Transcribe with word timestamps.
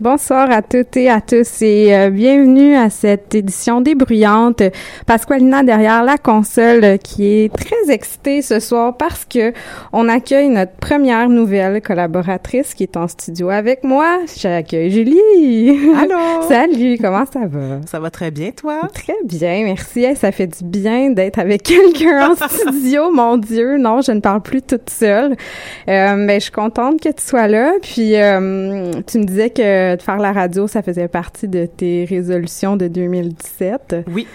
Bonsoir 0.00 0.48
à 0.52 0.62
toutes 0.62 0.96
et 0.96 1.10
à 1.10 1.20
tous 1.20 1.60
et 1.60 1.92
euh, 1.92 2.10
bienvenue 2.10 2.76
à 2.76 2.88
cette 2.88 3.34
édition 3.34 3.80
débruyante. 3.80 4.62
Pasqualina 5.06 5.64
derrière 5.64 6.04
la 6.04 6.16
console 6.16 6.84
euh, 6.84 6.96
qui 6.98 7.26
est 7.26 7.52
très 7.52 7.92
excitée 7.92 8.40
ce 8.40 8.60
soir 8.60 8.96
parce 8.96 9.24
que 9.24 9.52
on 9.92 10.08
accueille 10.08 10.50
notre 10.50 10.70
première 10.74 11.28
nouvelle 11.28 11.82
collaboratrice 11.82 12.74
qui 12.74 12.84
est 12.84 12.96
en 12.96 13.08
studio 13.08 13.50
avec 13.50 13.82
moi. 13.82 14.20
J'accueille 14.36 14.92
Julie. 14.92 15.76
Allô? 15.96 16.42
Salut, 16.48 16.96
comment 17.00 17.24
ça 17.26 17.46
va? 17.46 17.80
Ça 17.86 17.98
va 17.98 18.10
très 18.12 18.30
bien, 18.30 18.52
toi? 18.52 18.82
Très 18.94 19.16
bien, 19.24 19.64
merci. 19.64 20.04
Hey, 20.04 20.14
ça 20.14 20.30
fait 20.30 20.46
du 20.46 20.62
bien 20.62 21.10
d'être 21.10 21.40
avec 21.40 21.62
quelqu'un 21.64 22.30
en 22.30 22.48
studio. 22.48 23.10
Mon 23.10 23.36
Dieu, 23.36 23.78
non, 23.78 24.00
je 24.00 24.12
ne 24.12 24.20
parle 24.20 24.42
plus 24.42 24.62
toute 24.62 24.90
seule. 24.90 25.34
Euh, 25.88 26.14
mais 26.16 26.34
je 26.34 26.44
suis 26.44 26.52
contente 26.52 27.00
que 27.00 27.08
tu 27.08 27.24
sois 27.24 27.48
là. 27.48 27.72
Puis 27.82 28.14
euh, 28.14 28.92
tu 29.04 29.18
me 29.18 29.24
disais 29.24 29.50
que 29.50 29.87
de 29.96 30.02
faire 30.02 30.18
la 30.18 30.32
radio, 30.32 30.66
ça 30.66 30.82
faisait 30.82 31.08
partie 31.08 31.48
de 31.48 31.66
tes 31.66 32.04
résolutions 32.04 32.76
de 32.76 32.88
2017. 32.88 33.96
Oui. 34.12 34.26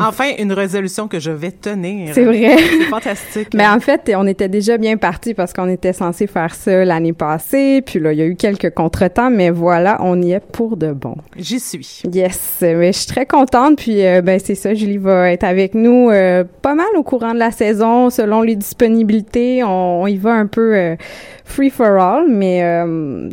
Enfin, 0.00 0.30
une 0.38 0.52
résolution 0.52 1.08
que 1.08 1.18
je 1.18 1.30
vais 1.30 1.50
tenir. 1.50 2.14
C'est 2.14 2.24
vrai. 2.24 2.56
C'est 2.56 2.84
fantastique. 2.84 3.48
Mais 3.54 3.66
en 3.66 3.80
fait, 3.80 4.10
on 4.16 4.26
était 4.26 4.48
déjà 4.48 4.78
bien 4.78 4.96
parti 4.96 5.34
parce 5.34 5.52
qu'on 5.52 5.68
était 5.68 5.92
censé 5.92 6.26
faire 6.26 6.54
ça 6.54 6.84
l'année 6.84 7.12
passée. 7.12 7.82
Puis 7.84 7.98
là, 7.98 8.12
il 8.12 8.18
y 8.18 8.22
a 8.22 8.26
eu 8.26 8.36
quelques 8.36 8.72
contretemps, 8.74 9.30
mais 9.30 9.50
voilà, 9.50 9.98
on 10.00 10.20
y 10.22 10.32
est 10.32 10.40
pour 10.40 10.76
de 10.76 10.92
bon. 10.92 11.16
J'y 11.36 11.60
suis. 11.60 12.02
Yes, 12.12 12.58
mais 12.62 12.92
je 12.92 12.98
suis 12.98 13.06
très 13.06 13.26
contente. 13.26 13.76
Puis 13.78 14.04
euh, 14.06 14.22
ben 14.22 14.40
c'est 14.42 14.54
ça, 14.54 14.74
Julie 14.74 14.98
va 14.98 15.30
être 15.32 15.44
avec 15.44 15.74
nous 15.74 16.10
euh, 16.10 16.44
pas 16.62 16.74
mal 16.74 16.86
au 16.96 17.02
courant 17.02 17.34
de 17.34 17.38
la 17.38 17.50
saison, 17.50 18.10
selon 18.10 18.42
les 18.42 18.56
disponibilités. 18.56 19.62
On, 19.64 20.02
on 20.02 20.06
y 20.06 20.16
va 20.16 20.32
un 20.32 20.46
peu 20.46 20.74
euh, 20.74 20.96
free 21.44 21.70
for 21.70 21.98
all, 21.98 22.26
mais 22.28 22.62
euh, 22.62 23.28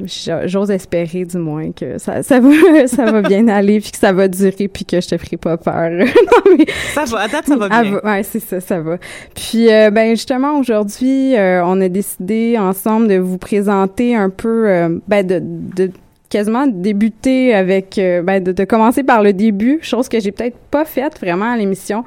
j'ose 0.46 0.72
espérer 0.72 1.26
du 1.26 1.38
moins 1.38 1.72
que 1.72 1.98
ça, 1.98 2.24
ça 2.24 2.40
va 2.40 2.50
ça 2.88 3.06
va 3.12 3.22
bien 3.22 3.48
aller, 3.48 3.80
puis 3.80 3.92
que 3.92 3.98
ça 3.98 4.14
va 4.14 4.28
durer, 4.28 4.68
puis 4.68 4.86
que 4.86 5.00
je 5.00 5.08
te 5.08 5.18
ferai 5.18 5.38
pas 5.38 5.58
peur. 5.58 6.06
mais 6.58 6.66
Ça 6.94 7.06
va, 7.06 7.22
à 7.22 7.28
date, 7.28 7.48
ça 7.48 7.56
va 7.56 7.68
ah, 7.70 7.84
bien. 7.84 8.00
ouais, 8.04 8.24
c'est 8.24 8.40
ça, 8.40 8.60
ça 8.60 8.80
va. 8.80 8.98
Puis, 9.36 9.72
euh, 9.72 9.90
ben 9.92 10.12
justement, 10.12 10.60
aujourd'hui, 10.60 11.36
euh, 11.36 11.64
on 11.66 11.80
a 11.82 11.90
décidé 11.90 12.58
ensemble 12.58 13.08
de 13.08 13.18
vous 13.18 13.38
présenter 13.38 14.16
un 14.16 14.30
peu, 14.30 14.70
euh, 14.70 15.00
ben 15.08 15.26
de, 15.26 15.42
de 15.42 15.92
quasiment 16.30 16.68
débuter 16.68 17.56
avec, 17.56 17.96
ben 17.98 18.44
de, 18.44 18.52
de 18.52 18.64
commencer 18.64 19.04
par 19.04 19.24
le 19.24 19.34
début, 19.34 19.80
chose 19.82 20.08
que 20.08 20.20
j'ai 20.20 20.32
peut-être 20.32 20.58
pas 20.70 20.86
faite 20.86 21.20
vraiment 21.20 21.52
à 21.52 21.58
l'émission. 21.58 22.04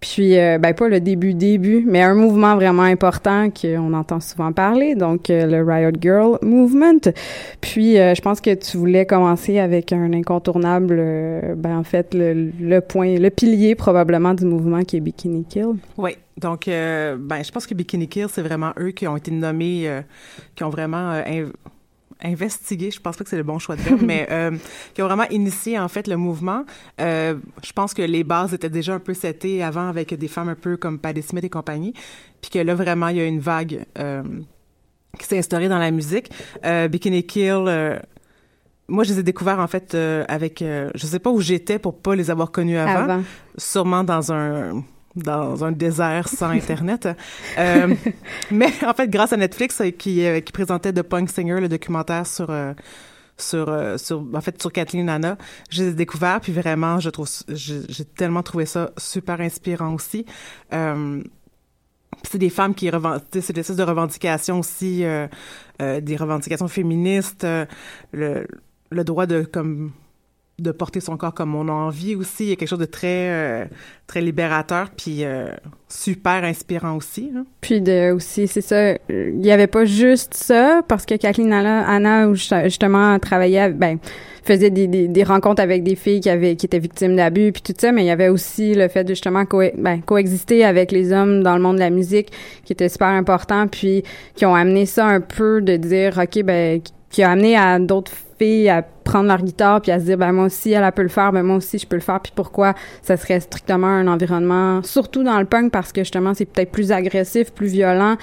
Puis, 0.00 0.38
euh, 0.38 0.58
ben 0.58 0.74
pas 0.74 0.88
le 0.88 1.00
début 1.00 1.32
début, 1.32 1.82
mais 1.86 2.02
un 2.02 2.14
mouvement 2.14 2.54
vraiment 2.54 2.82
important 2.82 3.48
qu'on 3.50 3.94
entend 3.94 4.20
souvent 4.20 4.52
parler, 4.52 4.94
donc 4.94 5.30
euh, 5.30 5.46
le 5.46 5.62
Riot 5.62 5.92
Girl 6.00 6.38
Movement. 6.42 7.10
Puis, 7.62 7.98
euh, 7.98 8.14
je 8.14 8.20
pense 8.20 8.40
que 8.40 8.54
tu 8.54 8.76
voulais 8.76 9.06
commencer 9.06 9.58
avec 9.58 9.92
un 9.92 10.12
incontournable, 10.12 10.96
ben 11.56 11.78
en 11.78 11.84
fait 11.84 12.14
le, 12.14 12.80
point, 12.80 13.16
le 13.16 13.30
pilier 13.30 13.74
probablement 13.74 14.34
du 14.34 14.44
mouvement 14.44 14.82
qui 14.82 14.98
est 14.98 15.00
Bikini 15.00 15.44
Kill. 15.44 15.76
Oui. 15.96 16.16
Donc, 16.38 16.66
ben, 16.66 17.42
je 17.42 17.50
pense 17.50 17.66
que 17.66 17.72
Bikini 17.72 18.08
Kill, 18.08 18.26
c'est 18.30 18.42
vraiment 18.42 18.72
eux 18.78 18.90
qui 18.90 19.08
ont 19.08 19.16
été 19.16 19.30
nommés, 19.30 19.90
qui 20.54 20.64
ont 20.64 20.68
vraiment 20.68 21.22
investigué, 22.22 22.90
je 22.90 23.00
pense 23.00 23.16
pas 23.16 23.24
que 23.24 23.30
c'est 23.30 23.36
le 23.36 23.42
bon 23.42 23.58
choix 23.58 23.76
de 23.76 23.82
terme, 23.82 24.00
mais 24.04 24.26
euh, 24.30 24.52
qui 24.94 25.02
ont 25.02 25.06
vraiment 25.06 25.28
initié 25.30 25.78
en 25.78 25.88
fait 25.88 26.06
le 26.08 26.16
mouvement. 26.16 26.64
Euh, 27.00 27.36
je 27.64 27.72
pense 27.72 27.94
que 27.94 28.02
les 28.02 28.24
bases 28.24 28.54
étaient 28.54 28.70
déjà 28.70 28.94
un 28.94 28.98
peu 28.98 29.14
setées 29.14 29.62
avant 29.62 29.88
avec 29.88 30.14
des 30.14 30.28
femmes 30.28 30.48
un 30.48 30.54
peu 30.54 30.76
comme 30.76 30.98
Patti 30.98 31.22
Smith 31.22 31.44
et 31.44 31.50
compagnie, 31.50 31.92
puis 32.40 32.50
que 32.50 32.58
là 32.58 32.74
vraiment 32.74 33.08
il 33.08 33.16
y 33.16 33.20
a 33.20 33.26
une 33.26 33.40
vague 33.40 33.84
euh, 33.98 34.22
qui 35.18 35.26
s'est 35.26 35.38
instaurée 35.38 35.68
dans 35.68 35.78
la 35.78 35.90
musique. 35.90 36.30
Bikini 36.90 37.24
Kill. 37.24 38.00
moi, 38.88 39.04
je 39.04 39.12
les 39.12 39.20
ai 39.20 39.22
découverts 39.22 39.60
en 39.60 39.66
fait 39.66 39.94
avec, 39.94 40.62
je 40.62 41.06
sais 41.06 41.18
pas 41.18 41.30
où 41.30 41.40
j'étais 41.40 41.78
pour 41.78 41.98
pas 41.98 42.14
les 42.14 42.30
avoir 42.30 42.50
connus 42.50 42.76
avant, 42.76 43.10
Avant. 43.10 43.22
sûrement 43.56 44.04
dans 44.04 44.30
un 44.32 44.84
dans 45.16 45.64
un 45.64 45.72
désert 45.72 46.28
sans 46.28 46.50
internet. 46.50 47.08
Euh, 47.58 47.94
mais 48.50 48.72
en 48.86 48.94
fait, 48.94 49.08
grâce 49.08 49.32
à 49.32 49.36
Netflix 49.36 49.80
euh, 49.80 49.90
qui 49.90 50.24
euh, 50.24 50.40
qui 50.40 50.52
présentait 50.52 50.92
The 50.92 51.02
Punk 51.02 51.30
Singer, 51.30 51.60
le 51.60 51.68
documentaire 51.68 52.26
sur 52.26 52.50
euh, 52.50 52.72
sur 53.36 53.98
sur 53.98 54.24
en 54.32 54.40
fait 54.40 54.60
sur 54.60 54.72
Kathleen 54.72 55.08
Anna, 55.08 55.36
je 55.70 55.82
les 55.82 55.88
ai 55.90 55.94
découverts 55.94 56.40
puis 56.40 56.52
vraiment, 56.52 57.00
je 57.00 57.10
trouve 57.10 57.28
j'ai 57.48 57.80
j'ai 57.88 58.04
tellement 58.04 58.42
trouvé 58.42 58.66
ça 58.66 58.92
super 58.96 59.40
inspirant 59.40 59.94
aussi. 59.94 60.24
Euh, 60.72 61.22
c'est 62.22 62.38
des 62.38 62.50
femmes 62.50 62.74
qui 62.74 62.90
revendiquent, 62.90 63.26
c'est 63.40 63.52
des 63.52 63.60
espèces 63.60 63.76
de 63.76 63.82
revendications 63.82 64.60
aussi, 64.60 65.04
euh, 65.04 65.26
euh, 65.80 66.00
des 66.00 66.16
revendications 66.16 66.68
féministes, 66.68 67.44
euh, 67.44 67.66
le, 68.12 68.46
le 68.90 69.04
droit 69.04 69.26
de 69.26 69.42
comme 69.42 69.92
de 70.58 70.70
porter 70.70 71.00
son 71.00 71.18
corps 71.18 71.34
comme 71.34 71.54
on 71.54 71.68
a 71.68 71.72
envie 71.72 72.14
aussi. 72.14 72.44
Il 72.44 72.48
y 72.48 72.52
a 72.52 72.56
quelque 72.56 72.68
chose 72.68 72.78
de 72.78 72.86
très 72.86 73.28
euh, 73.30 73.64
très 74.06 74.22
libérateur 74.22 74.88
puis 74.96 75.22
euh, 75.22 75.50
super 75.88 76.44
inspirant 76.44 76.96
aussi. 76.96 77.30
Hein. 77.36 77.44
Puis 77.60 77.82
de 77.82 78.12
aussi 78.12 78.48
c'est 78.48 78.62
ça, 78.62 78.94
il 79.10 79.44
y 79.44 79.50
avait 79.50 79.66
pas 79.66 79.84
juste 79.84 80.32
ça 80.32 80.80
parce 80.88 81.04
que 81.04 81.14
Kathleen 81.16 81.52
Anna, 81.52 82.32
justement 82.32 83.18
travaillait 83.18 83.70
ben 83.70 83.98
faisait 84.44 84.70
des, 84.70 84.86
des, 84.86 85.08
des, 85.08 85.24
rencontres 85.24 85.60
avec 85.60 85.82
des 85.82 85.96
filles 85.96 86.20
qui 86.20 86.30
avaient 86.30 86.54
qui 86.54 86.66
étaient 86.66 86.78
victimes 86.78 87.16
d'abus 87.16 87.50
puis 87.50 87.62
tout 87.62 87.74
ça 87.76 87.90
mais 87.90 88.04
il 88.04 88.06
y 88.06 88.10
avait 88.10 88.28
aussi 88.28 88.74
le 88.74 88.86
fait 88.86 89.02
de 89.02 89.08
justement 89.08 89.42
ben, 89.76 90.00
coexister 90.02 90.64
avec 90.64 90.92
les 90.92 91.12
hommes 91.12 91.42
dans 91.42 91.56
le 91.56 91.62
monde 91.62 91.76
de 91.76 91.80
la 91.80 91.90
musique 91.90 92.30
qui 92.64 92.72
était 92.72 92.88
super 92.88 93.08
important 93.08 93.66
puis 93.66 94.04
qui 94.36 94.46
ont 94.46 94.54
amené 94.54 94.86
ça 94.86 95.04
un 95.04 95.20
peu 95.20 95.60
de 95.60 95.76
dire 95.76 96.18
OK 96.22 96.44
ben 96.44 96.80
qui 97.10 97.22
a 97.24 97.30
amené 97.32 97.56
à 97.56 97.78
d'autres 97.80 98.12
à 98.42 98.82
prendre 98.82 99.28
leur 99.28 99.42
guitare 99.42 99.80
puis 99.80 99.92
à 99.92 99.98
se 99.98 100.04
dire 100.04 100.18
ben 100.18 100.32
moi 100.32 100.46
aussi 100.46 100.72
elle, 100.72 100.90
peut 100.92 101.02
le 101.02 101.08
faire 101.08 101.32
ben 101.32 101.42
moi 101.42 101.56
aussi 101.56 101.78
je 101.78 101.86
peux 101.86 101.96
le 101.96 102.02
faire 102.02 102.20
puis 102.20 102.32
pourquoi 102.34 102.74
ça 103.02 103.16
serait 103.16 103.40
strictement 103.40 103.86
un 103.86 104.08
environnement 104.08 104.82
surtout 104.82 105.22
dans 105.22 105.38
le 105.38 105.44
punk 105.44 105.72
parce 105.72 105.92
que 105.92 106.02
justement 106.02 106.34
c'est 106.34 106.44
peut-être 106.44 106.70
plus 106.70 106.92
agressif 106.92 107.52
plus 107.52 107.68
violent 107.68 108.16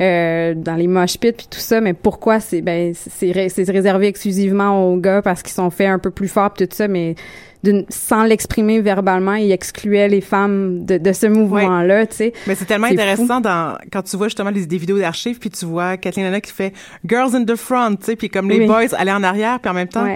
euh, 0.00 0.54
dans 0.54 0.74
les 0.74 0.86
mosh 0.86 1.18
pits 1.18 1.32
puis 1.32 1.46
tout 1.50 1.58
ça 1.58 1.80
mais 1.80 1.94
pourquoi 1.94 2.38
c'est 2.38 2.60
ben 2.60 2.92
c'est 2.94 3.48
c'est 3.48 3.70
réservé 3.70 4.06
exclusivement 4.06 4.92
aux 4.92 4.98
gars 4.98 5.22
parce 5.22 5.42
qu'ils 5.42 5.54
sont 5.54 5.70
faits 5.70 5.88
un 5.88 5.98
peu 5.98 6.10
plus 6.10 6.28
forts 6.28 6.52
puis 6.52 6.68
tout 6.68 6.76
ça 6.76 6.86
mais 6.86 7.14
sans 7.88 8.24
l'exprimer 8.24 8.80
verbalement, 8.80 9.34
il 9.34 9.52
excluait 9.52 10.08
les 10.08 10.20
femmes 10.20 10.84
de, 10.84 10.98
de 10.98 11.12
ce 11.12 11.26
mouvement-là, 11.26 12.06
tu 12.06 12.16
sais. 12.16 12.32
Mais 12.46 12.54
c'est 12.54 12.64
tellement 12.64 12.86
intéressant 12.86 13.40
dans, 13.40 13.76
quand 13.92 14.02
tu 14.02 14.16
vois 14.16 14.28
justement 14.28 14.50
les, 14.50 14.66
des 14.66 14.78
vidéos 14.78 14.98
d'archives, 14.98 15.38
puis 15.38 15.50
tu 15.50 15.64
vois 15.64 15.96
Kathleen 15.96 16.26
Anna 16.26 16.40
qui 16.40 16.52
fait 16.52 16.72
«Girls 17.06 17.34
in 17.34 17.44
the 17.44 17.56
front», 17.56 17.96
tu 17.96 18.06
sais, 18.06 18.16
puis 18.16 18.28
comme 18.28 18.48
les 18.48 18.66
boys 18.66 18.94
allaient 18.96 19.12
en 19.12 19.22
arrière, 19.22 19.60
puis 19.60 19.70
en 19.70 19.74
même 19.74 19.88
temps 19.88 20.06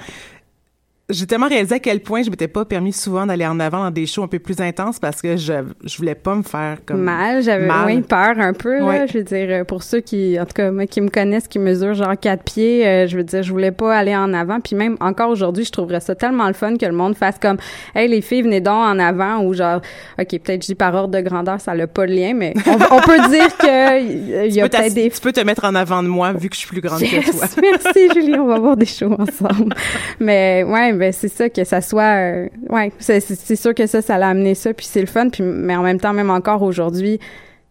j'ai 1.11 1.27
tellement 1.27 1.49
réalisé 1.49 1.77
à 1.77 1.79
quel 1.79 2.01
point 2.01 2.23
je 2.23 2.31
m'étais 2.31 2.49
pas 2.49 2.65
permis 2.65 2.93
souvent 2.93 3.27
d'aller 3.27 3.47
en 3.47 3.61
avant 3.61 3.85
dans 3.85 3.91
des 3.91 4.07
shows 4.07 4.23
un 4.23 4.29
peu 4.29 4.39
plus 4.39 4.61
intenses 4.61 4.99
parce 4.99 5.21
que 5.21 5.37
je 5.37 5.53
je 5.85 5.97
voulais 5.97 6.15
pas 6.15 6.35
me 6.35 6.43
faire 6.43 6.79
comme 6.87 7.03
mal 7.03 7.43
j'avais 7.43 7.67
moins 7.67 8.01
peur 8.03 8.39
un 8.39 8.53
peu 8.53 8.79
là, 8.79 9.07
je 9.07 9.19
veux 9.19 9.25
dire 9.25 9.47
euh, 9.51 9.65
pour 9.65 9.83
ceux 9.83 10.01
qui 10.01 10.39
en 10.41 10.45
tout 10.45 10.55
cas 10.55 10.71
moi 10.71 10.87
qui 10.87 11.01
me 11.01 11.09
connaissent 11.09 11.49
qui 11.49 11.59
mesurent 11.59 11.95
genre 11.95 12.19
quatre 12.19 12.45
pieds 12.45 12.87
euh, 12.87 13.07
je 13.07 13.17
veux 13.17 13.25
dire 13.25 13.43
je 13.43 13.51
voulais 13.51 13.73
pas 13.73 13.97
aller 13.97 14.17
en 14.17 14.33
avant. 14.33 14.61
Puis 14.61 14.77
même 14.77 14.97
encore 15.01 15.31
aujourd'hui 15.31 15.65
je 15.65 15.73
trouverais 15.73 16.01
ça 16.01 16.15
tellement 16.15 16.47
le 16.47 16.55
fun 16.55 16.77
que 16.77 16.87
le 16.87 16.93
monde 16.93 17.17
fasse 17.17 17.39
comme 17.41 17.57
hey 17.95 18.09
les 18.09 18.21
filles 18.21 18.43
venez 18.43 18.61
donc 18.61 18.75
en 18.75 18.99
avant 18.99 19.43
ou 19.43 19.55
genre 19.55 19.81
ok 20.19 20.29
peut-être 20.29 20.63
je 20.63 20.67
dis 20.69 20.75
par 20.75 20.95
ordre 20.95 21.17
de 21.17 21.21
grandeur 21.21 21.61
ça 21.61 21.75
n'a 21.75 21.87
pas 21.87 22.07
de 22.07 22.13
lien 22.13 22.33
mais 22.35 22.55
on, 22.67 23.01
peut 23.01 23.19
dire 23.31 23.57
que 23.57 24.47
il 24.47 24.55
y 24.55 24.61
a 24.61 24.69
peut-être 24.69 24.95
des 24.95 25.11
tu 25.11 25.21
peux 25.21 25.33
te 25.33 25.41
mettre 25.41 25.65
en 25.65 25.75
avant 25.75 26.03
de 26.03 26.09
moi 26.09 26.33
vu 26.33 26.49
que 26.49 26.55
je 26.55 26.61
suis 26.61 26.69
plus 26.69 26.81
grande 26.81 27.01
que 27.01 27.31
toi. 27.31 27.47
merci 27.63 28.09
Julie 28.15 28.39
on 28.39 28.47
va 28.47 28.59
voir 28.59 28.77
des 28.77 28.87
shows 28.87 29.17
ensemble. 29.19 29.75
Mais 30.21 30.65
ouais 30.67 30.93
ben 31.01 31.13
c'est 31.13 31.29
ça 31.29 31.49
que 31.49 31.65
ça 31.65 31.81
soit 31.81 32.03
euh, 32.03 32.49
ouais 32.69 32.93
c'est 32.99 33.57
sûr 33.57 33.75
que 33.75 33.87
ça 33.87 34.03
ça 34.03 34.19
l'a 34.19 34.29
amené 34.29 34.55
ça 34.55 34.75
puis 34.75 34.87
c'est 34.87 35.01
le 35.01 35.07
fun 35.07 35.31
puis 35.31 35.43
mais 35.43 35.75
en 35.75 35.83
même 35.83 35.99
temps 35.99 36.13
même 36.13 36.31
encore 36.31 36.63
aujourd'hui 36.63 37.19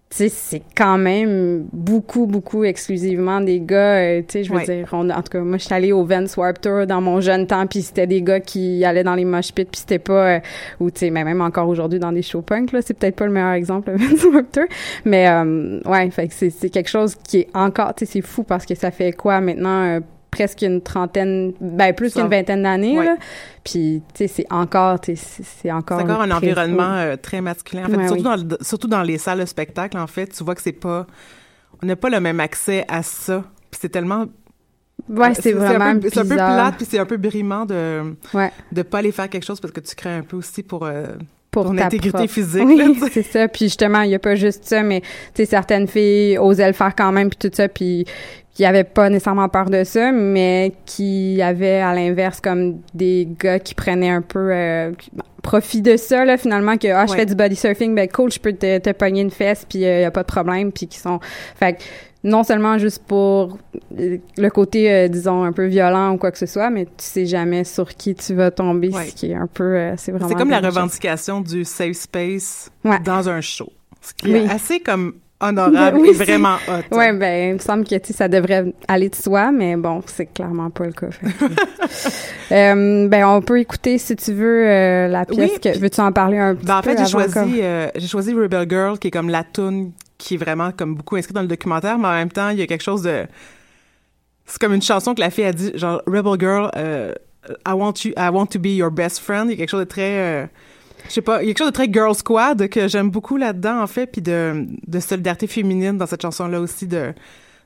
tu 0.09 0.17
sais 0.17 0.29
c'est 0.29 0.63
quand 0.75 0.97
même 0.97 1.67
beaucoup 1.71 2.25
beaucoup 2.25 2.63
exclusivement 2.63 3.39
des 3.39 3.59
gars 3.59 3.97
euh, 3.97 4.21
tu 4.27 4.39
sais 4.39 4.43
je 4.43 4.51
veux 4.51 4.61
dire 4.61 4.91
en 4.91 5.05
tout 5.05 5.29
cas 5.31 5.41
moi 5.41 5.57
je 5.59 5.65
suis 5.65 5.73
allée 5.73 5.91
au 5.91 6.03
Vans 6.03 6.25
Warp 6.35 6.59
Tour 6.59 6.87
dans 6.87 7.01
mon 7.01 7.21
jeune 7.21 7.45
temps 7.45 7.67
puis 7.67 7.83
c'était 7.83 8.07
des 8.07 8.23
gars 8.23 8.39
qui 8.39 8.83
allaient 8.83 9.03
dans 9.03 9.13
les 9.13 9.25
mosh 9.25 9.53
pits 9.53 9.65
puis 9.65 9.81
c'était 9.81 9.99
pas 9.99 10.37
euh, 10.37 10.39
ou 10.79 10.89
tu 10.89 11.01
sais 11.01 11.09
mais 11.11 11.23
même 11.23 11.41
encore 11.41 11.69
aujourd'hui 11.69 11.99
dans 11.99 12.11
des 12.11 12.23
show 12.23 12.41
punk 12.41 12.71
là 12.71 12.81
c'est 12.81 12.95
peut-être 12.95 13.15
pas 13.15 13.27
le 13.27 13.31
meilleur 13.31 13.53
exemple 13.53 13.91
le 13.91 13.97
Vans 13.97 14.33
Warp 14.33 14.51
Tour 14.51 14.65
mais 15.05 15.29
ouais 15.85 16.09
fait 16.09 16.27
que 16.27 16.33
c'est 16.33 16.69
quelque 16.71 16.89
chose 16.89 17.15
qui 17.15 17.41
est 17.41 17.49
encore 17.53 17.93
tu 17.93 18.05
sais 18.05 18.13
c'est 18.13 18.21
fou 18.21 18.41
parce 18.41 18.65
que 18.65 18.73
ça 18.73 18.89
fait 18.89 19.11
quoi 19.11 19.39
maintenant 19.39 20.01
presque 20.31 20.61
une 20.61 20.81
trentaine, 20.81 21.53
ben 21.59 21.93
plus 21.93 22.13
qu'une 22.13 22.27
vingtaine 22.27 22.63
d'années. 22.63 22.97
Puis, 23.63 24.01
tu 24.13 24.19
sais, 24.19 24.27
c'est 24.27 24.47
encore, 24.49 24.99
c'est 25.03 25.71
encore. 25.71 25.99
C'est 25.99 26.03
encore 26.03 26.21
un 26.21 26.31
environnement 26.31 26.95
euh, 26.95 27.15
très 27.15 27.41
masculin. 27.41 27.85
En 27.85 27.89
fait, 27.89 28.07
surtout, 28.07 28.23
dans, 28.23 28.57
surtout 28.61 28.87
dans 28.87 29.03
les 29.03 29.17
salles 29.17 29.39
de 29.39 29.45
spectacle, 29.45 29.97
en 29.97 30.07
fait, 30.07 30.27
tu 30.27 30.43
vois 30.43 30.55
que 30.55 30.61
c'est 30.61 30.71
pas, 30.71 31.07
on 31.81 31.85
n'a 31.85 31.95
pas 31.95 32.09
le 32.09 32.19
même 32.19 32.39
accès 32.39 32.85
à 32.87 33.03
ça. 33.03 33.43
Puis 33.71 33.79
c'est 33.81 33.89
tellement 33.89 34.25
Ouais, 35.07 35.33
c'est 35.33 35.53
vraiment 35.53 35.99
C'est 36.01 36.19
un 36.19 36.25
peu 36.25 36.35
plate, 36.35 36.75
puis 36.75 36.85
c'est 36.89 36.99
un 36.99 37.05
peu 37.05 37.17
brimant 37.17 37.65
de 37.65 38.15
ouais. 38.33 38.51
de 38.71 38.81
pas 38.81 38.99
aller 38.99 39.11
faire 39.11 39.29
quelque 39.29 39.45
chose 39.45 39.59
parce 39.59 39.73
que 39.73 39.79
tu 39.79 39.95
crées 39.95 40.13
un 40.13 40.23
peu 40.23 40.37
aussi 40.37 40.61
pour 40.61 40.85
euh, 40.85 41.05
pour 41.51 41.65
ton 41.65 41.77
intégrité 41.77 42.27
physique. 42.27 42.63
Oui, 42.65 42.99
c'est 43.11 43.23
ça. 43.23 43.47
Puis 43.47 43.65
justement, 43.65 44.01
il 44.01 44.11
y 44.11 44.15
a 44.15 44.19
pas 44.19 44.35
juste 44.35 44.65
ça, 44.65 44.83
mais 44.83 45.01
tu 45.01 45.07
sais, 45.35 45.45
certaines 45.45 45.87
filles 45.87 46.37
osaient 46.37 46.67
le 46.67 46.73
faire 46.73 46.93
quand 46.95 47.11
même, 47.11 47.29
puis 47.29 47.49
tout 47.49 47.55
ça, 47.55 47.67
puis 47.67 48.05
qui 48.59 48.65
avaient 48.65 48.83
pas 48.83 49.09
nécessairement 49.09 49.47
peur 49.47 49.69
de 49.69 49.85
ça, 49.85 50.11
mais 50.11 50.73
qui 50.85 51.41
avaient 51.41 51.79
à 51.79 51.95
l'inverse 51.95 52.41
comme 52.41 52.81
des 52.93 53.25
gars 53.39 53.57
qui 53.57 53.73
prenaient 53.73 54.09
un 54.09 54.21
peu 54.21 54.49
euh, 54.51 54.91
profit 55.41 55.81
de 55.81 55.95
ça 55.95 56.25
là 56.25 56.37
finalement 56.37 56.75
que 56.75 56.89
ah 56.89 57.05
je 57.07 57.13
fais 57.13 57.25
du 57.25 57.35
body 57.35 57.55
surfing 57.55 57.95
ben 57.95 58.09
cool 58.09 58.29
je 58.33 58.39
peux 58.41 58.51
te, 58.51 58.79
te 58.79 58.89
pogner 58.89 59.21
une 59.21 59.31
fesse 59.31 59.65
puis 59.67 59.79
il 59.79 59.85
euh, 59.85 60.01
y 60.01 60.03
a 60.03 60.11
pas 60.11 60.23
de 60.23 60.27
problème 60.27 60.73
puis 60.73 60.87
qui 60.87 60.99
sont 60.99 61.21
fait 61.55 61.81
non 62.25 62.43
seulement 62.43 62.77
juste 62.77 63.01
pour 63.07 63.57
euh, 63.97 64.17
le 64.37 64.49
côté 64.49 64.91
euh, 64.91 65.07
disons 65.07 65.43
un 65.43 65.53
peu 65.53 65.67
violent 65.67 66.11
ou 66.11 66.17
quoi 66.17 66.29
que 66.29 66.37
ce 66.37 66.45
soit 66.45 66.69
mais 66.69 66.83
tu 66.83 66.91
sais 66.97 67.25
jamais 67.25 67.63
sur 67.63 67.87
qui 67.95 68.13
tu 68.13 68.33
vas 68.33 68.51
tomber 68.51 68.91
ce 68.91 69.15
qui 69.15 69.31
est 69.31 69.35
un 69.35 69.47
peu 69.47 69.93
c'est 69.95 70.11
vraiment 70.11 70.27
c'est 70.27 70.35
comme 70.35 70.49
la 70.49 70.59
revendication 70.59 71.39
du 71.39 71.63
safe 71.63 71.95
space 71.95 72.69
dans 73.05 73.29
un 73.29 73.39
show. 73.39 73.71
Ce 74.01 74.13
qui 74.13 74.33
est 74.33 74.49
assez 74.49 74.81
comme 74.81 75.13
honorable 75.41 76.05
et 76.05 76.13
vraiment 76.13 76.55
hot. 76.67 76.83
Oui, 76.91 77.11
ben, 77.13 77.49
il 77.49 77.53
me 77.55 77.59
semble 77.59 77.85
que 77.85 77.95
ça 78.13 78.27
devrait 78.27 78.73
aller 78.87 79.09
de 79.09 79.15
soi, 79.15 79.51
mais 79.51 79.75
bon, 79.75 80.01
c'est 80.05 80.27
clairement 80.27 80.69
pas 80.69 80.85
le 80.85 80.91
cas. 80.91 81.07
euh, 82.51 83.07
ben, 83.07 83.25
on 83.25 83.41
peut 83.41 83.59
écouter, 83.59 83.97
si 83.97 84.15
tu 84.15 84.33
veux, 84.33 84.67
euh, 84.67 85.07
la 85.07 85.25
pièce. 85.25 85.59
que 85.59 85.77
Veux-tu 85.77 86.01
en 86.01 86.11
parler 86.11 86.37
un 86.37 86.55
petit 86.55 86.65
ben, 86.65 86.81
peu? 86.81 86.91
En 86.91 86.95
fait, 86.95 87.03
j'ai 87.03 87.11
choisi, 87.11 87.59
euh, 87.61 87.89
j'ai 87.95 88.07
choisi 88.07 88.33
Rebel 88.33 88.67
Girl, 88.69 88.99
qui 88.99 89.07
est 89.07 89.11
comme 89.11 89.29
la 89.29 89.43
tune 89.43 89.91
qui 90.17 90.33
est 90.33 90.37
vraiment 90.37 90.71
comme 90.71 90.95
beaucoup 90.95 91.15
inscrite 91.15 91.35
dans 91.35 91.41
le 91.41 91.47
documentaire, 91.47 91.97
mais 91.97 92.07
en 92.07 92.13
même 92.13 92.31
temps, 92.31 92.49
il 92.49 92.59
y 92.59 92.61
a 92.61 92.67
quelque 92.67 92.83
chose 92.83 93.03
de. 93.03 93.25
C'est 94.45 94.59
comme 94.59 94.73
une 94.73 94.81
chanson 94.81 95.13
que 95.13 95.21
la 95.21 95.29
fille 95.29 95.45
a 95.45 95.53
dit, 95.53 95.71
genre, 95.75 96.01
Rebel 96.07 96.37
Girl, 96.39 96.69
euh, 96.75 97.13
I 97.65 97.71
want 97.71 97.93
you, 98.03 98.11
I 98.17 98.29
want 98.29 98.47
to 98.47 98.59
be 98.59 98.69
your 98.75 98.91
best 98.91 99.19
friend. 99.19 99.45
Il 99.45 99.51
y 99.51 99.53
a 99.53 99.57
quelque 99.57 99.69
chose 99.69 99.79
de 99.79 99.85
très 99.85 100.49
je 101.09 101.15
sais 101.15 101.21
pas, 101.21 101.41
il 101.41 101.47
y 101.47 101.51
a 101.51 101.53
quelque 101.53 101.59
chose 101.59 101.67
de 101.67 101.73
très 101.73 101.91
girl 101.91 102.15
squad 102.15 102.67
que 102.69 102.87
j'aime 102.87 103.09
beaucoup 103.09 103.37
là-dedans 103.37 103.81
en 103.81 103.87
fait, 103.87 104.05
puis 104.05 104.21
de, 104.21 104.65
de 104.87 104.99
solidarité 104.99 105.47
féminine 105.47 105.97
dans 105.97 106.05
cette 106.05 106.21
chanson-là 106.21 106.59
aussi 106.61 106.87
de 106.87 107.13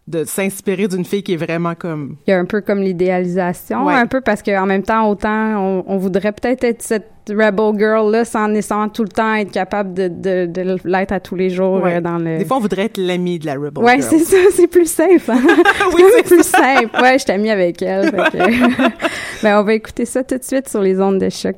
de 0.06 0.26
s'inspirer 0.26 0.90
d'une 0.90 1.06
fille 1.06 1.24
qui 1.24 1.34
est 1.34 1.38
vraiment 1.38 1.76
comme 1.76 2.18
il 2.28 2.32
y 2.32 2.34
a 2.34 2.40
un 2.40 2.44
peu 2.44 2.60
comme 2.60 2.82
l'idéalisation 2.82 3.88
un 3.88 4.06
peu 4.06 4.20
parce 4.20 4.44
qu'en 4.44 4.66
même 4.66 4.84
temps 4.84 5.10
autant 5.10 5.58
on, 5.58 5.86
on 5.88 5.98
voudrait 5.98 6.34
peut-être 6.34 6.66
être 6.66 6.82
cette 6.82 7.08
rebel 7.30 7.80
girl 7.80 8.12
là 8.12 8.26
sans 8.26 8.50
nécessairement 8.50 8.90
tout 8.90 9.04
le 9.04 9.10
temps 9.10 9.34
être 9.36 9.52
capable 9.52 9.94
de, 9.94 10.10
de, 10.10 10.46
de 10.46 10.78
l'être 10.84 11.14
à 11.14 11.22
tous 11.22 11.38
les 11.38 11.50
jours 11.50 11.86
euh, 11.86 12.02
dans 12.02 12.18
le 12.18 12.38
des 12.38 12.44
fois 12.44 12.58
on 12.58 12.60
voudrait 12.60 12.84
être 12.84 12.98
l'ami 12.98 13.40
de 13.40 13.46
la 13.46 13.54
rebel 13.54 13.82
ouais 13.82 14.02
c'est 14.02 14.20
ça 14.20 14.36
c'est 14.52 14.68
plus 14.68 14.92
safe 14.92 15.30
hein? 15.30 15.40
oui, 15.96 16.04
c'est 16.18 16.26
plus 16.26 16.44
simple 16.44 17.02
ouais 17.02 17.18
je 17.18 17.24
t'ai 17.24 17.38
mis 17.38 17.50
avec 17.50 17.82
elle 17.82 18.12
que... 18.12 19.42
ben 19.42 19.58
on 19.62 19.64
va 19.64 19.74
écouter 19.74 20.04
ça 20.04 20.22
tout 20.22 20.38
de 20.38 20.44
suite 20.44 20.68
sur 20.68 20.82
les 20.82 21.00
ondes 21.00 21.20
de 21.20 21.30
choc 21.30 21.56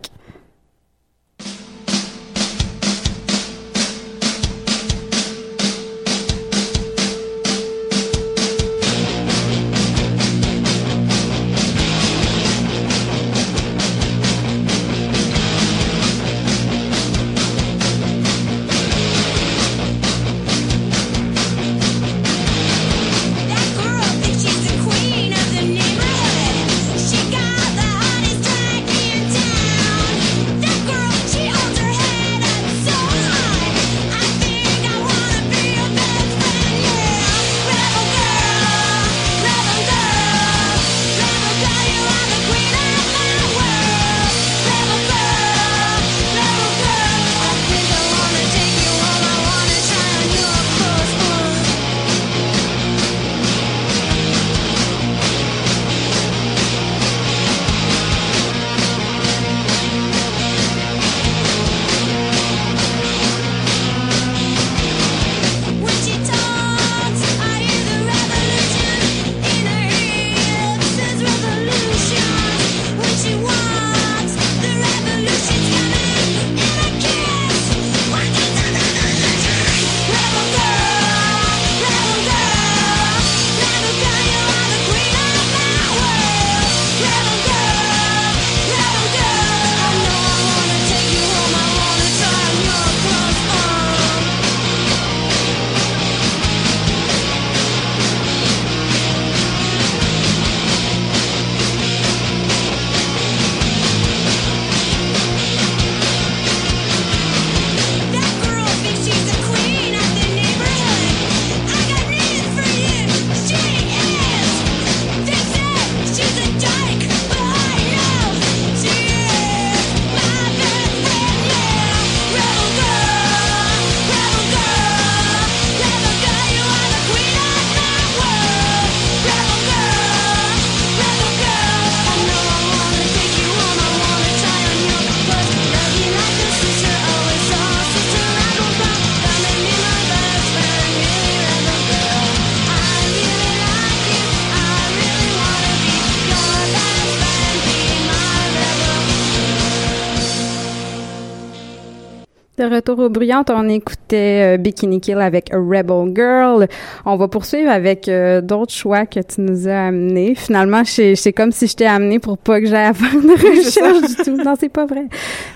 De 152.58 152.64
retour 152.64 153.00
aux 153.00 153.10
bruyantes, 153.10 153.50
on 153.50 153.68
écoutait 153.68 154.56
euh, 154.56 154.58
Bikini 154.58 155.02
Kill 155.02 155.18
avec 155.18 155.54
A 155.54 155.58
Rebel 155.58 156.16
Girl. 156.16 156.68
On 157.04 157.18
va 157.18 157.28
poursuivre 157.28 157.70
avec 157.70 158.08
euh, 158.08 158.40
d'autres 158.40 158.72
choix 158.72 159.06
que 159.06 159.20
tu 159.20 159.42
nous 159.42 159.68
as 159.68 159.88
amenés. 159.88 160.36
Finalement, 160.36 160.84
c'est 160.86 161.34
comme 161.34 161.52
si 161.52 161.68
je 161.68 161.76
t'ai 161.76 161.86
amené 161.86 162.20
pour 162.20 162.38
pas 162.38 162.62
que 162.62 162.68
j'aille 162.68 162.94
faire 162.94 163.12
de 163.12 163.58
recherche 163.58 164.08
du 164.08 164.24
tout. 164.24 164.38
Non, 164.42 164.54
c'est 164.58 164.70
pas 164.70 164.86
vrai. 164.86 165.04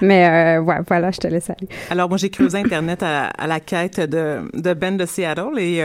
Mais 0.01 0.57
euh, 0.57 0.61
ouais, 0.61 0.79
voilà, 0.89 1.11
je 1.11 1.19
te 1.19 1.27
laisse 1.27 1.49
aller. 1.49 1.69
Alors 1.89 2.09
moi, 2.09 2.17
j'ai 2.17 2.29
creusé 2.29 2.57
Internet 2.57 3.01
à, 3.01 3.47
la 3.47 3.61
quête 3.61 4.01
de, 4.01 4.39
de 4.53 4.73
Ben 4.73 4.97
de 4.97 5.05
Seattle 5.05 5.57
et 5.57 5.81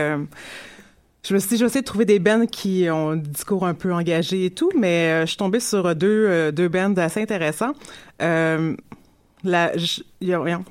je 1.25 1.33
me 1.33 1.39
suis 1.39 1.49
dit, 1.49 1.55
je 1.55 1.61
vais 1.61 1.67
essayer 1.67 1.81
de 1.81 1.85
trouver 1.85 2.05
des 2.05 2.19
bands 2.19 2.45
qui 2.45 2.87
ont 2.91 3.11
un 3.11 3.15
discours 3.15 3.65
un 3.65 3.73
peu 3.73 3.93
engagé 3.93 4.47
et 4.47 4.51
tout, 4.51 4.69
mais 4.77 5.21
je 5.21 5.27
suis 5.27 5.37
tombée 5.37 5.61
sur 5.61 5.95
deux, 5.95 6.51
deux 6.51 6.67
bands 6.67 6.93
assez 6.97 7.21
intéressants. 7.21 7.71
La, 9.45 9.71
je, 9.77 10.01
rien. 10.33 10.63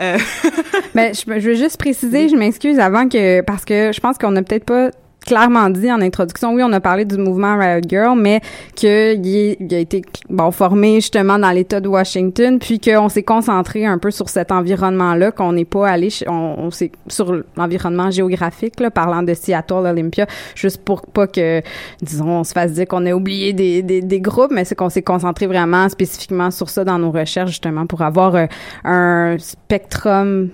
Euh. 0.00 0.18
ben, 0.94 1.14
je, 1.14 1.40
je 1.40 1.50
veux 1.50 1.54
juste 1.54 1.76
préciser, 1.76 2.28
je 2.28 2.36
m'excuse 2.36 2.78
avant 2.78 3.08
que 3.08 3.42
parce 3.42 3.64
que 3.64 3.92
je 3.92 4.00
pense 4.00 4.18
qu'on 4.18 4.30
n'a 4.32 4.42
peut-être 4.42 4.64
pas 4.64 4.90
clairement 5.24 5.70
dit 5.70 5.90
en 5.90 6.00
introduction, 6.00 6.54
oui, 6.54 6.62
on 6.64 6.72
a 6.72 6.80
parlé 6.80 7.04
du 7.04 7.16
mouvement 7.16 7.58
Riot 7.58 7.80
Girl, 7.88 8.18
mais 8.18 8.40
qu'il 8.74 9.24
il 9.24 9.74
a 9.74 9.78
été 9.78 10.02
bon 10.28 10.50
formé 10.50 10.96
justement 10.96 11.38
dans 11.38 11.50
l'État 11.50 11.80
de 11.80 11.88
Washington, 11.88 12.58
puis 12.58 12.78
qu'on 12.80 13.08
s'est 13.08 13.22
concentré 13.22 13.86
un 13.86 13.98
peu 13.98 14.10
sur 14.10 14.28
cet 14.28 14.52
environnement-là, 14.52 15.32
qu'on 15.32 15.52
n'est 15.52 15.64
pas 15.64 15.88
allé, 15.88 16.08
on, 16.26 16.54
on 16.58 16.70
s'est 16.70 16.92
sur 17.08 17.42
l'environnement 17.56 18.10
géographique, 18.10 18.80
là, 18.80 18.90
parlant 18.90 19.22
de 19.22 19.34
Seattle 19.34 19.86
Olympia, 19.86 20.26
juste 20.54 20.82
pour 20.84 21.02
pas 21.02 21.26
que, 21.26 21.62
disons, 22.02 22.28
on 22.28 22.44
se 22.44 22.52
fasse 22.52 22.72
dire 22.72 22.86
qu'on 22.86 23.06
a 23.06 23.12
oublié 23.12 23.52
des, 23.52 23.82
des, 23.82 24.00
des 24.00 24.20
groupes, 24.20 24.50
mais 24.52 24.64
c'est 24.64 24.74
qu'on 24.74 24.90
s'est 24.90 25.02
concentré 25.02 25.46
vraiment 25.46 25.88
spécifiquement 25.88 26.50
sur 26.50 26.68
ça 26.68 26.84
dans 26.84 26.98
nos 26.98 27.10
recherches 27.10 27.50
justement 27.50 27.86
pour 27.86 28.02
avoir 28.02 28.34
euh, 28.34 28.46
un 28.84 29.36
spectrum 29.38 30.50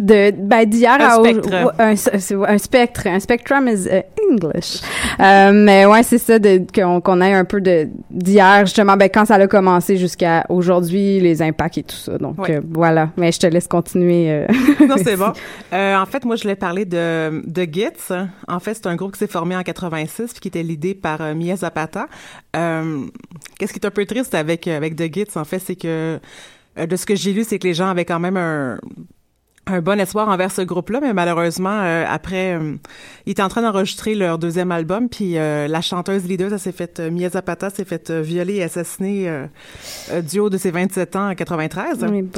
de 0.00 0.30
ben 0.30 0.64
d'hier 0.64 0.98
à 1.00 1.16
spectre. 1.16 1.52
un, 1.78 1.94
un, 2.48 2.58
spectre. 2.58 3.06
Un 3.06 3.20
spectrum 3.20 3.68
is 3.68 3.86
uh, 3.86 4.02
English. 4.30 4.80
Euh, 5.20 5.52
mais 5.52 5.86
ouais 5.86 6.02
c'est 6.02 6.18
ça 6.18 6.38
de 6.38 6.62
qu'on 6.74 7.00
qu'on 7.00 7.20
ait 7.20 7.34
un 7.34 7.44
peu 7.44 7.60
de 7.60 7.88
d'hier 8.10 8.66
justement. 8.66 8.96
Ben 8.96 9.10
quand 9.12 9.26
ça 9.26 9.34
a 9.34 9.46
commencé 9.46 9.96
jusqu'à 9.96 10.46
aujourd'hui 10.48 11.20
les 11.20 11.42
impacts 11.42 11.78
et 11.78 11.82
tout 11.82 11.96
ça. 11.96 12.18
Donc 12.18 12.48
euh, 12.48 12.60
voilà. 12.70 13.10
Mais 13.16 13.30
je 13.30 13.38
te 13.38 13.46
laisse 13.46 13.68
continuer 13.68 14.30
euh. 14.30 14.46
non 14.88 14.96
c'est 15.02 15.16
bon. 15.18 15.32
En 15.72 16.06
fait 16.06 16.24
moi 16.24 16.36
je 16.36 16.42
voulais 16.42 16.56
parler 16.56 16.84
de 16.84 17.42
de 17.46 17.62
Gitz 17.62 18.12
en 18.48 18.60
fait 18.60 18.74
c'est 18.74 18.86
un 18.86 18.96
groupe 18.96 19.12
qui 19.12 19.18
s'est 19.18 19.26
formé 19.26 19.56
en 19.56 19.62
86 19.62 20.32
puis 20.32 20.40
qui 20.40 20.48
était 20.48 20.62
l'idée 20.62 20.94
par 20.94 21.34
Mia 21.34 21.56
Zapata. 21.56 22.06
Qu'est-ce 22.52 23.72
qui 23.72 23.78
est 23.78 23.86
un 23.86 23.90
peu 23.90 24.06
triste 24.06 24.34
avec 24.34 24.66
avec 24.66 24.96
The 24.96 25.12
Gitz 25.12 25.36
en 25.36 25.44
fait 25.44 25.58
c'est 25.58 25.76
que 25.76 26.18
de 26.76 26.96
ce 26.96 27.04
que 27.04 27.14
j'ai 27.14 27.32
lu 27.32 27.44
c'est 27.44 27.58
que 27.58 27.66
les 27.66 27.74
gens 27.74 27.88
avaient 27.88 28.04
quand 28.06 28.20
même 28.20 28.36
un 28.36 28.78
un 29.70 29.80
bon 29.80 29.98
espoir 30.00 30.28
envers 30.28 30.50
ce 30.50 30.62
groupe-là, 30.62 31.00
mais 31.00 31.12
malheureusement, 31.12 31.80
euh, 31.82 32.04
après, 32.08 32.54
euh, 32.54 32.76
ils 33.26 33.32
étaient 33.32 33.42
en 33.42 33.48
train 33.48 33.62
d'enregistrer 33.62 34.14
leur 34.14 34.38
deuxième 34.38 34.72
album, 34.72 35.08
puis 35.08 35.38
euh, 35.38 35.68
la 35.68 35.80
chanteuse 35.80 36.24
leader, 36.24 36.50
ça 36.50 36.58
s'est 36.58 36.72
fait, 36.72 36.98
Mia 37.10 37.30
Zapata 37.30 37.70
s'est 37.70 37.84
fait 37.84 38.10
violer 38.10 38.56
et 38.56 38.62
assassiner 38.62 39.46
du 40.28 40.40
haut 40.40 40.50
de 40.50 40.58
ses 40.58 40.70
27 40.70 41.16
ans 41.16 41.30
en 41.30 41.34
93. 41.34 42.06
Oui, 42.10 42.28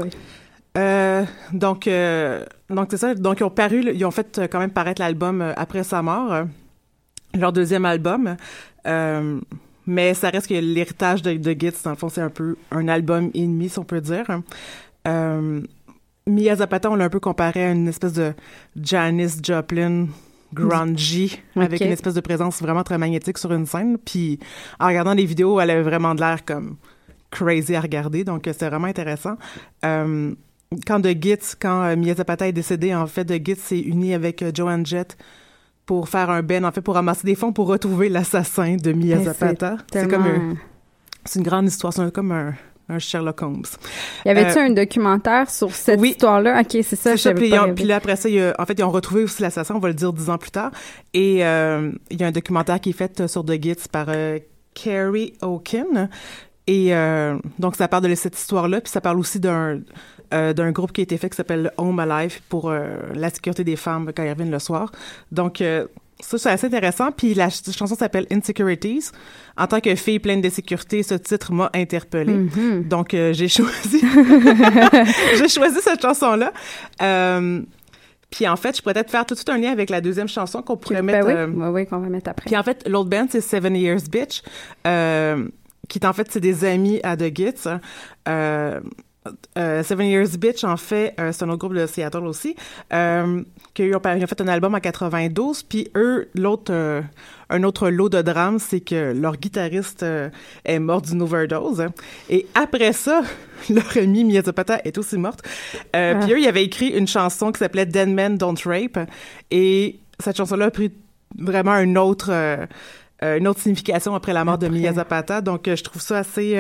donc, 1.53 1.89
donc 2.71 2.87
c'est 2.91 2.97
ça. 2.97 3.15
Donc, 3.15 3.41
ils 3.41 3.45
ont 3.45 3.51
paru, 3.51 3.83
ils 3.95 4.05
ont 4.05 4.11
fait 4.11 4.41
quand 4.51 4.59
même 4.59 4.71
paraître 4.71 5.01
l'album 5.01 5.45
après 5.57 5.85
sa 5.85 6.03
mort, 6.03 6.47
leur 7.35 7.53
deuxième 7.53 7.85
album. 7.85 8.37
mais 9.87 10.15
ça 10.15 10.31
reste 10.31 10.49
que 10.49 10.55
l'héritage 10.55 11.23
de, 11.23 11.35
de 11.35 11.53
Gitz, 11.53 11.83
dans 11.83 11.91
le 11.91 11.97
fond, 11.97 12.09
c'est 12.09 12.23
un 12.23 12.31
peu 12.31 12.57
un 12.71 12.89
album 12.89 13.31
et 13.35 13.43
demi, 13.43 13.69
si 13.69 13.79
on 13.79 13.85
peut 13.85 14.01
dire. 14.01 14.27
Mia 16.27 16.55
Zapata, 16.57 16.91
on 16.91 16.95
l'a 16.95 17.07
un 17.07 17.09
peu 17.09 17.21
comparé 17.21 17.65
à 17.65 17.73
une 17.73 17.89
espèce 17.89 18.13
de 18.13 18.33
Janis 18.81 19.39
Joplin 19.43 20.07
grungy, 20.55 21.41
avec 21.57 21.81
une 21.81 21.93
espèce 21.93 22.15
de 22.15 22.21
présence 22.21 22.61
vraiment 22.61 22.83
très 22.83 22.99
magnétique 22.99 23.39
sur 23.39 23.53
une 23.53 23.67
scène. 23.67 23.99
Puis 23.99 24.39
en 24.79 24.89
regardant 24.89 25.15
les 25.15 25.25
vidéos, 25.25 25.61
elle 25.61 25.71
avait 25.71 25.83
vraiment 25.83 26.15
de 26.15 26.21
l'air 26.21 26.45
comme 26.45 26.77
crazy 27.31 27.75
à 27.75 27.81
regarder, 27.81 28.25
donc 28.25 28.43
c'est 28.45 28.69
vraiment 28.69 28.87
intéressant. 28.87 29.37
Euh, 29.85 30.35
quand 30.87 31.01
de 31.01 31.11
Gitz, 31.11 31.57
quand 31.59 31.83
euh, 31.85 31.97
Mia 31.97 32.15
Zapata 32.15 32.47
est 32.47 32.53
décédée, 32.53 32.95
en 32.95 33.07
fait, 33.07 33.25
de 33.25 33.35
Gitz 33.35 33.61
s'est 33.61 33.81
uni 33.81 34.15
avec 34.15 34.43
euh, 34.43 34.51
Joan 34.55 34.85
Jett 34.85 35.17
pour 35.87 36.09
faire 36.09 36.31
un 36.31 36.43
ben, 36.43 36.65
en 36.65 36.71
fait, 36.71 36.83
pour 36.83 36.95
ramasser 36.95 37.27
des 37.27 37.35
fonds 37.35 37.53
pour 37.53 37.67
retrouver 37.67 38.09
l'assassin 38.09 38.77
de 38.77 38.93
Mia 38.93 39.19
Zapata. 39.23 39.79
C'est 39.93 40.09
comme 40.09 40.57
c'est 41.25 41.39
une 41.39 41.45
grande 41.45 41.67
histoire, 41.67 41.93
c'est 41.93 42.13
comme 42.13 42.33
un 42.33 42.55
un 42.89 42.99
Sherlock 42.99 43.43
Holmes. 43.43 43.65
Y 44.25 44.31
avait-tu 44.31 44.59
euh, 44.59 44.67
un 44.67 44.71
documentaire 44.71 45.51
sur 45.51 45.75
cette 45.75 46.01
histoire-là? 46.03 46.61
OK, 46.61 46.79
c'est 46.83 46.97
ça, 46.97 47.33
puis, 47.35 47.51
là, 47.87 47.97
après 47.97 48.17
ça, 48.17 48.29
en 48.59 48.67
fait, 48.67 48.79
ils 48.79 48.85
ont 48.85 48.91
retrouvé 48.91 49.25
aussi 49.25 49.43
l'assassin, 49.43 49.75
on 49.75 49.79
va 49.79 49.89
le 49.89 49.95
dire 49.95 50.13
dix 50.13 50.31
ans 50.31 50.39
plus 50.39 50.51
tard. 50.51 50.71
Et 51.15 51.45
euh, 51.45 51.93
il 52.11 52.21
y 52.21 52.25
a 52.25 52.27
un 52.27 52.33
documentaire 52.33 52.81
qui 52.81 52.91
est 52.91 52.95
fait 52.95 53.21
euh, 53.21 53.29
sur 53.29 53.45
The 53.45 53.63
Gits 53.63 53.89
par 53.91 54.09
Carrie 54.75 55.35
Oaken. 55.43 56.09
Et 56.67 56.93
donc, 57.59 57.77
ça 57.77 57.89
parle 57.89 58.09
de 58.09 58.15
cette 58.15 58.39
histoire-là, 58.39 58.81
puis 58.81 58.91
ça 58.91 59.01
parle 59.01 59.19
aussi 59.19 59.41
d'un 59.41 59.81
d'un 60.31 60.71
groupe 60.71 60.93
qui 60.93 61.03
a 61.03 61.05
été 61.05 61.19
fait 61.19 61.29
qui 61.29 61.37
s'appelle 61.37 61.73
Home 61.77 61.99
Alive 61.99 62.41
pour 62.49 62.71
la 62.71 63.29
sécurité 63.29 63.65
des 63.65 63.77
femmes 63.77 64.13
quand 64.17 64.23
ils 64.23 64.31
reviennent 64.31 64.51
le 64.51 64.59
soir. 64.61 64.91
Donc, 65.31 65.63
ça, 66.23 66.39
c'est 66.39 66.51
assez 66.51 66.67
intéressant. 66.67 67.11
Puis 67.13 67.35
la 67.35 67.49
chanson 67.51 67.95
s'appelle 67.95 68.27
Insecurities. 68.31 69.11
En 69.57 69.67
tant 69.67 69.81
que 69.81 69.95
fille 69.95 70.19
pleine 70.19 70.41
de 70.41 70.49
sécurité, 70.49 71.03
ce 71.03 71.15
titre 71.15 71.53
m'a 71.53 71.71
interpellée. 71.75 72.47
Mm-hmm. 72.47 72.89
Donc, 72.89 73.13
euh, 73.13 73.33
j'ai 73.33 73.49
choisi... 73.49 74.01
j'ai 75.39 75.49
choisi 75.49 75.81
cette 75.83 76.01
chanson-là. 76.01 76.53
Euh, 77.03 77.61
puis 78.31 78.49
en 78.49 78.57
fait, 78.57 78.77
je 78.77 78.83
pourrais 78.83 78.95
peut-être 78.95 79.11
faire 79.11 79.27
tout 79.27 79.35
de 79.35 79.39
suite 79.39 79.51
un 79.51 79.59
lien 79.59 79.73
avec 79.73 79.91
la 79.91 80.01
deuxième 80.01 80.29
chanson 80.29 80.63
qu'on 80.63 80.77
pourrait 80.77 81.03
ben 81.03 81.07
mettre... 81.07 81.27
Oui, 81.27 81.35
euh, 81.35 81.71
oui, 81.71 81.87
qu'on 81.87 81.99
va 81.99 82.09
mettre 82.09 82.31
après. 82.31 82.47
Puis 82.47 82.57
en 82.57 82.63
fait, 82.63 82.89
l'autre 82.89 83.11
band, 83.11 83.27
c'est 83.29 83.43
Seven 83.43 83.77
Years 83.77 84.03
Bitch, 84.11 84.43
qui 85.89 85.99
est 85.99 86.07
en 86.07 86.13
fait, 86.13 86.31
c'est 86.31 86.41
des 86.41 86.65
amis 86.65 87.01
à 87.03 87.17
The 87.17 87.37
Gits. 87.37 87.69
Euh, 89.57 89.85
Seven 89.85 90.07
Years 90.07 90.37
Bitch, 90.37 90.65
en 90.65 90.77
fait, 90.77 91.15
euh, 91.21 91.31
c'est 91.33 91.45
un 91.45 91.49
autre 91.49 91.59
groupe 91.59 91.75
de 91.75 91.87
Seattle 91.87 92.27
aussi, 92.27 92.57
euh, 92.93 93.43
qui 93.73 93.95
ont, 93.95 94.01
fait 94.01 94.41
un 94.41 94.49
album 94.49 94.75
en 94.75 94.81
92, 94.81 95.63
puis 95.63 95.89
eux, 95.95 96.29
l'autre, 96.35 96.73
un 97.49 97.63
autre 97.63 97.89
lot 97.91 98.09
de 98.09 98.21
drame, 98.21 98.59
c'est 98.59 98.81
que 98.81 99.13
leur 99.13 99.37
guitariste 99.37 100.05
est 100.65 100.79
mort 100.81 101.03
d'une 101.03 101.23
overdose. 101.23 101.87
Et 102.31 102.47
après 102.55 102.93
ça, 102.93 103.23
leur 103.71 103.97
amie 103.97 104.25
Mia 104.25 104.43
Zapata 104.43 104.81
est 104.85 104.99
aussi 104.99 105.17
morte. 105.19 105.41
Ah. 105.93 106.17
Puis 106.21 106.33
eux, 106.33 106.41
ils 106.41 106.49
avaient 106.49 106.65
écrit 106.65 106.89
une 106.89 107.07
chanson 107.07 107.53
qui 107.53 107.61
s'appelait 107.61 107.87
Dead 107.87 108.09
Men 108.09 108.37
Don't 108.37 108.57
Rape, 108.65 108.99
et 109.53 110.01
cette 110.19 110.37
chanson-là 110.37 110.67
a 110.67 110.71
pris 110.71 110.91
vraiment 111.39 111.77
une 111.77 111.97
autre, 111.97 112.33
une 113.23 113.47
autre 113.47 113.61
signification 113.61 114.17
après 114.17 114.33
la 114.33 114.45
mort 114.45 114.59
de 114.59 114.67
Mia 114.67 114.93
Zapata. 114.95 115.41
Donc, 115.41 115.63
je 115.67 115.83
trouve 115.83 116.03
ça 116.03 116.19
assez 116.19 116.59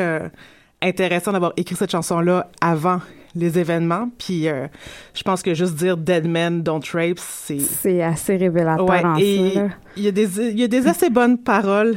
intéressant 0.83 1.33
d'avoir 1.33 1.53
écrit 1.57 1.77
cette 1.77 1.91
chanson-là 1.91 2.51
avant 2.61 3.01
les 3.35 3.59
événements. 3.59 4.11
Puis 4.19 4.49
euh, 4.49 4.67
je 5.15 5.23
pense 5.23 5.43
que 5.43 5.55
juste 5.55 5.75
dire 5.75 5.97
Dead 5.97 6.27
Men 6.27 6.63
Don't 6.63 6.83
Rape, 6.93 7.19
c'est... 7.19 7.61
C'est 7.61 8.03
assez 8.03 8.37
révélateur 8.37 8.89
ouais, 8.89 9.05
en 9.05 9.17
et 9.19 9.55
Il 9.97 10.03
y, 10.03 10.09
a 10.09 10.13
des, 10.13 10.51
il 10.51 10.59
y 10.59 10.65
a 10.65 10.69
des 10.69 10.87
assez 10.87 11.11
bonnes 11.11 11.39
paroles 11.39 11.97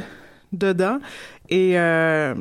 dedans. 0.52 0.98
Et 1.48 1.78
euh, 1.78 2.34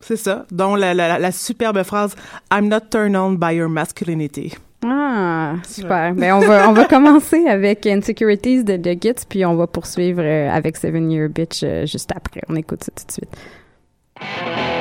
c'est 0.00 0.16
ça, 0.16 0.46
dont 0.50 0.74
la, 0.74 0.94
la, 0.94 1.18
la, 1.18 1.32
superbe 1.32 1.82
phrase 1.82 2.14
«I'm 2.52 2.68
not 2.68 2.90
turned 2.90 3.16
on 3.16 3.32
by 3.32 3.56
your 3.56 3.68
masculinity». 3.68 4.54
Ah, 4.86 5.54
super. 5.66 6.12
Ouais. 6.12 6.12
Ben, 6.12 6.34
on 6.34 6.40
va, 6.40 6.68
on 6.68 6.74
va 6.74 6.84
commencer 6.84 7.46
avec 7.46 7.86
Insecurities 7.86 8.64
de 8.64 8.76
The 8.76 9.02
Gits, 9.02 9.24
puis 9.26 9.46
on 9.46 9.54
va 9.56 9.66
poursuivre 9.66 10.20
euh, 10.22 10.50
avec 10.50 10.76
Seven 10.76 11.10
Year 11.10 11.30
Bitch 11.30 11.64
juste 11.86 12.12
après. 12.14 12.42
On 12.50 12.56
écoute 12.56 12.84
ça 12.84 12.92
tout 12.94 13.06
de 13.06 13.12
suite. 13.12 14.73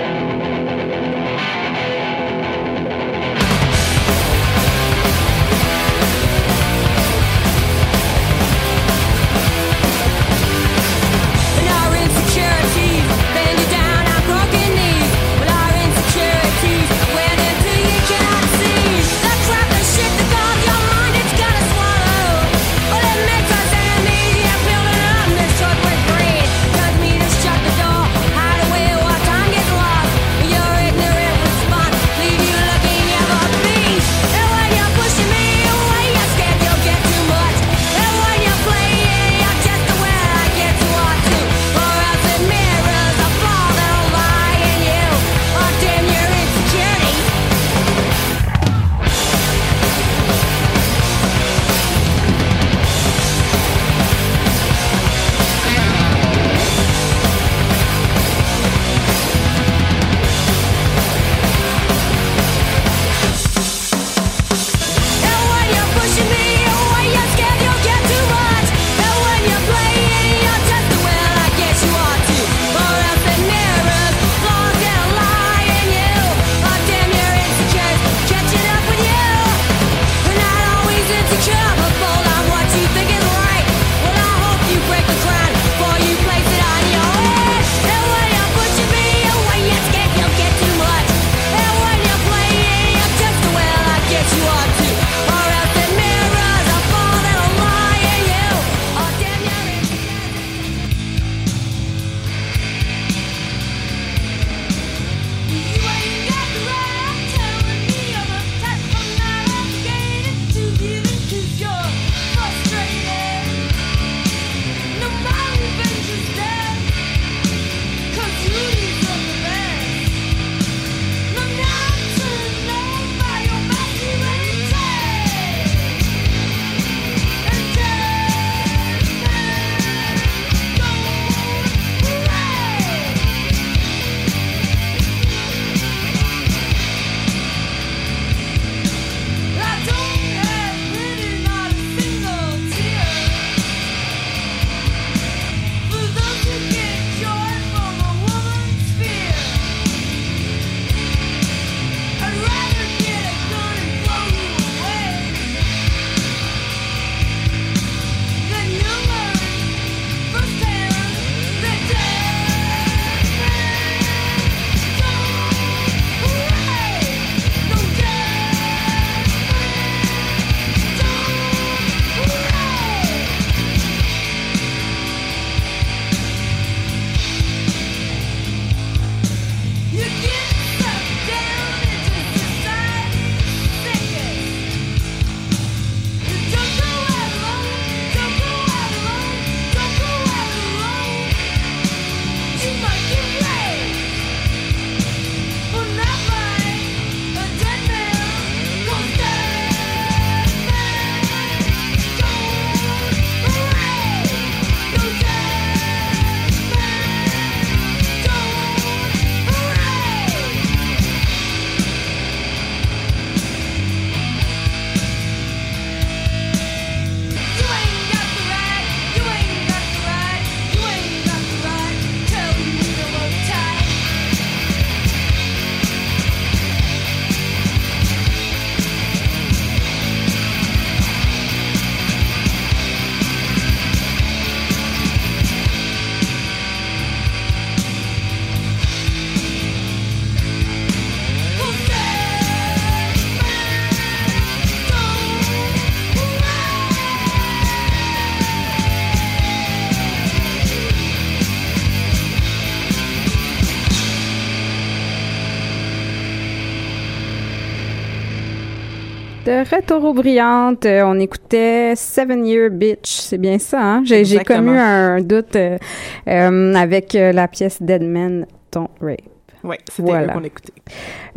De 259.74 259.78
retour 259.78 260.04
aux 260.06 260.14
brillantes, 260.14 260.86
euh, 260.86 261.02
on 261.04 261.20
écoutait 261.20 261.96
Seven 261.96 262.46
Year 262.46 262.70
Bitch, 262.70 263.08
c'est 263.08 263.40
bien 263.40 263.58
ça, 263.58 263.82
hein? 263.82 264.04
J'ai, 264.06 264.24
j'ai 264.24 264.44
commu 264.44 264.78
un 264.78 265.20
doute 265.20 265.56
euh, 265.56 265.80
euh, 266.28 266.76
avec 266.76 267.14
la 267.14 267.48
pièce 267.48 267.82
Dead 267.82 268.04
Men 268.04 268.46
Don't 268.72 268.90
Rape. 269.02 269.22
Oui, 269.64 269.78
c'était 269.90 270.10
Voilà. 270.12 270.34
qu'on 270.34 270.44
écoutait. 270.44 270.74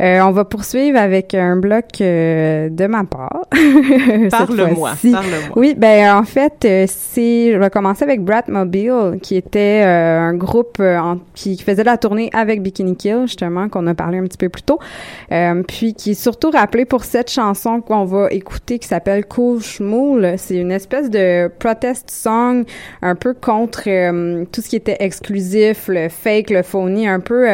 Euh, 0.01 0.19
on 0.21 0.31
va 0.31 0.43
poursuivre 0.45 0.97
avec 0.99 1.33
un 1.33 1.55
bloc 1.55 1.85
euh, 2.01 2.67
de 2.69 2.85
ma 2.87 3.03
part. 3.05 3.45
Parle-moi, 4.29 4.91
parle-moi. 5.01 5.53
Oui, 5.55 5.75
ben 5.77 6.13
en 6.17 6.23
fait, 6.23 6.65
euh, 6.65 6.85
c'est 6.87 7.53
je 7.53 7.57
vais 7.57 7.69
commencer 7.69 8.03
avec 8.03 8.21
Bratmobile, 8.23 9.19
qui 9.21 9.35
était 9.37 9.81
euh, 9.85 10.19
un 10.19 10.33
groupe 10.33 10.77
euh, 10.79 10.97
en- 10.97 11.19
qui 11.33 11.57
faisait 11.57 11.83
la 11.83 11.97
tournée 11.97 12.29
avec 12.33 12.61
Bikini 12.61 12.95
Kill, 12.95 13.21
justement, 13.23 13.69
qu'on 13.69 13.87
a 13.87 13.93
parlé 13.93 14.17
un 14.17 14.23
petit 14.23 14.37
peu 14.37 14.49
plus 14.49 14.63
tôt, 14.63 14.79
Euh, 15.31 15.63
puis 15.67 15.93
qui 15.93 16.11
est 16.11 16.21
surtout 16.21 16.49
rappelé 16.51 16.85
pour 16.85 17.03
cette 17.03 17.31
chanson 17.31 17.81
qu'on 17.81 18.05
va 18.05 18.27
écouter 18.31 18.79
qui 18.79 18.87
s'appelle 18.87 19.25
Cool 19.25 19.61
Schmool. 19.61 20.33
C'est 20.37 20.57
une 20.57 20.71
espèce 20.71 21.09
de 21.09 21.47
protest 21.59 22.09
song 22.09 22.63
un 23.01 23.15
peu 23.15 23.33
contre 23.33 23.83
euh, 23.87 24.45
tout 24.51 24.61
ce 24.61 24.69
qui 24.69 24.75
était 24.75 24.97
exclusif, 24.99 25.87
le 25.87 26.09
fake, 26.09 26.49
le 26.49 26.63
phony, 26.63 27.07
un 27.07 27.19
peu... 27.19 27.47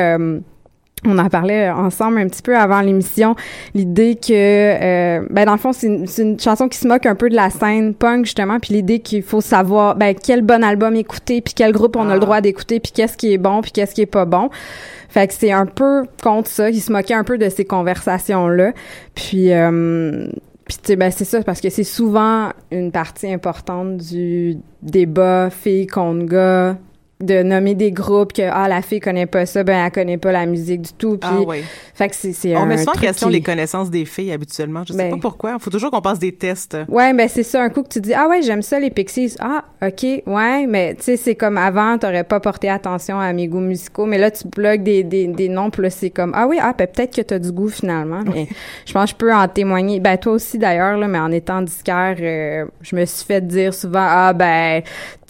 euh, 1.06 1.10
on 1.10 1.18
en 1.18 1.30
parlait 1.30 1.70
ensemble 1.70 2.20
un 2.20 2.28
petit 2.28 2.42
peu 2.42 2.58
avant 2.58 2.82
l'émission, 2.82 3.36
l'idée 3.74 4.16
que, 4.16 4.32
euh, 4.32 5.26
ben 5.30 5.46
dans 5.46 5.54
le 5.54 5.58
fond, 5.58 5.74
c'est 5.74 5.88
une, 5.88 6.40
chanson 6.40 6.68
qui 6.68 6.78
se 6.78 6.88
moque 6.88 7.06
un 7.06 7.16
peu 7.16 7.30
de 7.30 7.36
la 7.36 7.50
scène 7.50 7.94
punk 7.94 8.26
justement, 8.26 8.60
puis 8.60 8.74
l'idée 8.74 9.00
qu'il 9.00 9.24
faut 9.24 9.42
savoir, 9.42 9.96
ben 9.96 10.16
quel 10.16 10.42
bon 10.42 10.64
album 10.64 10.96
écouter, 10.96 11.42
puis 11.42 11.54
quel 11.54 11.72
groupe 11.72 11.96
on 11.96 12.10
a 12.10 12.14
le 12.14 12.20
droit 12.20 12.42
d'écouter, 12.42 12.80
puis 12.80 12.92
qu'est-ce 12.92 13.18
qui 13.18 13.34
est 13.34 13.38
bon, 13.38 13.62
puis 13.62 13.72
qu'est-ce 13.72 13.96
qui 13.96 14.02
est 14.02 14.06
pas 14.06 14.26
bon. 14.26 14.50
Fait 15.10 15.28
que 15.28 15.34
c'est 15.34 15.52
un 15.52 15.66
peu 15.66 16.06
contre 16.24 16.50
ça, 16.50 16.70
il 16.70 16.82
se 16.82 16.92
moquait 16.92 17.14
un 17.14 17.24
peu 17.24 17.38
de 17.38 17.50
ces 17.50 17.66
conversations 17.66 18.48
là, 18.48 18.72
puis. 19.16 19.52
Euh, 19.52 20.28
puis 20.66 20.78
tu 20.78 20.88
sais, 20.88 20.96
ben 20.96 21.12
c'est 21.12 21.26
ça 21.26 21.44
parce 21.44 21.60
que 21.60 21.70
c'est 21.70 21.84
souvent 21.84 22.52
une 22.72 22.94
partie 22.94 23.32
importante 23.32 23.98
du 23.98 24.58
débat 24.82 25.50
fille 25.50 25.88
contre 25.88 26.26
gars 26.26 26.78
de 27.24 27.44
nommer 27.44 27.76
des 27.76 27.92
groupes 27.92 28.34
que 28.34 28.42
ah 28.52 28.68
la 28.68 28.82
fille 28.82 29.00
connaît 29.00 29.26
pas 29.26 29.46
ça 29.46 29.64
ben 29.64 29.86
elle 29.86 29.92
connaît 29.92 30.18
pas 30.18 30.32
la 30.32 30.46
musique 30.46 30.82
du 30.82 30.94
tout 30.94 31.18
puis 31.18 31.30
Ah 31.32 31.42
oui. 31.46 31.64
fait 31.94 32.10
que 32.10 32.16
c'est 32.16 32.34
c'est 32.34 32.56
On 32.56 32.62
un 32.62 32.66
met 32.66 32.78
souvent 32.78 32.92
en 32.92 33.00
question 33.00 33.28
qui- 33.28 33.34
les 33.34 33.42
connaissances 33.42 33.90
des 33.90 34.06
filles 34.06 34.32
habituellement. 34.32 34.84
Je 34.88 34.94
sais 34.94 34.98
Ben. 34.98 35.12
pas 35.12 35.18
pourquoi. 35.22 35.54
Il 35.58 35.62
faut 35.62 35.70
toujours 35.70 35.92
qu'on 35.92 36.02
passe 36.02 36.20
des 36.20 36.32
tests. 36.34 36.78
Ouais, 36.88 37.14
ben 37.14 37.28
c'est 37.28 37.44
ça. 37.44 37.62
Un 37.64 37.70
coup 37.70 37.84
que 37.84 37.90
tu 37.90 38.02
dis 38.02 38.14
ah 38.14 38.28
ouais 38.28 38.42
j'aime 38.42 38.62
ça 38.62 38.80
les 38.80 38.90
Pixies. 38.90 39.36
Ah 39.40 39.64
ok 39.82 40.04
ouais, 40.28 40.66
mais 40.68 40.96
tu 40.96 41.04
sais 41.04 41.18
c'est 41.18 41.36
comme 41.36 41.58
avant 41.58 41.98
t'aurais 41.98 42.24
pas 42.24 42.40
porté 42.40 42.70
attention 42.70 43.20
à 43.20 43.32
mes 43.34 43.48
goûts 43.48 43.60
musicaux, 43.60 44.06
mais 44.06 44.18
là 44.18 44.30
tu 44.32 44.48
bloques 44.48 44.84
des 44.84 45.04
des 45.04 45.28
des 45.28 45.50
noms 45.50 45.70
puis 45.70 45.82
là 45.84 45.90
c'est 45.90 46.10
comme 46.10 46.34
ah 46.36 46.48
oui 46.48 46.58
ah 46.62 46.74
ben, 46.78 46.88
peut-être 46.88 47.16
que 47.16 47.22
t'as 47.22 47.40
du 47.40 47.52
goût 47.52 47.70
finalement. 47.70 48.22
Mais 48.34 48.48
je 48.86 48.94
pense 48.94 49.06
que 49.06 49.10
je 49.12 49.16
peux 49.16 49.34
en 49.34 49.48
témoigner. 49.48 50.00
Ben 50.00 50.18
toi 50.18 50.34
aussi 50.34 50.58
d'ailleurs 50.58 50.98
là, 50.98 51.08
mais 51.08 51.20
en 51.20 51.32
étant 51.32 51.62
disquaire, 51.62 52.16
euh, 52.20 52.66
je 52.82 52.96
me 52.96 53.06
suis 53.06 53.26
fait 53.26 53.46
dire 53.46 53.74
souvent 53.74 54.06
ah 54.08 54.34
ben 54.34 54.82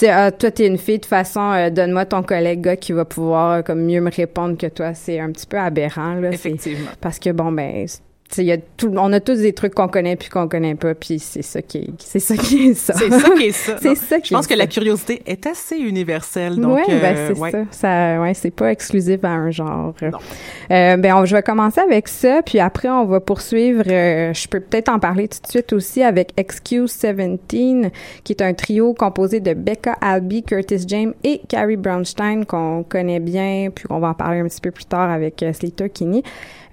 sais 0.06 0.12
ah, 0.12 0.32
toi 0.32 0.52
t'es 0.52 0.68
une 0.68 0.78
fille 0.78 0.98
de 0.98 1.04
toute 1.04 1.10
façon 1.10 1.52
euh, 1.52 1.70
donne-moi 1.70 2.06
ton 2.06 2.24
collègue 2.24 2.62
gars 2.62 2.78
qui 2.78 2.92
va 2.92 3.06
pouvoir 3.06 3.52
euh, 3.52 3.62
comme 3.62 3.84
mieux 3.84 4.02
me 4.02 4.12
répondre 4.12 4.58
que 4.58 4.68
toi. 4.68 4.94
C'est 4.94 5.20
un 5.20 5.32
petit 5.32 5.46
peu 5.48 5.58
aberrant 5.58 6.16
là. 6.16 6.32
Effectivement. 6.32 6.92
parce 7.02 7.20
que 7.20 7.32
bon 7.32 7.52
ben 7.52 7.88
y 8.38 8.52
a 8.52 8.58
tout, 8.78 8.92
on 8.98 9.14
a 9.14 9.20
tous 9.20 9.36
des 9.42 9.54
trucs 9.54 9.76
qu'on 9.76 9.88
connaît 9.88 10.16
puis 10.16 10.30
qu'on 10.30 10.48
connaît 10.48 10.74
pas 10.76 10.96
puis 10.96 11.20
c'est 11.20 11.42
ça 11.44 11.62
qui 11.62 11.78
est 11.80 11.90
c'est 12.00 12.20
ça 12.20 12.36
qui 12.36 12.70
est 12.70 12.74
ça. 12.74 12.94
C'est 12.94 13.12
ça 13.12 13.30
qui 13.30 13.44
est 13.44 13.52
ça. 13.52 13.76
C'est 13.82 13.96
ça 13.96 14.20
qui 14.20 14.30
Je 14.30 14.34
pense 14.36 14.46
est 14.46 14.54
que 14.54 14.58
la 14.58 14.66
curiosité 14.68 15.22
est 15.28 15.46
assez 15.46 15.78
universelle. 15.78 16.56
Donc, 16.56 16.78
ouais, 16.78 16.84
ben 17.00 17.16
euh, 17.16 17.32
c'est 17.34 17.40
ouais. 17.40 17.52
ça. 17.52 17.58
ça. 17.72 18.22
Ouais, 18.22 18.34
c'est 18.34 18.52
pas 18.52 18.72
exclusif 18.72 19.24
à 19.24 19.30
un 19.30 19.52
genre. 19.52 19.94
Non. 20.02 20.18
Euh, 20.72 20.98
ben, 20.98 21.16
on- 21.16 21.26
je 21.26 21.36
vais 21.36 21.44
commencer 21.44 21.82
avec 21.82 22.08
ça, 22.08 22.42
puis 22.44 22.60
après 22.60 22.90
on 22.90 23.06
va 23.06 23.20
poursuivre. 23.20 23.84
euh, 23.88 24.34
je 24.34 24.48
peux 24.48 24.60
peut-être 24.60 24.90
en 24.90 25.00
parler 25.00 25.28
tout 25.28 25.40
de 25.42 25.48
suite 25.48 25.72
aussi 25.74 26.02
avec 26.02 26.32
Excuse 26.38 26.98
17, 26.98 27.92
qui 28.24 28.34
est 28.34 28.42
un 28.42 28.54
trio 28.54 28.94
composé 28.94 29.40
de 29.42 29.54
Becca 29.54 29.94
Alby, 30.02 30.44
Curtis 30.44 30.86
James 30.88 31.14
et 31.24 31.42
Carrie 31.48 31.78
Brownstein 31.78 32.46
qu'on 32.46 32.84
connaît 32.84 33.20
bien, 33.20 33.70
puis 33.74 33.86
qu'on 33.88 34.00
va 34.00 34.10
en 34.10 34.14
parler 34.14 34.40
un 34.40 34.48
petit 34.48 34.62
peu 34.62 34.72
plus 34.72 34.86
tard 34.86 35.10
avec 35.12 35.44
euh, 35.44 35.54
Slater 35.54 35.90
Kinney. 35.90 36.24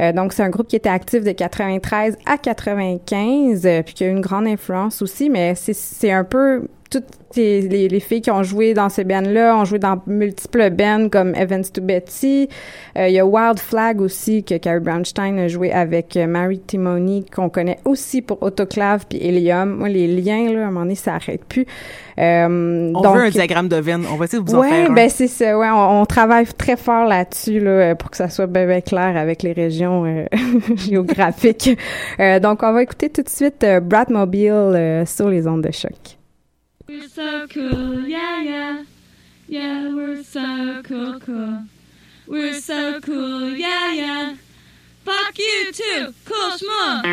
Euh, 0.01 0.13
donc 0.13 0.33
c'est 0.33 0.43
un 0.43 0.49
groupe 0.49 0.67
qui 0.69 0.77
était 0.77 0.89
actif 0.89 1.23
de 1.23 1.33
93 1.41 2.19
à 2.27 2.37
95, 2.37 3.65
euh, 3.65 3.83
puis 3.83 3.95
qui 3.95 4.05
a 4.05 4.09
eu 4.09 4.11
une 4.11 4.21
grande 4.21 4.47
influence 4.47 5.01
aussi, 5.01 5.31
mais 5.31 5.55
c'est 5.55 5.73
c'est 5.73 6.11
un 6.11 6.25
peu 6.25 6.69
toutes 6.91 7.05
les, 7.37 7.61
les, 7.63 7.89
les 7.89 8.01
filles 8.01 8.21
qui 8.21 8.31
ont 8.33 8.43
joué 8.43 8.75
dans 8.75 8.89
ces 8.89 9.05
bands-là 9.05 9.57
ont 9.57 9.65
joué 9.65 9.79
dans 9.79 10.03
multiples 10.09 10.71
bands 10.71 11.09
comme 11.09 11.35
Evans 11.37 11.63
to 11.63 11.81
Betty. 11.81 12.49
Euh, 12.99 13.07
Il 13.09 13.15
y 13.15 13.21
a 13.21 13.25
Wild 13.25 13.61
Flag 13.61 14.01
aussi 14.01 14.43
que 14.43 14.57
Carrie 14.57 14.81
Brownstein 14.81 15.39
a 15.39 15.47
joué 15.47 15.71
avec 15.73 16.17
euh, 16.17 16.27
Mary 16.27 16.59
Timony 16.59 17.25
qu'on 17.25 17.49
connaît 17.49 17.79
aussi 17.85 18.21
pour 18.23 18.43
Autoclave 18.43 19.07
puis 19.09 19.19
Helium. 19.25 19.77
Moi 19.77 19.89
les 19.89 20.09
liens 20.09 20.53
là 20.53 20.61
à 20.61 20.63
un 20.65 20.67
moment 20.67 20.81
donné 20.81 20.97
ça 20.97 21.15
arrête 21.15 21.45
plus. 21.45 21.65
Euh, 22.19 22.93
On 22.95 23.01
donc, 23.01 23.15
veut 23.17 23.23
un 23.23 23.31
diagramme 23.31 23.69
de 23.69 23.77
veine. 23.77 24.05
On 24.13 24.17
va 24.17 24.25
essayer 24.25 24.43
de 24.43 24.49
vous 24.49 24.57
en 24.57 24.61
Ouais, 24.61 24.69
faire 24.69 24.91
un. 24.91 24.95
ben 24.95 25.09
c'est 25.09 25.29
ça. 25.29 25.57
Ouais, 25.57 25.69
on, 25.71 26.01
on 26.03 26.07
travaille 26.07 26.47
très 26.47 26.77
fort 26.77 27.07
là-dessus 27.07 27.61
là 27.61 27.95
pour 27.95 28.11
que 28.11 28.17
ça 28.17 28.29
soit 28.29 28.49
bien, 28.49 28.67
bien 28.67 28.81
clair 28.81 29.17
avec 29.17 29.43
les 29.45 29.53
régions 29.53 30.05
euh, 30.05 30.25
géographiques. 30.77 31.79
Euh, 32.19 32.41
donc 32.41 32.63
on 32.65 32.73
va 32.73 32.83
écouter 32.83 33.09
tout 33.09 33.23
de 33.23 33.29
suite 33.29 33.63
euh, 33.63 33.79
Bratmobile 33.81 34.51
euh, 34.53 35.07
sur 35.07 35.29
les 35.29 35.47
ondes 35.47 35.63
de 35.63 35.71
choc. 35.71 35.93
We're 36.91 37.09
so 37.09 37.47
cool, 37.47 38.01
yeah, 38.09 38.43
yeah. 38.43 38.85
Yeah, 39.47 39.95
we're 39.95 40.25
so 40.25 40.83
cool, 40.83 41.21
cool. 41.21 41.67
We're 42.27 42.61
so 42.61 43.01
cool, 43.01 43.51
yeah, 43.51 43.93
yeah. 43.93 44.35
Fuck 45.05 45.39
you 45.39 45.71
too, 45.73 46.13
cool 46.25 46.51
schmuck. 46.59 47.07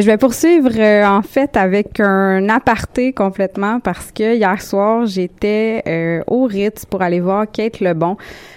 Je 0.00 0.06
vais 0.06 0.16
poursuivre 0.16 0.70
euh, 0.78 1.04
en 1.06 1.22
fait 1.22 1.56
avec 1.56 2.00
un 2.00 2.48
aparté 2.48 3.12
complètement 3.12 3.80
parce 3.80 4.12
que 4.12 4.36
hier 4.36 4.60
soir 4.60 5.06
j'étais 5.06 5.82
euh, 5.86 6.22
au 6.26 6.44
Ritz 6.44 6.84
pour 6.84 7.02
aller 7.02 7.20
voir 7.20 7.50
Kate 7.50 7.80
Lebon. 7.80 8.16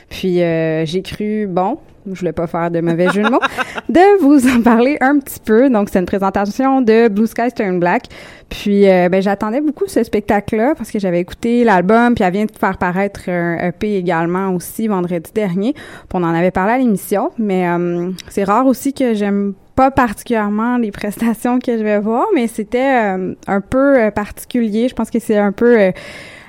Puis 0.09 0.41
euh, 0.41 0.85
j'ai 0.85 1.01
cru 1.01 1.47
bon, 1.47 1.79
je 2.11 2.19
voulais 2.19 2.33
pas 2.33 2.47
faire 2.47 2.69
de 2.69 2.81
mauvais 2.81 3.09
jeu 3.09 3.23
de 3.23 3.29
mots, 3.29 3.39
de 3.89 4.21
vous 4.21 4.47
en 4.47 4.61
parler 4.61 4.97
un 5.01 5.19
petit 5.19 5.39
peu. 5.39 5.69
Donc 5.69 5.89
c'est 5.89 5.99
une 5.99 6.05
présentation 6.05 6.81
de 6.81 7.07
Blue 7.07 7.27
Sky 7.27 7.51
Turn 7.55 7.79
Black. 7.79 8.03
Puis 8.49 8.89
euh, 8.89 9.09
ben 9.09 9.21
j'attendais 9.21 9.61
beaucoup 9.61 9.87
ce 9.87 10.03
spectacle-là 10.03 10.75
parce 10.75 10.91
que 10.91 10.99
j'avais 10.99 11.19
écouté 11.19 11.63
l'album, 11.63 12.13
puis 12.15 12.23
elle 12.23 12.33
vient 12.33 12.45
de 12.45 12.51
faire 12.57 12.77
paraître 12.77 13.29
un 13.29 13.57
EP 13.69 13.95
également 13.95 14.53
aussi 14.53 14.87
vendredi 14.87 15.31
dernier. 15.33 15.73
Puis 15.73 16.13
on 16.13 16.23
en 16.23 16.33
avait 16.33 16.51
parlé 16.51 16.73
à 16.73 16.77
l'émission, 16.77 17.31
mais 17.37 17.67
euh, 17.67 18.11
c'est 18.29 18.43
rare 18.43 18.65
aussi 18.65 18.93
que 18.93 19.13
j'aime 19.13 19.53
pas 19.75 19.91
particulièrement 19.91 20.77
les 20.77 20.91
prestations 20.91 21.59
que 21.59 21.77
je 21.77 21.83
vais 21.83 21.99
voir, 21.99 22.25
mais 22.35 22.47
c'était 22.47 23.15
euh, 23.17 23.33
un 23.47 23.61
peu 23.61 23.99
euh, 23.99 24.11
particulier. 24.11 24.87
Je 24.87 24.95
pense 24.95 25.09
que 25.09 25.19
c'est 25.19 25.37
un 25.37 25.51
peu 25.51 25.79
euh, 25.79 25.91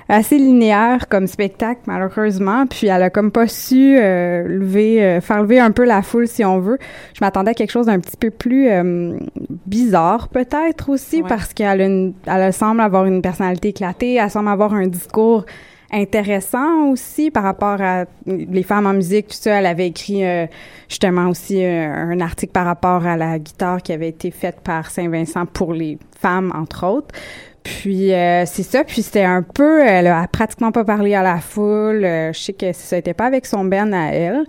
assez 0.07 0.37
linéaire 0.37 1.07
comme 1.09 1.25
spectacle 1.25 1.81
malheureusement 1.87 2.67
puis 2.67 2.85
elle 2.85 3.01
a 3.01 3.09
comme 3.09 3.31
pas 3.31 3.47
su 3.47 3.97
euh, 3.97 4.47
lever 4.47 5.03
euh, 5.03 5.19
faire 5.19 5.41
lever 5.41 5.59
un 5.59 5.71
peu 5.71 5.83
la 5.83 6.03
foule 6.03 6.27
si 6.27 6.45
on 6.45 6.59
veut 6.59 6.77
je 7.15 7.25
m'attendais 7.25 7.49
à 7.49 7.53
quelque 7.55 7.71
chose 7.71 7.87
d'un 7.87 7.99
petit 7.99 8.15
peu 8.15 8.29
plus 8.29 8.69
euh, 8.69 9.17
bizarre 9.65 10.27
peut-être 10.29 10.89
aussi 10.89 11.23
Ouais. 11.23 11.27
parce 11.27 11.55
qu'elle 11.55 11.81
a 11.81 11.85
une, 11.85 12.13
elle 12.27 12.53
semble 12.53 12.81
avoir 12.81 13.05
une 13.07 13.23
personnalité 13.23 13.69
éclatée 13.69 14.13
elle 14.15 14.29
semble 14.29 14.49
avoir 14.49 14.75
un 14.75 14.85
discours 14.85 15.45
intéressant 15.95 16.89
aussi 16.89 17.31
par 17.31 17.43
rapport 17.43 17.81
à 17.81 18.05
les 18.25 18.63
femmes 18.63 18.85
en 18.85 18.93
musique 18.93 19.27
tout 19.29 19.37
ça 19.39 19.59
elle 19.59 19.65
avait 19.65 19.87
écrit 19.87 20.25
euh, 20.25 20.45
justement 20.89 21.29
aussi 21.29 21.63
euh, 21.63 21.87
un 21.89 22.19
article 22.19 22.51
par 22.51 22.65
rapport 22.65 23.05
à 23.05 23.15
la 23.15 23.39
guitare 23.39 23.81
qui 23.81 23.93
avait 23.93 24.09
été 24.09 24.29
faite 24.29 24.59
par 24.61 24.91
Saint-Vincent 24.91 25.45
pour 25.45 25.73
les 25.73 25.97
femmes 26.19 26.51
entre 26.53 26.85
autres 26.85 27.15
puis 27.63 28.13
euh, 28.13 28.45
c'est 28.45 28.61
ça, 28.61 28.83
puis 28.83 29.01
c'était 29.01 29.23
un 29.23 29.41
peu, 29.41 29.81
elle 29.81 30.05
a 30.05 30.27
pratiquement 30.27 30.71
pas 30.71 30.83
parlé 30.85 31.15
à 31.15 31.23
la 31.23 31.39
foule. 31.39 32.01
Je 32.01 32.39
sais 32.39 32.53
que 32.53 32.71
ça 32.73 32.97
n'était 32.97 33.15
pas 33.15 33.25
avec 33.25 33.47
son 33.47 33.65
ben 33.65 33.91
à 33.91 34.13
elle. 34.13 34.45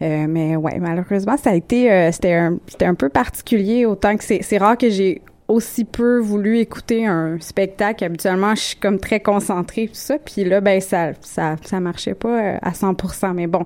Mais 0.00 0.56
ouais, 0.56 0.80
malheureusement, 0.80 1.36
ça 1.36 1.50
a 1.50 1.54
été, 1.54 2.10
c'était 2.10 2.32
un, 2.32 2.94
peu 2.96 3.08
particulier. 3.08 3.86
Autant 3.86 4.16
que 4.16 4.24
c'est 4.24 4.58
rare 4.58 4.76
que 4.76 4.90
j'ai 4.90 5.22
aussi 5.48 5.84
peu 5.84 6.18
voulu 6.18 6.58
écouter 6.58 7.06
un 7.06 7.38
spectacle. 7.40 8.04
Habituellement, 8.04 8.54
je 8.54 8.60
suis 8.60 8.76
comme 8.76 8.98
très 8.98 9.20
concentrée 9.20 9.88
tout 9.88 9.94
ça. 9.94 10.16
Puis 10.18 10.44
là, 10.44 10.60
ben 10.60 10.80
ça, 10.80 11.12
ça, 11.20 11.56
ça 11.64 11.80
marchait 11.80 12.14
pas 12.14 12.28
euh, 12.28 12.58
à 12.62 12.72
100%. 12.72 13.32
Mais 13.34 13.46
bon, 13.46 13.64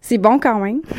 c'est 0.00 0.18
bon 0.18 0.38
quand 0.38 0.58
même. 0.60 0.80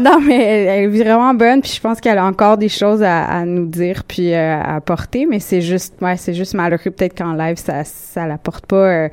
Non, 0.00 0.20
mais 0.20 0.40
elle, 0.40 0.68
elle 0.68 0.84
est 0.84 1.04
vraiment 1.04 1.34
bonne. 1.34 1.60
Puis 1.60 1.72
je 1.76 1.80
pense 1.80 2.00
qu'elle 2.00 2.18
a 2.18 2.24
encore 2.24 2.56
des 2.56 2.68
choses 2.68 3.02
à, 3.02 3.24
à 3.24 3.44
nous 3.44 3.66
dire 3.66 4.04
puis 4.04 4.32
euh, 4.32 4.56
à 4.56 4.76
apporter. 4.76 5.26
Mais 5.26 5.40
c'est 5.40 5.60
juste, 5.60 5.94
ouais, 6.00 6.16
c'est 6.16 6.34
juste 6.34 6.54
malheureux 6.54 6.90
peut-être 6.90 7.16
qu'en 7.18 7.32
live 7.32 7.56
ça, 7.56 7.82
ça 7.84 8.26
l'apporte 8.26 8.66
pas 8.66 8.76
euh, 8.76 9.08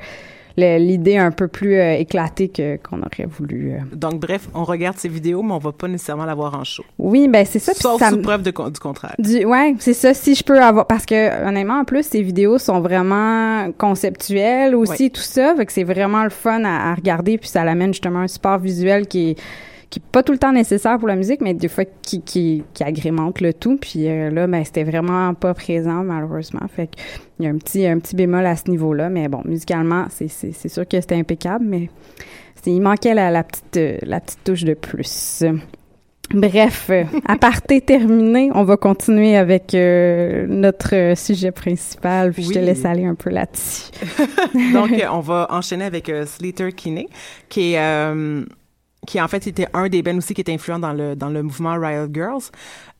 l'idée 0.78 1.16
un 1.16 1.30
peu 1.30 1.48
plus 1.48 1.74
euh, 1.76 1.94
éclatée 1.94 2.48
que 2.48 2.76
qu'on 2.76 2.98
aurait 3.00 3.26
voulu. 3.28 3.72
euh. 3.72 3.78
Donc, 3.94 4.20
bref, 4.20 4.48
on 4.54 4.64
regarde 4.64 4.96
ces 4.98 5.08
vidéos, 5.08 5.42
mais 5.42 5.52
on 5.52 5.58
va 5.58 5.72
pas 5.72 5.88
nécessairement 5.88 6.24
la 6.24 6.34
voir 6.34 6.54
en 6.58 6.64
show. 6.64 6.84
Oui, 6.98 7.28
ben 7.28 7.44
c'est 7.44 7.58
ça. 7.58 7.72
Sauf 7.74 7.98
ça 8.00 8.10
sous 8.10 8.18
preuve 8.22 8.42
de 8.42 8.50
du 8.50 8.80
contraire. 8.80 9.14
Du, 9.18 9.44
ouais, 9.44 9.74
c'est 9.78 9.94
ça. 9.94 10.14
Si 10.14 10.34
je 10.34 10.42
peux 10.44 10.60
avoir, 10.60 10.86
parce 10.86 11.06
que 11.06 11.46
honnêtement, 11.48 11.80
en 11.80 11.84
plus, 11.84 12.04
ces 12.04 12.22
vidéos 12.22 12.58
sont 12.58 12.80
vraiment 12.80 13.70
conceptuelles 13.78 14.74
aussi, 14.74 15.04
Ouais. 15.04 15.10
tout 15.10 15.20
ça. 15.20 15.54
Fait 15.56 15.66
que 15.66 15.72
c'est 15.72 15.84
vraiment 15.84 16.24
le 16.24 16.30
fun 16.30 16.64
à, 16.64 16.90
à 16.90 16.94
regarder, 16.94 17.38
puis 17.38 17.48
ça 17.48 17.64
l'amène 17.64 17.92
justement 17.92 18.20
un 18.20 18.28
support 18.28 18.58
visuel 18.58 19.06
qui 19.06 19.30
est 19.30 19.38
qui 19.92 19.98
est 19.98 20.10
pas 20.10 20.22
tout 20.22 20.32
le 20.32 20.38
temps 20.38 20.52
nécessaire 20.52 20.98
pour 20.98 21.06
la 21.06 21.16
musique, 21.16 21.42
mais 21.42 21.52
des 21.52 21.68
fois 21.68 21.84
qui 21.84 22.22
qui, 22.22 22.64
qui 22.72 22.82
agrémente 22.82 23.42
le 23.42 23.52
tout. 23.52 23.76
Puis 23.76 24.08
euh, 24.08 24.30
là, 24.30 24.46
ben 24.46 24.64
c'était 24.64 24.84
vraiment 24.84 25.34
pas 25.34 25.52
présent 25.52 26.02
malheureusement. 26.02 26.66
Fait 26.74 26.86
que 26.86 26.92
il 27.38 27.44
y 27.44 27.48
a 27.48 27.50
un 27.50 27.58
petit 27.58 27.86
un 27.86 27.98
petit 27.98 28.16
bémol 28.16 28.46
à 28.46 28.56
ce 28.56 28.70
niveau-là, 28.70 29.10
mais 29.10 29.28
bon, 29.28 29.42
musicalement, 29.44 30.06
c'est 30.08 30.28
sûr 30.28 30.88
que 30.88 30.98
c'était 30.98 31.16
impeccable, 31.16 31.66
mais 31.66 31.90
il 32.64 32.80
manquait 32.80 33.12
la, 33.12 33.30
la 33.30 33.44
petite 33.44 33.76
euh, 33.76 33.98
la 34.02 34.20
petite 34.20 34.42
touche 34.44 34.64
de 34.64 34.74
plus. 34.74 35.44
Bref, 36.34 36.86
euh, 36.88 37.04
aparté 37.26 37.80
terminé, 37.82 38.50
on 38.54 38.64
va 38.64 38.78
continuer 38.78 39.36
avec 39.36 39.74
euh, 39.74 40.46
notre 40.48 41.12
sujet 41.14 41.50
principal. 41.50 42.32
Puis 42.32 42.44
je 42.44 42.52
te 42.52 42.58
laisse 42.58 42.84
aller 42.84 43.04
un 43.04 43.14
peu 43.14 43.28
là-dessus. 43.28 43.90
Donc, 44.72 44.90
on 45.10 45.20
va 45.20 45.46
enchaîner 45.50 45.84
avec 45.84 46.08
euh, 46.08 46.24
Slater 46.24 46.72
Kinney, 46.72 47.08
qui 47.50 47.74
est, 47.74 47.78
euh, 47.78 48.44
qui 49.06 49.20
en 49.20 49.28
fait 49.28 49.46
était 49.46 49.68
un 49.74 49.88
des 49.88 50.02
bands 50.02 50.16
aussi 50.16 50.34
qui 50.34 50.40
était 50.40 50.52
influent 50.52 50.78
dans 50.78 50.92
le, 50.92 51.16
dans 51.16 51.28
le 51.28 51.42
mouvement 51.42 51.78
Riot 51.78 52.08
Girls. 52.12 52.42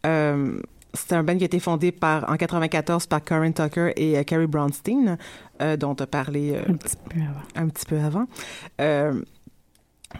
Euh, 0.06 0.58
c'est 0.94 1.14
un 1.14 1.22
band 1.22 1.36
qui 1.36 1.44
a 1.44 1.46
été 1.46 1.58
fondé 1.58 1.90
par, 1.90 2.28
en 2.30 2.36
94 2.36 3.06
par 3.06 3.24
Corinne 3.24 3.54
Tucker 3.54 3.92
et 3.96 4.18
euh, 4.18 4.24
Carrie 4.24 4.46
Brownstein, 4.46 5.16
euh, 5.62 5.76
dont 5.76 5.94
tu 5.94 6.02
as 6.02 6.06
parlé 6.06 6.58
Un 6.68 6.74
petit 6.74 6.96
peu 7.08 7.20
avant. 7.20 7.40
un 7.54 7.68
petit 7.68 7.86
peu 7.86 7.98
avant. 7.98 8.26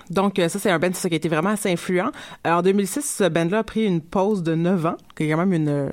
Donc, 0.09 0.37
ça, 0.39 0.59
c'est 0.59 0.71
un 0.71 0.79
band 0.79 0.95
ça, 0.95 1.11
qui 1.11 1.15
a 1.15 1.19
été 1.19 1.29
vraiment 1.29 1.51
assez 1.51 1.71
influent. 1.71 2.11
En 2.47 2.63
2006, 2.63 3.03
ce 3.03 3.25
band-là 3.29 3.59
a 3.59 3.63
pris 3.63 3.85
une 3.85 4.01
pause 4.01 4.43
de 4.43 4.55
9 4.55 4.87
ans, 4.87 4.97
qui 5.15 5.25
est 5.25 5.31
quand 5.31 5.37
même 5.37 5.53
une, 5.53 5.91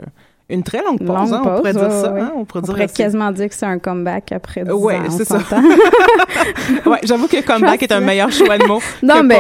une 0.50 0.64
très 0.64 0.84
longue 0.84 0.98
pause, 1.00 1.08
Longue 1.32 1.34
hein, 1.34 1.42
on 1.46 1.56
pourrait 1.58 1.74
dire 1.74 1.92
ça. 1.92 2.12
ouais. 2.12 2.22
hein, 2.22 2.32
on 2.36 2.44
pourrait 2.46 2.60
On 2.60 2.64
dire 2.64 2.74
pourrait 2.74 2.84
assez- 2.86 2.94
quasiment 3.04 3.32
dire 3.32 3.50
que 3.50 3.56
c'est 3.56 3.66
un 3.68 3.78
comeback 3.80 4.32
après 4.32 4.64
10 4.64 4.72
Ouais, 4.72 4.96
ans, 4.98 5.04
on 5.08 5.12
c'est 5.12 5.26
ça. 5.26 5.38
ouais, 6.86 7.00
j'avoue 7.04 7.28
que 7.28 7.42
comeback 7.46 7.84
est 7.84 7.92
un 7.92 8.00
meilleur 8.00 8.32
choix 8.32 8.58
de 8.58 8.66
mots. 8.66 8.82
non, 9.04 9.24
mais 9.24 9.40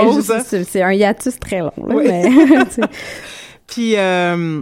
c'est 0.63 0.81
un 0.81 0.91
hiatus 0.93 1.39
très 1.39 1.59
long. 1.59 1.71
Là, 1.77 1.95
Oui. 1.95 2.03
mais. 2.07 2.29
Puis 3.67 3.95
euh, 3.97 4.61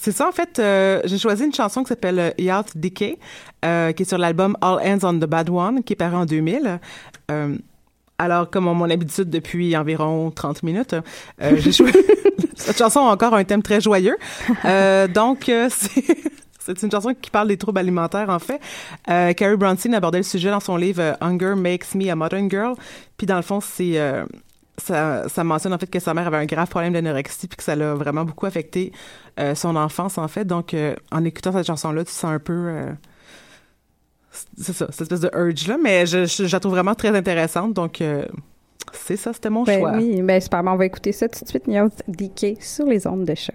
c'est 0.00 0.12
ça 0.12 0.28
en 0.28 0.32
fait. 0.32 0.58
euh, 0.58 1.00
j'ai 1.04 1.18
choisi 1.18 1.44
une 1.44 1.54
chanson 1.54 1.82
qui 1.82 1.88
s'appelle 1.88 2.34
Yacht 2.38 2.76
Decay, 2.76 3.18
euh, 3.64 3.92
qui 3.92 4.02
est 4.02 4.06
sur 4.06 4.18
l'album 4.18 4.56
All 4.60 4.78
Hands 4.84 5.04
on 5.08 5.14
the 5.14 5.26
Bad 5.26 5.48
One, 5.50 5.82
qui 5.84 5.92
est 5.92 5.96
paru 5.96 6.16
en 6.16 6.26
2000. 6.26 6.80
Euh, 7.30 7.56
alors, 8.18 8.50
comme 8.50 8.64
mon 8.64 8.88
habitude 8.88 9.30
depuis 9.30 9.76
environ 9.76 10.30
30 10.30 10.62
minutes, 10.62 10.94
j'ai 11.40 11.72
choisi... 11.72 11.92
Cette 12.56 12.78
chanson 12.78 13.00
a 13.00 13.12
encore 13.12 13.34
un 13.34 13.44
thème 13.44 13.62
très 13.62 13.80
joyeux. 13.80 14.16
Euh, 14.64 15.08
donc, 15.08 15.48
euh, 15.48 15.68
c'est... 16.58 16.82
Une 16.82 16.90
chanson 16.90 17.12
qui 17.20 17.30
parle 17.30 17.48
des 17.48 17.56
troubles 17.56 17.80
alimentaires, 17.80 18.30
en 18.30 18.38
fait. 18.38 18.60
Euh, 19.10 19.32
Carrie 19.32 19.56
Brownstein 19.56 19.94
abordait 19.94 20.18
le 20.18 20.24
sujet 20.24 20.50
dans 20.50 20.60
son 20.60 20.76
livre 20.76 21.02
euh, 21.02 21.14
Hunger 21.20 21.54
Makes 21.56 21.94
Me 21.96 22.08
a 22.08 22.14
Modern 22.14 22.48
Girl. 22.48 22.74
Puis, 23.16 23.26
dans 23.26 23.36
le 23.36 23.42
fond, 23.42 23.60
ça, 23.60 25.44
mentionne 25.44 25.74
en 25.74 25.78
fait 25.78 25.90
que 25.90 25.98
sa 25.98 26.14
mère 26.14 26.28
avait 26.28 26.36
un 26.36 26.46
grave 26.46 26.68
problème 26.68 26.92
d'anorexie 26.92 27.48
puis 27.48 27.56
que 27.56 27.64
ça 27.64 27.74
l'a 27.74 27.94
vraiment 27.94 28.24
beaucoup 28.24 28.46
affecté 28.46 28.92
son 29.54 29.76
enfance 29.76 30.18
en 30.18 30.26
fait. 30.28 30.44
Donc 30.44 30.74
en 31.12 31.24
écoutant 31.24 31.52
cette 31.52 31.66
chanson 31.66 31.92
là, 31.92 32.04
tu 32.04 32.10
sens 32.10 32.32
un 32.32 32.38
peu 32.38 32.86
c'est 34.56 34.72
ça, 34.72 34.86
cette 34.90 35.02
espèce 35.02 35.20
de 35.20 35.30
urge 35.34 35.68
là, 35.68 35.76
mais 35.80 36.06
je, 36.06 36.24
je, 36.24 36.50
la 36.50 36.58
trouve 36.58 36.72
vraiment 36.72 36.94
très 36.94 37.14
intéressante. 37.14 37.74
Donc 37.74 38.02
c'est 38.92 39.16
ça, 39.16 39.32
c'était 39.32 39.50
mon 39.50 39.64
Ben 39.64 39.78
choix. 39.78 39.92
oui, 39.96 40.20
ben 40.22 40.40
super. 40.40 40.62
Ben, 40.62 40.72
on 40.72 40.76
va 40.76 40.86
écouter 40.86 41.12
ça 41.12 41.28
tout 41.28 41.42
de 41.44 41.48
suite. 41.48 41.64
Yacht 41.66 42.02
DK 42.08 42.56
sur 42.60 42.86
les 42.86 43.06
ondes 43.06 43.24
de 43.24 43.34
choc. 43.34 43.54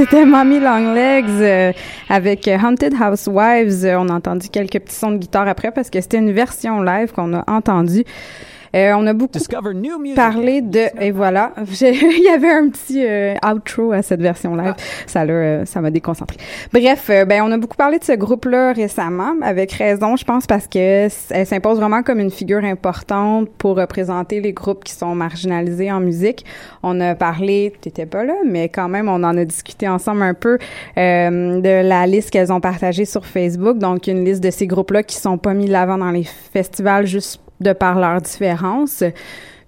C'était 0.00 0.24
Mommy 0.24 0.60
Longlegs 0.60 1.24
euh, 1.40 1.72
avec 2.08 2.48
Haunted 2.48 2.94
Housewives. 2.94 3.84
Euh, 3.84 3.98
on 3.98 4.08
a 4.10 4.12
entendu 4.12 4.48
quelques 4.48 4.78
petits 4.78 4.94
sons 4.94 5.10
de 5.10 5.16
guitare 5.16 5.48
après 5.48 5.72
parce 5.72 5.90
que 5.90 6.00
c'était 6.00 6.18
une 6.18 6.30
version 6.30 6.80
live 6.82 7.10
qu'on 7.10 7.34
a 7.34 7.42
entendue. 7.50 8.04
Euh, 8.74 8.92
on 8.96 9.06
a 9.06 9.12
beaucoup 9.12 9.38
parlé 10.14 10.62
de 10.62 10.86
et 11.00 11.10
voilà, 11.10 11.52
il 11.80 12.22
y 12.24 12.28
avait 12.28 12.50
un 12.50 12.68
petit 12.68 13.04
euh, 13.04 13.34
outro 13.44 13.92
à 13.92 14.02
cette 14.02 14.20
version 14.20 14.56
live. 14.56 14.74
Ça 15.06 15.24
l'a, 15.24 15.32
euh, 15.32 15.64
ça 15.64 15.80
m'a 15.80 15.90
déconcentré. 15.90 16.36
Bref, 16.72 17.08
euh, 17.10 17.24
ben 17.24 17.42
on 17.44 17.52
a 17.52 17.58
beaucoup 17.58 17.76
parlé 17.76 17.98
de 17.98 18.04
ce 18.04 18.12
groupe-là 18.12 18.72
récemment, 18.72 19.34
avec 19.42 19.72
raison, 19.72 20.16
je 20.16 20.24
pense, 20.24 20.46
parce 20.46 20.66
que 20.66 21.08
elle 21.30 21.46
s'impose 21.46 21.78
vraiment 21.78 22.02
comme 22.02 22.20
une 22.20 22.30
figure 22.30 22.64
importante 22.64 23.48
pour 23.58 23.76
représenter 23.76 24.40
les 24.40 24.52
groupes 24.52 24.84
qui 24.84 24.92
sont 24.92 25.14
marginalisés 25.14 25.90
en 25.90 26.00
musique. 26.00 26.44
On 26.82 27.00
a 27.00 27.14
parlé, 27.14 27.72
t'étais 27.80 28.06
pas 28.06 28.24
là, 28.24 28.34
mais 28.44 28.68
quand 28.68 28.88
même, 28.88 29.08
on 29.08 29.22
en 29.22 29.36
a 29.36 29.44
discuté 29.44 29.88
ensemble 29.88 30.22
un 30.22 30.34
peu 30.34 30.58
euh, 30.96 31.60
de 31.60 31.88
la 31.88 32.06
liste 32.06 32.30
qu'elles 32.30 32.52
ont 32.52 32.60
partagée 32.60 33.04
sur 33.04 33.26
Facebook. 33.26 33.78
Donc, 33.78 34.06
une 34.06 34.24
liste 34.24 34.42
de 34.42 34.50
ces 34.50 34.66
groupes-là 34.66 35.02
qui 35.02 35.16
sont 35.16 35.38
pas 35.38 35.54
mis 35.54 35.66
de 35.66 35.72
l'avant 35.72 35.98
dans 35.98 36.10
les 36.10 36.24
festivals 36.24 37.06
juste 37.06 37.40
de 37.60 37.72
par 37.72 37.98
leurs 37.98 38.20
différences. 38.20 39.02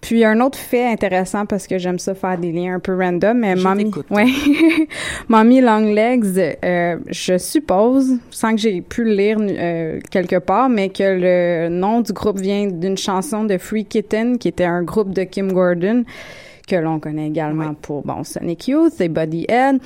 Puis 0.00 0.24
un 0.24 0.40
autre 0.40 0.58
fait 0.58 0.86
intéressant 0.86 1.44
parce 1.44 1.66
que 1.66 1.78
j'aime 1.78 1.98
ça 1.98 2.14
faire 2.14 2.38
des 2.38 2.52
liens 2.52 2.76
un 2.76 2.78
peu 2.80 2.96
random, 2.96 3.38
mais 3.38 3.56
Je 3.56 3.62
Mommy, 3.62 3.90
ouais, 4.10 4.28
Mommy 5.28 5.60
Longlegs, 5.60 6.56
euh, 6.64 6.96
je 7.08 7.36
suppose, 7.36 8.18
sans 8.30 8.52
que 8.52 8.60
j'ai 8.60 8.80
pu 8.80 9.04
le 9.04 9.12
lire 9.12 9.36
euh, 9.40 10.00
quelque 10.10 10.36
part, 10.36 10.70
mais 10.70 10.88
que 10.88 11.02
le 11.02 11.68
nom 11.68 12.00
du 12.00 12.12
groupe 12.12 12.38
vient 12.38 12.66
d'une 12.66 12.96
chanson 12.96 13.44
de 13.44 13.58
Free 13.58 13.84
Kitten, 13.84 14.38
qui 14.38 14.48
était 14.48 14.64
un 14.64 14.82
groupe 14.82 15.12
de 15.12 15.24
Kim 15.24 15.52
Gordon 15.52 16.04
que 16.70 16.76
l'on 16.76 17.00
connaît 17.00 17.26
également 17.26 17.74
pour 17.74 18.02
bon 18.06 18.22
Sonic 18.24 18.68
Youth 18.68 19.00
et 19.00 19.08
Buddy 19.08 19.46
Head. 19.48 19.78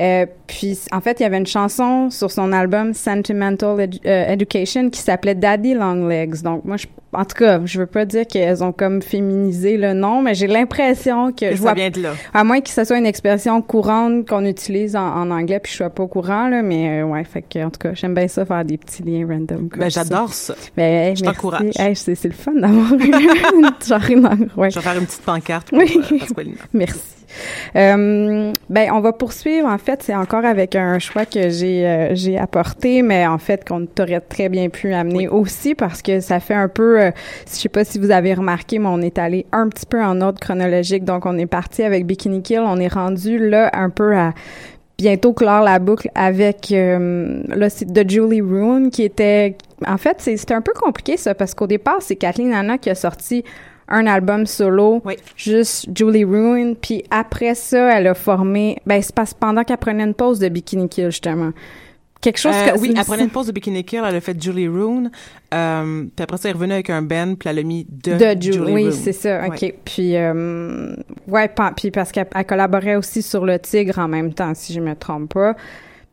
Euh, 0.00 0.24
puis 0.46 0.78
en 0.92 1.00
fait, 1.02 1.20
il 1.20 1.24
y 1.24 1.26
avait 1.26 1.36
une 1.36 1.46
chanson 1.46 2.08
sur 2.08 2.30
son 2.30 2.52
album 2.52 2.94
Sentimental 2.94 3.78
Edu- 3.80 4.00
euh, 4.06 4.32
Education 4.32 4.88
qui 4.88 4.98
s'appelait 5.00 5.34
Daddy 5.34 5.74
Longlegs. 5.74 6.40
Donc 6.42 6.64
moi, 6.64 6.78
je, 6.78 6.86
en 7.12 7.24
tout 7.26 7.34
cas, 7.36 7.60
je 7.66 7.78
veux 7.80 7.86
pas 7.86 8.06
dire 8.06 8.26
qu'elles 8.26 8.64
ont 8.64 8.72
comme 8.72 9.02
féminisé 9.02 9.76
le 9.76 9.92
nom, 9.92 10.22
mais 10.22 10.34
j'ai 10.34 10.46
l'impression 10.46 11.32
que, 11.32 11.50
Que 11.50 11.54
je 11.56 11.60
vois 11.60 11.74
vient 11.74 11.90
de 11.90 12.00
là. 12.00 12.12
à 12.32 12.44
moins 12.44 12.62
que 12.62 12.70
ce 12.70 12.82
soit 12.84 12.96
une 12.96 13.04
expression 13.04 13.60
courante 13.60 14.26
qu'on 14.26 14.46
utilise 14.46 14.96
en, 14.96 15.06
en 15.06 15.30
anglais, 15.30 15.60
puis 15.60 15.70
je 15.72 15.76
sois 15.76 15.90
pas 15.90 16.04
au 16.04 16.08
courant 16.08 16.48
là, 16.48 16.62
mais 16.62 17.02
euh, 17.02 17.04
ouais, 17.06 17.24
fait 17.24 17.42
que 17.42 17.58
en 17.62 17.68
tout 17.70 17.80
cas, 17.80 17.90
j'aime 17.92 18.14
bien 18.14 18.26
ça 18.28 18.46
faire 18.46 18.64
des 18.64 18.78
petits 18.78 19.02
liens 19.02 19.26
random. 19.28 19.68
Comme 19.68 19.80
Ben, 19.80 19.90
j'adore 19.90 20.32
ça. 20.32 20.54
Ben, 20.78 21.08
hey, 21.10 21.16
Je 21.16 21.24
t'encourage. 21.24 21.72
Hey, 21.78 21.94
c'est 21.94 22.14
c'est 22.14 22.28
le 22.28 22.34
fun 22.34 22.52
d'avoir 22.52 22.90
une 22.94 23.70
genre 23.86 24.10
une 24.10 24.48
ouais. 24.56 24.70
Je 24.70 24.76
vais 24.78 24.80
faire 24.84 24.96
une 24.98 25.04
petite 25.06 25.22
pancarte 25.22 25.68
pour 25.68 25.78
Oui. 25.78 26.00
Pasqualina. 26.34 26.56
Merci. 26.72 27.20
Euh, 27.76 28.52
ben, 28.68 28.90
on 28.92 29.00
va 29.00 29.12
poursuivre. 29.12 29.68
En 29.68 29.78
fait, 29.78 30.02
c'est 30.02 30.14
encore 30.14 30.44
avec 30.44 30.74
un 30.74 30.98
choix 30.98 31.26
que 31.26 31.48
j'ai 31.48 31.86
euh, 31.86 32.14
j'ai 32.14 32.38
apporté, 32.38 33.02
mais 33.02 33.26
en 33.26 33.38
fait 33.38 33.66
qu'on 33.66 33.86
t'aurait 33.86 34.20
très 34.20 34.48
bien 34.48 34.68
pu 34.68 34.92
amener 34.92 35.28
aussi 35.28 35.74
parce 35.74 36.02
que 36.02 36.20
ça 36.20 36.40
fait 36.40 36.54
un 36.54 36.68
peu. 36.68 37.00
euh, 37.00 37.10
je 37.46 37.54
sais 37.54 37.68
pas 37.68 37.84
si 37.84 37.98
vous 37.98 38.10
avez 38.10 38.34
remarqué, 38.34 38.78
mais 38.78 38.88
on 38.88 39.00
est 39.00 39.18
allé 39.18 39.46
un 39.52 39.68
petit 39.68 39.86
peu 39.86 40.02
en 40.02 40.20
ordre 40.20 40.40
chronologique. 40.40 41.04
Donc, 41.04 41.26
on 41.26 41.38
est 41.38 41.46
parti 41.46 41.82
avec 41.82 42.06
Bikini 42.06 42.42
Kill. 42.42 42.60
On 42.60 42.78
est 42.78 42.92
rendu 42.92 43.38
là 43.38 43.70
un 43.72 43.90
peu 43.90 44.16
à 44.16 44.32
bientôt 45.00 45.32
clore 45.32 45.62
la 45.62 45.78
boucle 45.78 46.10
avec 46.14 46.70
euh, 46.72 47.42
là 47.48 47.70
c'est 47.70 47.90
de 47.90 48.08
Julie 48.08 48.42
Rune 48.42 48.90
qui 48.90 49.02
était 49.02 49.56
en 49.86 49.96
fait 49.96 50.16
c'est 50.18 50.36
c'était 50.36 50.52
un 50.52 50.60
peu 50.60 50.74
compliqué 50.78 51.16
ça 51.16 51.34
parce 51.34 51.54
qu'au 51.54 51.66
départ 51.66 52.02
c'est 52.02 52.16
Kathleen 52.16 52.52
Anna 52.52 52.76
qui 52.76 52.90
a 52.90 52.94
sorti 52.94 53.42
un 53.90 54.06
album 54.06 54.46
solo 54.46 55.02
Oui. 55.04 55.16
juste 55.36 55.88
Julie 55.96 56.24
Rune 56.24 56.76
puis 56.80 57.04
après 57.10 57.54
ça 57.54 57.98
elle 57.98 58.06
a 58.06 58.14
formé 58.14 58.78
ben 58.86 59.00
c'est 59.02 59.14
parce 59.14 59.34
pendant 59.34 59.64
qu'elle 59.64 59.78
prenait 59.78 60.04
une 60.04 60.14
pause 60.14 60.38
de 60.38 60.48
Bikini 60.48 60.88
Kill 60.88 61.06
justement 61.10 61.50
quelque 62.20 62.38
chose 62.38 62.54
Euh, 62.54 62.72
que 62.72 62.80
oui, 62.80 62.94
après 62.98 63.20
une 63.20 63.30
pause 63.30 63.46
de 63.46 63.52
Bikini 63.52 63.82
Kill, 63.82 64.02
elle 64.06 64.14
a 64.14 64.20
fait 64.20 64.40
Julie 64.40 64.68
Rune. 64.68 65.10
Euh, 65.54 66.04
puis 66.14 66.22
après 66.22 66.36
ça, 66.36 66.48
elle 66.48 66.54
est 66.54 66.58
revenue 66.58 66.74
avec 66.74 66.90
un 66.90 67.00
band, 67.00 67.34
puis 67.34 67.48
elle 67.48 67.58
a 67.58 67.62
mis 67.62 67.86
de, 67.88 68.12
de 68.34 68.42
Julie, 68.42 68.72
oui, 68.72 68.92
c'est 68.92 69.12
ça. 69.14 69.46
OK. 69.46 69.62
Ouais. 69.62 69.78
Puis, 69.86 70.16
euh, 70.16 70.94
ouais, 71.26 71.50
puis 71.74 71.90
parce 71.90 72.12
qu'elle 72.12 72.26
elle 72.34 72.44
collaborait 72.44 72.96
aussi 72.96 73.22
sur 73.22 73.46
Le 73.46 73.58
Tigre 73.58 73.98
en 73.98 74.08
même 74.08 74.34
temps, 74.34 74.52
si 74.54 74.74
je 74.74 74.80
me 74.80 74.94
trompe 74.94 75.32
pas. 75.32 75.54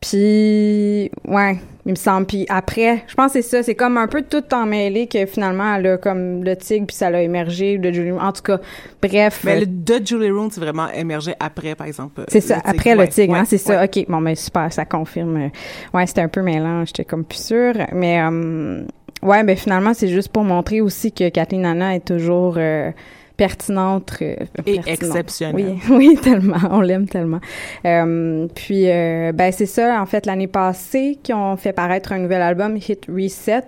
Puis, 0.00 1.10
ouais, 1.26 1.58
il 1.84 1.90
me 1.90 1.96
semble. 1.96 2.26
Puis 2.26 2.46
après, 2.48 3.02
je 3.08 3.14
pense 3.14 3.32
que 3.32 3.42
c'est 3.42 3.48
ça. 3.48 3.62
C'est 3.64 3.74
comme 3.74 3.96
un 3.96 4.06
peu 4.06 4.22
tout 4.22 4.44
emmêlé 4.54 5.06
que 5.08 5.26
finalement, 5.26 5.74
elle 5.74 5.86
a 5.86 5.96
comme 5.98 6.44
Le 6.44 6.56
Tigre, 6.56 6.86
puis 6.86 6.94
ça 6.96 7.10
l'a 7.10 7.22
émergé 7.22 7.78
de 7.78 7.90
Julie. 7.90 8.12
En 8.12 8.32
tout 8.32 8.42
cas, 8.42 8.60
bref. 9.02 9.40
Mais 9.44 9.56
euh, 9.56 9.60
le 9.60 9.66
de 9.66 10.06
Julie 10.06 10.30
Rune, 10.30 10.50
c'est 10.52 10.60
vraiment 10.60 10.88
émergé 10.90 11.34
après, 11.40 11.74
par 11.74 11.86
exemple. 11.86 12.22
c'est 12.28 12.40
ça, 12.40 12.60
après 12.64 12.94
le 12.94 13.00
ouais, 13.00 13.08
tigre, 13.08 13.34
hein, 13.34 13.40
ouais, 13.40 13.46
c'est 13.46 13.58
ça. 13.58 13.84
OK, 13.84 14.04
bon, 14.08 14.20
ben 14.20 14.36
super, 14.36 14.72
ça 14.72 14.84
confirme. 14.84 15.36
euh, 15.36 15.48
Ouais, 15.92 16.06
c'était 16.06 16.22
un 16.22 16.28
peu 16.28 16.42
mélange, 16.42 16.88
j'étais 16.88 17.04
comme 17.04 17.24
plus 17.24 17.42
sûre. 17.44 17.74
Mais, 17.92 18.20
euh, 18.22 18.84
ouais, 19.22 19.42
ben 19.42 19.56
finalement, 19.56 19.94
c'est 19.94 20.08
juste 20.08 20.28
pour 20.28 20.44
montrer 20.44 20.80
aussi 20.80 21.10
que 21.10 21.28
Kathleen 21.28 21.66
Anna 21.66 21.96
est 21.96 22.06
toujours 22.06 22.54
euh, 22.58 22.92
pertinente. 23.38 24.18
euh, 24.20 24.36
Et 24.66 24.74
pertinente. 24.74 24.88
exceptionnelle. 24.88 25.76
Oui, 25.88 25.96
oui, 26.14 26.18
tellement. 26.20 26.58
On 26.70 26.82
l'aime 26.82 27.08
tellement. 27.08 27.40
Euh, 27.86 28.46
puis, 28.54 28.90
euh, 28.90 29.32
ben 29.32 29.50
c'est 29.52 29.64
ça, 29.64 30.02
en 30.02 30.04
fait, 30.04 30.26
l'année 30.26 30.46
passée, 30.48 31.18
qui 31.22 31.32
ont 31.32 31.56
fait 31.56 31.72
paraître 31.72 32.12
un 32.12 32.18
nouvel 32.18 32.42
album, 32.42 32.76
Hit 32.76 33.06
Reset. 33.08 33.62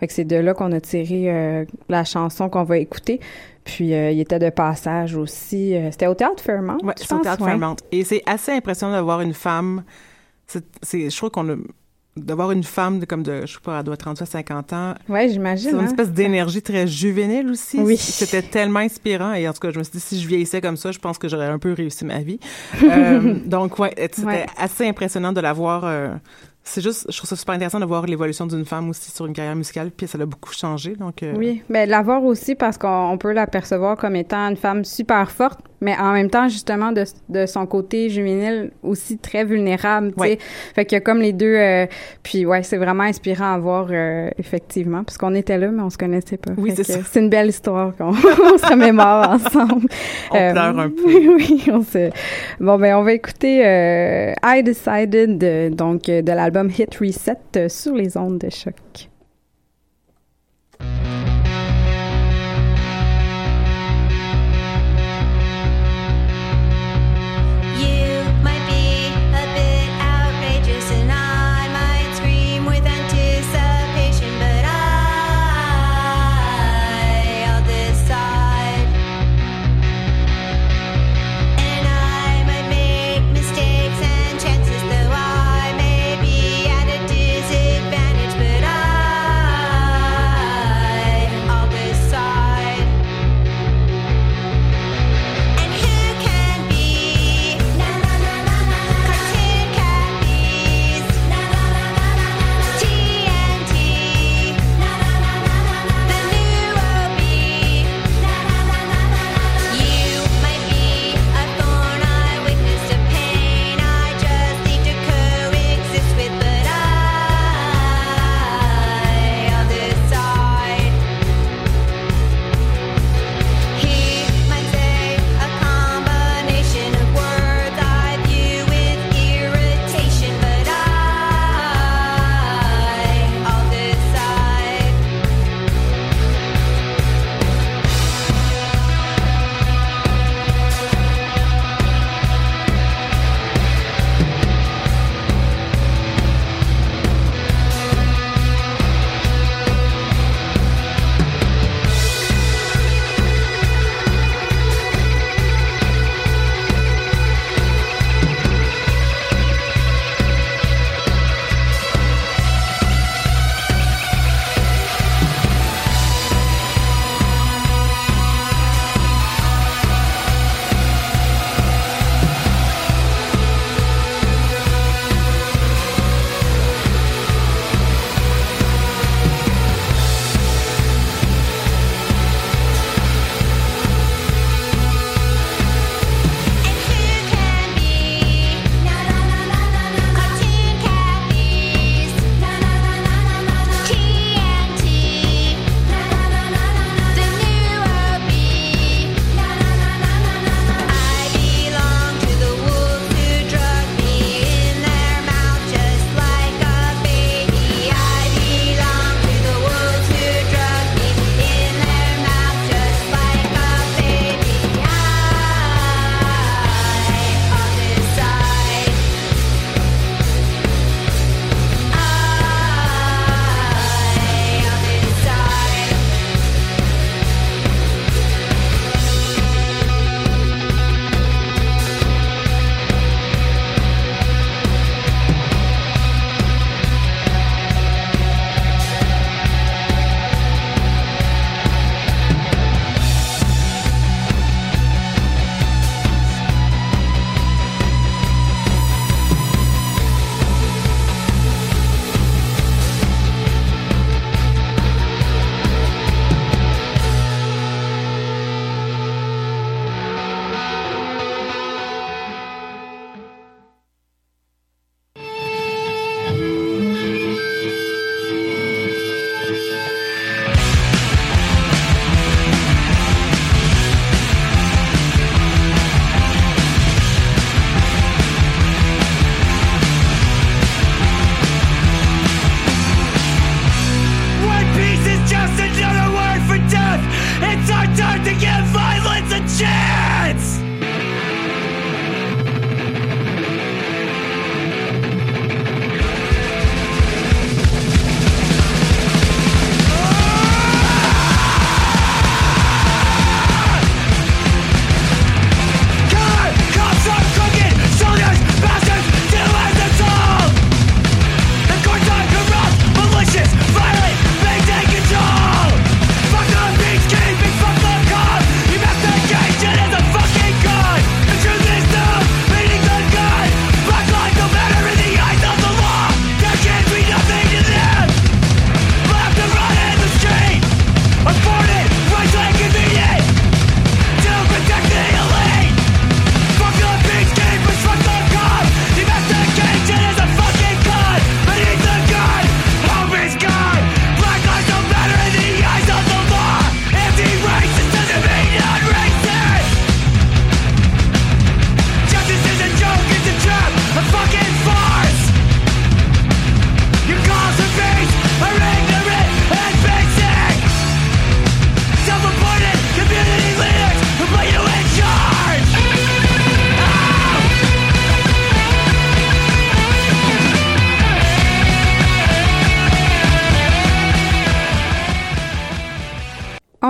Fait 0.00 0.06
que 0.06 0.12
c'est 0.14 0.24
de 0.24 0.36
là 0.36 0.54
qu'on 0.54 0.72
a 0.72 0.80
tiré 0.80 1.24
euh, 1.30 1.64
la 1.90 2.04
chanson 2.04 2.48
qu'on 2.48 2.64
va 2.64 2.78
écouter. 2.78 3.20
Puis, 3.64 3.92
euh, 3.92 4.10
il 4.12 4.20
était 4.20 4.38
de 4.38 4.48
passage 4.48 5.14
aussi. 5.14 5.74
euh, 5.76 5.90
C'était 5.90 6.06
au 6.06 6.14
Théâtre 6.14 6.42
Fairmont, 6.42 6.78
je 6.82 7.04
c'est 7.04 7.12
au 7.14 7.18
Théâtre 7.18 7.42
ouais. 7.42 7.50
Fairmount. 7.50 7.76
Et 7.92 8.02
c'est 8.04 8.22
assez 8.24 8.52
impressionnant 8.52 8.92
d'avoir 8.94 9.20
une 9.20 9.34
femme. 9.34 9.82
C'est- 10.46 11.10
je 11.10 11.14
trouve 11.14 11.28
qu'on 11.30 11.58
D'avoir 12.24 12.50
une 12.52 12.64
femme 12.64 12.98
de 13.00 13.04
comme 13.06 13.22
de, 13.22 13.42
je 13.46 13.54
sais 13.54 13.58
pas, 13.62 13.78
elle 13.78 13.84
doit 13.84 13.94
être 13.94 14.00
30 14.00 14.22
à 14.22 14.26
50 14.26 14.72
ans. 14.72 14.94
Ouais, 15.08 15.28
j'imagine. 15.28 15.70
C'est 15.70 15.76
une 15.76 15.82
hein. 15.82 15.86
espèce 15.86 16.10
d'énergie 16.10 16.62
très 16.62 16.86
juvénile 16.86 17.48
aussi. 17.50 17.78
Oui. 17.80 17.96
C'était 17.96 18.42
tellement 18.42 18.80
inspirant. 18.80 19.32
Et 19.34 19.48
en 19.48 19.52
tout 19.52 19.60
cas, 19.60 19.70
je 19.70 19.78
me 19.78 19.84
suis 19.84 19.92
dit, 19.92 20.00
si 20.00 20.20
je 20.20 20.26
vieillissais 20.28 20.60
comme 20.60 20.76
ça, 20.76 20.92
je 20.92 20.98
pense 20.98 21.18
que 21.18 21.28
j'aurais 21.28 21.46
un 21.46 21.58
peu 21.58 21.72
réussi 21.72 22.04
ma 22.04 22.18
vie. 22.20 22.38
Euh, 22.82 23.34
donc, 23.44 23.78
ouais, 23.78 23.92
c'était 24.12 24.26
Ouais. 24.26 24.46
assez 24.56 24.86
impressionnant 24.86 25.32
de 25.32 25.40
la 25.40 25.52
voir. 25.52 25.82
euh, 25.84 26.08
c'est 26.64 26.82
juste, 26.82 27.06
je 27.10 27.16
trouve 27.16 27.28
ça 27.30 27.36
super 27.36 27.54
intéressant 27.54 27.80
de 27.80 27.86
voir 27.86 28.04
l'évolution 28.06 28.46
d'une 28.46 28.64
femme 28.66 28.90
aussi 28.90 29.10
sur 29.10 29.24
une 29.26 29.32
carrière 29.32 29.56
musicale. 29.56 29.90
Puis 29.90 30.06
ça 30.06 30.18
l'a 30.18 30.26
beaucoup 30.26 30.52
changé. 30.52 30.96
Donc, 30.96 31.22
euh, 31.22 31.32
Oui, 31.36 31.62
ben 31.70 31.88
l'avoir 31.88 32.22
aussi 32.24 32.54
parce 32.54 32.76
qu'on 32.76 33.10
on 33.10 33.16
peut 33.16 33.32
l'apercevoir 33.32 33.96
comme 33.96 34.16
étant 34.16 34.48
une 34.50 34.56
femme 34.56 34.84
super 34.84 35.30
forte, 35.30 35.60
mais 35.80 35.96
en 35.98 36.12
même 36.12 36.30
temps 36.30 36.48
justement 36.48 36.92
de, 36.92 37.04
de 37.28 37.46
son 37.46 37.66
côté 37.66 38.08
juvénile 38.10 38.70
aussi 38.82 39.18
très 39.18 39.44
vulnérable. 39.44 40.08
tu 40.08 40.14
sais. 40.14 40.20
Ouais. 40.30 40.38
Fait 40.74 40.84
qu'il 40.84 40.96
y 40.96 40.98
a 40.98 41.00
comme 41.00 41.20
les 41.20 41.32
deux. 41.32 41.54
euh, 41.56 41.86
puis 42.22 42.46
ouais, 42.46 42.62
c'est 42.62 42.76
vraiment 42.76 43.04
inspirant 43.04 43.52
à 43.54 43.58
voir 43.58 43.88
euh, 43.90 44.28
effectivement, 44.38 45.04
parce 45.04 45.18
qu'on 45.18 45.34
était 45.34 45.58
là 45.58 45.68
mais 45.68 45.82
on 45.82 45.90
se 45.90 45.98
connaissait 45.98 46.36
pas. 46.36 46.52
Oui, 46.56 46.72
c'est 46.74 46.84
ça. 46.84 46.98
C'est 47.08 47.20
une 47.20 47.30
belle 47.30 47.48
histoire 47.48 47.94
qu'on 47.96 48.08
on 48.12 48.58
se 48.58 48.66
remémore 48.70 49.28
ensemble. 49.30 49.86
On 50.30 50.52
pleure 50.52 50.78
un 50.78 50.90
peu. 50.90 51.02
Oui, 51.38 51.64
on 51.72 51.82
se. 51.82 52.10
Bon 52.60 52.78
ben 52.78 52.96
on 52.96 53.02
va 53.02 53.12
écouter 53.12 53.64
euh, 53.66 54.32
I 54.44 54.62
Decided 54.62 55.38
de- 55.38 55.68
donc 55.74 56.08
euh, 56.08 56.22
de 56.22 56.32
l'album 56.32 56.70
Hit 56.76 56.94
Reset 56.96 57.36
euh, 57.56 57.68
sur 57.68 57.94
les 57.94 58.16
ondes 58.16 58.38
de 58.38 58.48
choc. 58.50 58.74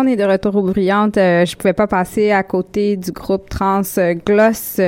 Est 0.08 0.16
de 0.16 0.24
retour 0.24 0.56
aux 0.56 0.62
bruyantes. 0.62 1.16
Euh, 1.16 1.44
je 1.44 1.56
pouvais 1.56 1.72
pas 1.72 1.86
passer 1.86 2.30
à 2.30 2.42
côté 2.42 2.96
du 2.96 3.12
groupe 3.12 3.48
trans 3.48 3.82
euh, 3.98 4.14
Gloss. 4.14 4.80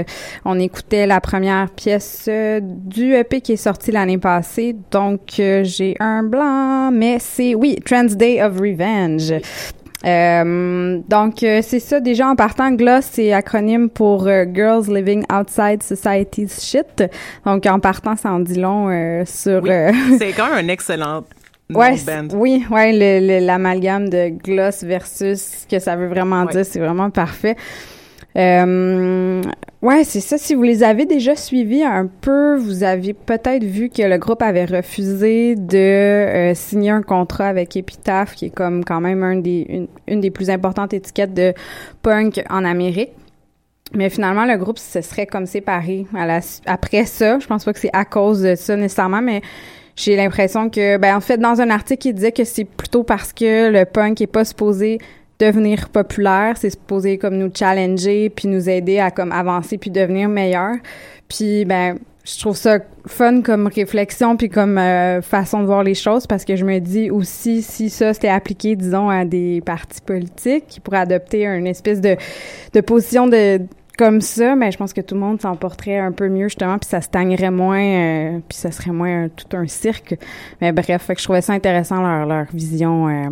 On 0.45 0.59
écoutait 0.59 1.07
la 1.07 1.21
première 1.21 1.71
pièce 1.71 2.27
euh, 2.29 2.61
du 2.63 3.15
EP 3.15 3.41
qui 3.41 3.53
est 3.53 3.57
sorti 3.57 3.93
l'année 3.93 4.19
passée. 4.19 4.75
Donc, 4.91 5.21
j'ai 5.37 5.97
un 6.01 6.23
blanc, 6.23 6.91
mais 6.93 7.19
c'est, 7.21 7.55
oui, 7.55 7.77
Trans 7.85 8.05
Day 8.05 8.43
of 8.43 8.59
Revenge. 8.59 9.33
Euh, 10.07 11.01
donc, 11.09 11.43
euh, 11.43 11.61
c'est 11.63 11.79
ça. 11.79 12.01
Déjà, 12.01 12.29
en 12.29 12.37
partant, 12.37 12.71
GLOSS, 12.73 13.09
c'est 13.13 13.33
acronyme 13.33 13.91
pour 13.91 14.27
euh, 14.27 14.45
Girls 14.53 14.87
Living 14.89 15.25
Outside 15.33 15.83
Society's 15.83 16.65
Shit. 16.65 17.05
Donc, 17.45 17.67
en 17.67 17.81
partant, 17.81 18.17
ça 18.17 18.33
en 18.33 18.41
dit 18.41 18.59
long 18.59 18.89
sur... 19.27 19.63
Oui, 19.63 20.19
c'est 20.19 20.33
quand 20.33 20.51
même 20.51 20.65
un 20.67 20.69
excellent 20.69 21.25
Ouais, 21.75 21.95
band. 22.07 22.29
oui, 22.35 22.65
ouais, 22.71 23.41
l'amalgame 23.41 24.09
de 24.09 24.29
gloss 24.31 24.83
versus 24.85 25.41
ce 25.63 25.67
que 25.67 25.79
ça 25.79 25.97
veut 25.97 26.09
vraiment 26.09 26.45
Ouais. 26.45 26.53
dire, 26.53 26.65
c'est 26.65 26.81
vraiment 26.81 27.11
parfait. 27.11 27.57
Euh, 28.37 29.43
ouais, 29.83 30.05
c'est 30.05 30.21
ça. 30.21 30.39
Si 30.39 30.55
vous 30.55 30.63
les 30.63 30.83
avez 30.83 31.05
déjà 31.05 31.35
suivis 31.35 31.83
un 31.83 32.07
peu, 32.21 32.57
vous 32.57 32.85
aviez 32.85 33.13
peut-être 33.13 33.65
vu 33.65 33.89
que 33.89 34.03
le 34.03 34.19
groupe 34.19 34.43
avait 34.43 34.65
refusé 34.67 35.57
de 35.57 35.77
euh, 35.77 36.55
signer 36.55 36.91
un 36.91 37.03
contrat 37.03 37.49
avec 37.49 37.77
Epitaph, 37.77 38.35
qui 38.35 38.47
est 38.47 38.51
comme 38.55 38.85
quand 38.85 39.01
même 39.01 39.23
un 39.25 39.37
des, 39.37 39.67
une, 39.69 39.89
une 40.07 40.21
des 40.21 40.31
plus 40.31 40.49
importantes 40.51 40.95
étiquettes 40.95 41.35
de 41.35 41.53
punk 42.03 42.43
en 42.51 42.65
Amérique. 42.65 43.11
Mais 43.93 44.09
finalement, 44.09 44.45
le 44.45 44.57
groupe 44.57 44.79
se 44.79 45.01
serait 45.01 45.27
comme 45.27 45.47
séparé 45.47 46.07
à 46.17 46.25
la, 46.25 46.41
su- 46.41 46.61
après 46.67 47.07
ça. 47.07 47.41
Je 47.41 47.47
pense 47.49 47.65
pas 47.65 47.73
que 47.73 47.81
c'est 47.81 47.91
à 47.93 48.05
cause 48.05 48.43
de 48.43 48.55
ça 48.55 48.77
nécessairement, 48.77 49.21
mais 49.21 49.43
j'ai 49.97 50.17
l'impression 50.17 50.71
que, 50.71 50.97
ben, 50.97 51.17
en 51.17 51.21
fait, 51.21 51.39
dans 51.39 51.61
un 51.61 51.71
article, 51.71 52.09
il 52.09 52.15
disait 52.15 52.33
que 52.33 52.45
c'est 52.45 52.65
plutôt 52.65 53.03
parce 53.03 53.33
que 53.33 53.71
le 53.71 53.85
punk 53.85 54.21
est 54.21 54.27
pas 54.27 54.45
supposé 54.45 54.99
devenir 55.41 55.89
populaire, 55.89 56.57
c'est 56.57 56.71
supposé 56.71 57.19
comme 57.19 57.37
nous 57.39 57.51
challenger 57.53 58.31
puis 58.31 58.47
nous 58.47 58.69
aider 58.69 58.99
à 58.99 59.11
comme 59.11 59.33
avancer 59.33 59.79
puis 59.79 59.91
devenir 59.91 60.29
meilleur. 60.29 60.75
Puis 61.29 61.65
ben 61.65 61.99
je 62.23 62.39
trouve 62.39 62.57
ça 62.57 62.81
fun 63.07 63.41
comme 63.41 63.67
réflexion 63.67 64.37
puis 64.37 64.51
comme 64.51 64.77
euh, 64.77 65.23
façon 65.23 65.61
de 65.61 65.65
voir 65.65 65.83
les 65.83 65.95
choses 65.95 66.27
parce 66.27 66.45
que 66.45 66.55
je 66.55 66.65
me 66.65 66.79
dis 66.79 67.11
aussi 67.11 67.63
si 67.63 67.89
ça 67.89 68.13
c'était 68.13 68.29
appliqué 68.29 68.77
disons 68.77 69.09
à 69.09 69.25
des 69.25 69.63
partis 69.65 70.03
politiques 70.03 70.67
qui 70.69 70.81
pourraient 70.81 70.99
adopter 70.99 71.47
une 71.47 71.67
espèce 71.67 72.03
de 72.03 72.17
de 72.75 72.81
position 72.83 73.27
de 73.27 73.61
comme 74.01 74.23
ça, 74.23 74.57
mais 74.57 74.73
je 74.73 74.79
pense 74.79 74.95
que 74.95 75.03
tout 75.03 75.15
le 75.15 75.21
monde 75.21 75.43
s'en 75.43 75.57
porterait 75.57 75.99
un 75.99 76.11
peu 76.11 76.31
mieux 76.31 76.49
justement, 76.49 76.79
puis 76.79 76.89
ça 76.89 77.03
stagnerait 77.03 77.51
moins, 77.51 77.83
euh, 77.83 78.39
puis 78.49 78.57
ça 78.57 78.71
serait 78.71 78.93
moins 78.93 79.29
tout 79.29 79.55
un 79.55 79.67
cirque. 79.67 80.15
Mais 80.63 80.73
bref, 80.73 81.03
fait 81.03 81.15
que 81.15 81.21
je 81.21 81.27
trouvais 81.27 81.43
ça 81.43 81.53
intéressant 81.53 82.01
leur 82.01 82.25
leur 82.25 82.47
vision 82.51 83.09
euh, 83.09 83.29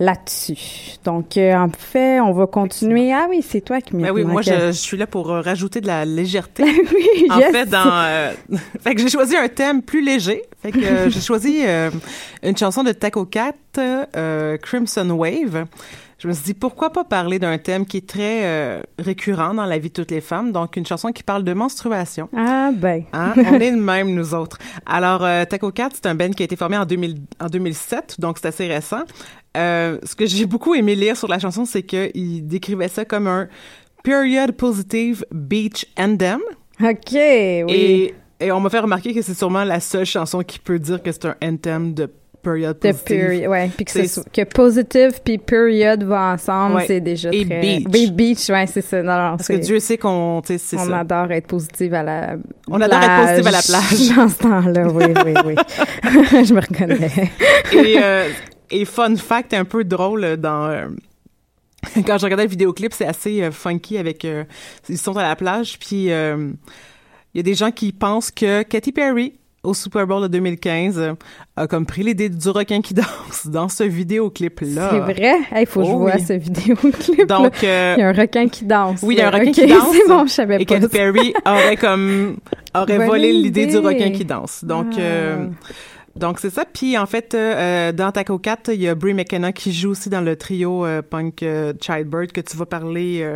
là-dessus. 0.00 0.96
Donc 1.04 1.36
euh, 1.36 1.54
en 1.54 1.68
fait, 1.68 2.18
on 2.18 2.32
va 2.32 2.48
continuer. 2.48 3.12
Ah 3.12 3.28
oui, 3.30 3.40
c'est 3.40 3.60
toi 3.60 3.80
qui 3.80 3.94
m'as 3.94 4.08
Ben 4.08 4.10
oui, 4.10 4.24
moi, 4.24 4.42
je, 4.42 4.72
suis 4.72 4.96
là 4.96 5.06
pour 5.06 5.28
rajouter 5.28 5.80
de 5.80 5.86
la 5.86 6.04
légèreté. 6.04 6.64
oui, 6.92 7.28
En 7.30 7.38
yes. 7.38 7.52
fait, 7.52 7.66
dans, 7.66 8.32
fait 8.80 8.96
que 8.96 9.00
j'ai 9.00 9.10
choisi 9.10 9.36
un 9.36 9.46
thème 9.46 9.80
plus 9.80 10.04
léger. 10.04 10.42
Fait 10.60 10.72
que 10.72 11.08
j'ai 11.08 11.20
choisi 11.20 11.62
une 12.42 12.56
chanson 12.56 12.82
de 12.82 12.90
Taco 12.90 13.26
Cat, 13.26 13.52
Crimson 14.60 15.08
Wave. 15.10 15.66
Je 16.18 16.28
me 16.28 16.32
suis 16.32 16.44
dit 16.44 16.54
pourquoi 16.54 16.90
pas 16.90 17.04
parler 17.04 17.38
d'un 17.38 17.58
thème 17.58 17.86
qui 17.86 17.98
est 17.98 18.08
très 18.08 18.44
euh, 18.44 18.80
récurrent 18.98 19.54
dans 19.54 19.64
la 19.64 19.78
vie 19.78 19.88
de 19.88 19.94
toutes 19.94 20.10
les 20.10 20.20
femmes, 20.20 20.52
donc 20.52 20.76
une 20.76 20.86
chanson 20.86 21.12
qui 21.12 21.22
parle 21.22 21.44
de 21.44 21.52
menstruation. 21.52 22.28
Ah 22.36 22.70
ben. 22.72 23.04
Hein? 23.12 23.34
On 23.36 23.54
est 23.60 23.72
de 23.72 23.76
même, 23.76 24.14
nous 24.14 24.34
autres. 24.34 24.58
Alors, 24.86 25.24
euh, 25.24 25.44
Taco 25.44 25.70
Cat, 25.70 25.90
c'est 25.92 26.06
un 26.06 26.14
band 26.14 26.30
qui 26.30 26.42
a 26.42 26.46
été 26.46 26.56
formé 26.56 26.76
en, 26.76 26.84
2000, 26.84 27.16
en 27.40 27.46
2007, 27.46 28.16
donc 28.20 28.38
c'est 28.38 28.48
assez 28.48 28.66
récent. 28.66 29.02
Euh, 29.56 29.98
ce 30.02 30.14
que 30.14 30.26
j'ai 30.26 30.46
beaucoup 30.46 30.74
aimé 30.74 30.94
lire 30.94 31.16
sur 31.16 31.28
la 31.28 31.38
chanson, 31.38 31.64
c'est 31.64 31.82
qu'il 31.82 32.46
décrivait 32.46 32.88
ça 32.88 33.04
comme 33.04 33.26
un 33.26 33.48
period 34.02 34.52
positive 34.52 35.24
beach 35.32 35.86
anthem. 35.98 36.40
OK, 36.80 37.12
oui. 37.12 37.64
Et, 37.68 38.14
et 38.40 38.52
on 38.52 38.60
m'a 38.60 38.70
fait 38.70 38.80
remarquer 38.80 39.14
que 39.14 39.22
c'est 39.22 39.34
sûrement 39.34 39.64
la 39.64 39.80
seule 39.80 40.06
chanson 40.06 40.42
qui 40.42 40.58
peut 40.58 40.78
dire 40.78 41.02
que 41.02 41.12
c'est 41.12 41.26
un 41.26 41.36
anthem 41.42 41.94
de 41.94 42.10
period 42.44 42.74
positive. 42.78 43.04
period, 43.04 43.48
ouais, 43.50 43.70
puis 43.74 43.84
que, 43.84 43.90
C'est- 43.90 44.30
que 44.30 44.44
positive 44.44 45.20
puis 45.24 45.38
period 45.38 46.02
va 46.04 46.32
ensemble, 46.34 46.76
Ouais. 46.76 46.84
c'est 46.86 47.00
déjà 47.00 47.30
Et 47.32 47.44
très... 47.44 47.60
beach. 47.60 47.86
Oui, 47.92 48.10
beach, 48.12 48.48
ouais, 48.50 48.66
c'est 48.66 48.82
ça. 48.82 49.02
Non, 49.02 49.12
non, 49.16 49.36
Parce 49.36 49.48
que 49.48 49.54
Dieu 49.54 49.80
sait 49.80 49.98
qu'on, 49.98 50.40
tu 50.42 50.52
sais, 50.52 50.58
c'est 50.58 50.76
On 50.78 50.86
ça. 50.86 50.98
adore 51.00 51.32
être 51.32 51.46
positive 51.48 51.92
à 51.94 52.02
la 52.04 52.36
On 52.68 52.80
adore 52.80 53.02
être 53.02 53.22
positive 53.22 53.46
à 53.46 53.50
la 53.50 53.62
plage. 53.62 54.08
Dans 54.16 54.28
ce 54.28 54.38
temps-là, 54.38 54.88
oui, 54.88 55.04
oui, 55.24 55.34
oui. 55.46 55.54
je 56.44 56.54
me 56.54 56.60
reconnais. 56.60 57.10
et, 57.72 57.96
euh, 58.00 58.28
et 58.70 58.84
fun 58.84 59.16
fact 59.16 59.54
un 59.54 59.64
peu 59.64 59.82
drôle 59.84 60.24
euh, 60.24 60.36
dans 60.36 60.66
euh, 60.68 60.86
quand 62.06 62.18
je 62.18 62.24
regardais 62.24 62.44
le 62.44 62.50
vidéoclip, 62.50 62.92
c'est 62.94 63.06
assez 63.06 63.42
euh, 63.42 63.50
funky 63.50 63.98
avec 63.98 64.24
euh, 64.24 64.44
ils 64.88 64.98
sont 64.98 65.16
à 65.16 65.22
la 65.22 65.36
plage 65.36 65.78
puis 65.78 66.04
il 66.06 67.38
y 67.38 67.40
a 67.40 67.42
des 67.42 67.54
gens 67.54 67.70
qui 67.72 67.92
pensent 67.92 68.30
que 68.30 68.62
Katy 68.62 68.92
Perry 68.92 69.34
au 69.64 69.74
Super 69.74 70.06
Bowl 70.06 70.22
de 70.22 70.28
2015 70.28 70.98
euh, 70.98 71.12
a 71.56 71.66
comme 71.66 71.86
pris 71.86 72.02
l'idée 72.02 72.28
du 72.28 72.48
requin 72.50 72.80
qui 72.80 72.94
danse 72.94 73.46
dans 73.46 73.68
ce 73.68 73.82
vidéoclip 73.84 74.60
là. 74.62 74.90
C'est 74.92 74.98
vrai? 75.12 75.34
Il 75.58 75.66
faut 75.66 75.80
que 75.80 75.86
je 75.86 75.90
Oh 75.92 75.98
vois 75.98 76.14
oui. 76.16 76.22
ce 76.24 76.32
vidéoclip. 76.34 77.26
Donc 77.26 77.64
euh, 77.64 77.94
il 77.96 78.00
y 78.00 78.04
a 78.04 78.08
un 78.08 78.12
requin 78.12 78.48
qui 78.48 78.64
danse. 78.64 79.00
oui, 79.02 79.14
il 79.14 79.18
y 79.18 79.22
a 79.22 79.28
un 79.28 79.30
requin 79.30 79.52
qui 79.52 79.66
danse. 79.66 79.88
C'est 79.92 80.08
bon, 80.08 80.26
je 80.26 80.32
savais 80.32 80.56
et 80.56 80.64
pas. 80.66 80.74
Katy 80.74 80.82
ça. 80.82 80.88
Perry 80.88 81.34
aurait 81.46 81.76
comme 81.76 82.36
aurait 82.74 82.98
Bonne 82.98 83.06
volé 83.06 83.32
l'idée 83.32 83.66
du 83.66 83.78
requin 83.78 84.10
qui 84.10 84.24
danse. 84.24 84.64
Donc 84.64 84.86
Ah. 84.96 85.00
euh, 85.00 85.46
donc 86.16 86.38
c'est 86.38 86.50
ça. 86.50 86.64
Puis 86.64 86.96
en 86.96 87.06
fait, 87.06 87.34
euh, 87.34 87.90
dans 87.90 88.12
Taco 88.12 88.38
Cat, 88.38 88.58
il 88.68 88.80
y 88.82 88.88
a 88.88 88.94
Brie 88.94 89.14
McKenna 89.14 89.52
qui 89.52 89.72
joue 89.72 89.90
aussi 89.90 90.08
dans 90.10 90.20
le 90.20 90.36
trio 90.36 90.86
punk 91.10 91.44
Childbird 91.80 92.30
que 92.32 92.40
tu 92.40 92.56
vas 92.56 92.66
parler. 92.66 93.26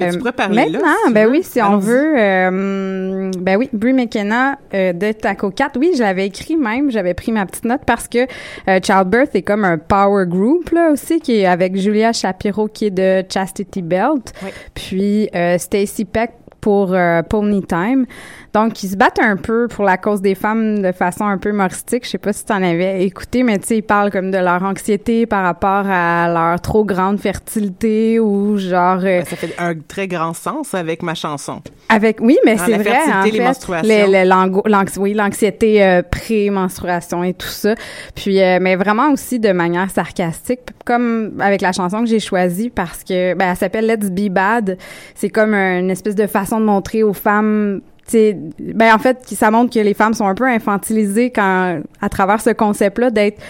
Euh, 0.00 0.06
que 0.08 0.12
tu 0.12 0.18
pourrais 0.18 0.32
parler 0.32 0.56
là. 0.66 0.78
Maintenant, 0.78 0.88
si 1.06 1.12
ben 1.12 1.28
oui, 1.30 1.42
si 1.42 1.62
on 1.62 1.78
veut, 1.78 2.14
euh, 2.18 3.30
ben 3.38 3.56
oui, 3.56 3.68
Brie 3.72 3.92
McKenna 3.92 4.58
euh, 4.74 4.92
de 4.92 5.12
Taco 5.12 5.50
Cat, 5.50 5.70
oui, 5.76 5.92
je 5.96 6.02
l'avais 6.02 6.26
écrit 6.26 6.56
même, 6.56 6.90
j'avais 6.90 7.14
pris 7.14 7.32
ma 7.32 7.46
petite 7.46 7.64
note 7.64 7.82
parce 7.86 8.08
que 8.08 8.26
euh, 8.68 8.80
Childbirth 8.82 9.34
est 9.34 9.42
comme 9.42 9.64
un 9.64 9.78
power 9.78 10.26
group 10.26 10.70
là 10.70 10.90
aussi 10.90 11.20
qui 11.20 11.40
est 11.40 11.46
avec 11.46 11.76
Julia 11.76 12.12
Shapiro 12.12 12.68
qui 12.68 12.86
est 12.86 12.90
de 12.90 13.24
Chastity 13.32 13.82
Belt, 13.82 14.32
Oui. 14.42 14.50
puis 14.74 15.28
euh, 15.34 15.58
Stacy 15.58 16.04
Peck 16.04 16.32
pour 16.60 16.92
euh, 16.94 17.22
Pony 17.22 17.62
Time. 17.62 18.06
Donc, 18.54 18.82
ils 18.84 18.88
se 18.90 18.96
battent 18.96 19.18
un 19.20 19.36
peu 19.36 19.66
pour 19.68 19.84
la 19.84 19.96
cause 19.96 20.22
des 20.22 20.36
femmes 20.36 20.80
de 20.80 20.92
façon 20.92 21.24
un 21.24 21.38
peu 21.38 21.48
humoristique. 21.50 22.04
Je 22.04 22.10
sais 22.10 22.18
pas 22.18 22.32
si 22.32 22.44
tu 22.44 22.52
en 22.52 22.62
avais 22.62 23.04
écouté, 23.04 23.42
mais 23.42 23.58
tu 23.58 23.66
sais, 23.66 23.76
ils 23.78 23.82
parlent 23.82 24.12
comme 24.12 24.30
de 24.30 24.38
leur 24.38 24.62
anxiété 24.62 25.26
par 25.26 25.42
rapport 25.42 25.84
à 25.88 26.28
leur 26.32 26.60
trop 26.60 26.84
grande 26.84 27.18
fertilité 27.18 28.20
ou 28.20 28.56
genre... 28.56 28.98
euh, 28.98 29.18
Ben, 29.18 29.24
ça 29.24 29.36
fait 29.36 29.54
un 29.58 29.74
très 29.74 30.06
grand 30.06 30.34
sens 30.34 30.72
avec 30.72 31.02
ma 31.02 31.14
chanson. 31.14 31.60
avec 31.88 32.18
oui, 32.20 32.38
mais 32.44 32.56
c'est 32.56 32.78
vrai 32.78 32.96
en 33.12 33.24
les 33.24 33.32
fait, 33.32 33.44
menstruations. 33.44 33.88
le- 34.06 34.12
le- 34.22 34.28
l'ango- 34.28 34.62
l'anx- 34.66 34.96
oui, 34.98 35.14
l'anxiété 35.14 35.82
euh, 35.82 36.02
pré-menstruation 36.02 37.24
et 37.24 37.34
tout 37.34 37.48
ça. 37.48 37.74
Puis 38.14 38.40
euh, 38.40 38.58
mais 38.60 38.76
vraiment 38.76 39.10
aussi 39.12 39.38
de 39.40 39.52
manière 39.52 39.90
sarcastique 39.90 40.60
comme 40.84 41.32
avec 41.40 41.60
la 41.60 41.72
chanson 41.72 42.00
que 42.00 42.06
j'ai 42.06 42.20
choisie 42.20 42.70
parce 42.70 43.02
que 43.04 43.34
ben 43.34 43.50
elle 43.50 43.56
s'appelle 43.56 43.86
Let's 43.86 44.10
Be 44.10 44.28
Bad. 44.30 44.78
C'est 45.14 45.30
comme 45.30 45.54
une 45.54 45.90
espèce 45.90 46.14
de 46.14 46.26
façon 46.26 46.60
de 46.60 46.64
montrer 46.64 47.02
aux 47.02 47.12
femmes 47.14 47.80
tu 48.06 48.12
sais, 48.12 48.36
ben 48.58 48.94
en 48.94 48.98
fait, 48.98 49.18
ça 49.24 49.50
montre 49.50 49.72
que 49.72 49.80
les 49.80 49.94
femmes 49.94 50.14
sont 50.14 50.26
un 50.26 50.34
peu 50.34 50.46
infantilisées 50.46 51.30
quand 51.30 51.80
à 52.00 52.08
travers 52.08 52.40
ce 52.40 52.50
concept-là 52.50 53.10
d'être 53.10 53.40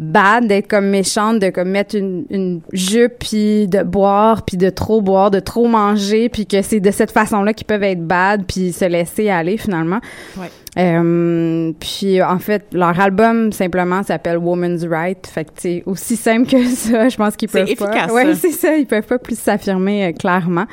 bad, 0.00 0.46
d'être 0.46 0.66
comme 0.66 0.88
méchante, 0.88 1.40
de 1.40 1.50
comme 1.50 1.68
mettre 1.68 1.94
une, 1.94 2.24
une 2.30 2.60
jupe 2.72 3.18
puis 3.20 3.68
de 3.68 3.82
boire 3.82 4.42
puis 4.44 4.56
de 4.56 4.70
trop 4.70 5.02
boire, 5.02 5.30
de 5.30 5.40
trop 5.40 5.68
manger 5.68 6.28
puis 6.30 6.46
que 6.46 6.62
c'est 6.62 6.80
de 6.80 6.90
cette 6.90 7.12
façon-là 7.12 7.52
qu'ils 7.52 7.66
peuvent 7.66 7.82
être 7.82 8.04
bad 8.04 8.44
puis 8.46 8.72
se 8.72 8.86
laisser 8.86 9.28
aller 9.28 9.58
finalement. 9.58 10.00
Ouais. 10.38 10.50
Euh, 10.78 11.72
puis 11.80 12.22
en 12.22 12.38
fait, 12.38 12.64
leur 12.72 12.98
album 12.98 13.52
simplement 13.52 14.02
s'appelle 14.02 14.38
Woman's 14.38 14.84
Right. 14.84 15.26
Fait 15.26 15.44
que 15.44 15.50
c'est 15.56 15.82
aussi 15.84 16.16
simple 16.16 16.48
que 16.48 16.64
ça. 16.66 17.08
Je 17.08 17.16
pense 17.16 17.36
qu'ils 17.36 17.48
peuvent 17.48 17.66
pas. 17.66 17.72
efficace, 17.72 18.10
Ouais, 18.12 18.34
c'est 18.34 18.52
ça. 18.52 18.76
Ils 18.76 18.86
peuvent 18.86 19.06
pas 19.06 19.18
plus 19.18 19.38
s'affirmer 19.38 20.06
euh, 20.06 20.12
clairement. 20.12 20.66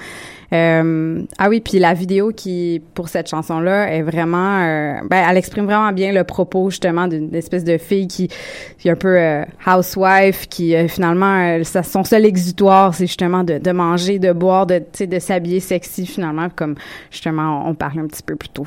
Euh, 0.53 1.21
ah 1.37 1.49
oui, 1.49 1.59
puis 1.61 1.77
la 1.79 1.93
vidéo 1.93 2.31
qui 2.35 2.81
pour 2.93 3.09
cette 3.09 3.29
chanson-là 3.29 3.91
est 3.93 4.01
vraiment, 4.01 4.59
euh, 4.61 4.93
ben 5.09 5.25
elle 5.29 5.37
exprime 5.37 5.65
vraiment 5.65 5.91
bien 5.91 6.13
le 6.13 6.23
propos 6.23 6.69
justement 6.69 7.07
d'une 7.07 7.33
espèce 7.35 7.63
de 7.63 7.77
fille 7.77 8.07
qui, 8.07 8.29
qui 8.77 8.87
est 8.87 8.91
un 8.91 8.95
peu 8.95 9.17
euh, 9.19 9.43
housewife, 9.65 10.47
qui 10.47 10.73
finalement 10.87 11.61
ça- 11.63 11.83
son 11.83 12.03
seul 12.03 12.25
exutoire 12.25 12.93
c'est 12.93 13.07
justement 13.07 13.43
de, 13.43 13.57
de 13.57 13.71
manger, 13.71 14.19
de 14.19 14.31
boire, 14.31 14.65
de 14.67 14.81
de 14.99 15.19
s'habiller 15.19 15.59
sexy 15.59 16.05
finalement 16.05 16.47
comme 16.55 16.75
justement 17.11 17.63
on, 17.65 17.71
on 17.71 17.75
parlait 17.75 18.01
un 18.01 18.07
petit 18.07 18.23
peu 18.23 18.35
plus 18.35 18.49
tôt. 18.49 18.65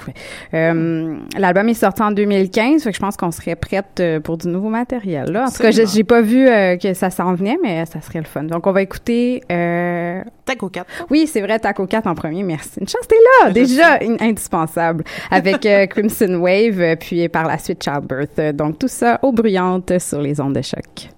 L'album 0.53 1.68
est 1.68 1.74
sorti 1.74 2.03
en 2.03 2.11
2015, 2.12 2.83
fait 2.83 2.91
que 2.91 2.97
je 2.97 3.01
pense 3.01 3.16
qu'on 3.16 3.31
serait 3.31 3.57
prête 3.57 4.03
pour 4.24 4.37
du 4.37 4.49
nouveau 4.49 4.68
matériel 4.68 5.31
là. 5.31 5.45
En 5.47 5.51
tout 5.51 5.62
cas, 5.62 5.70
j'ai 5.70 6.05
pas 6.05 6.20
vu 6.20 6.47
que 6.81 6.95
ça 6.95 7.11
s'en 7.11 7.35
venait, 7.35 7.59
mais 7.62 7.87
ça 7.87 8.01
serait 8.01 8.18
le 8.20 8.24
fun. 8.26 8.45
Donc 8.45 8.66
on 8.66 8.72
va 8.72 8.83
écouter. 8.83 9.43
Euh, 9.51 10.22
Taco 10.45 10.68
Cat. 10.68 10.85
oui, 11.11 11.28
c'est 11.28 11.41
vrai, 11.41 11.59
Taco 11.61 11.70
4 11.73 12.07
en 12.07 12.14
premier, 12.14 12.43
merci. 12.43 12.81
Une 12.81 12.89
chance, 12.89 13.07
t'es 13.09 13.16
là, 13.45 13.51
déjà 13.51 13.95
in- 14.03 14.16
indispensable. 14.21 15.05
Avec 15.31 15.64
euh, 15.66 15.87
Crimson 15.89 16.35
Wave, 16.41 16.81
euh, 16.81 16.97
puis 16.97 17.29
par 17.29 17.47
la 17.47 17.59
suite 17.59 17.83
Childbirth. 17.83 18.41
Donc 18.57 18.79
tout 18.79 18.89
ça 18.89 19.18
aux 19.23 19.33
bruyantes 19.33 19.99
sur 19.99 20.21
les 20.21 20.41
ondes 20.41 20.55
de 20.55 20.62
choc. 20.62 21.11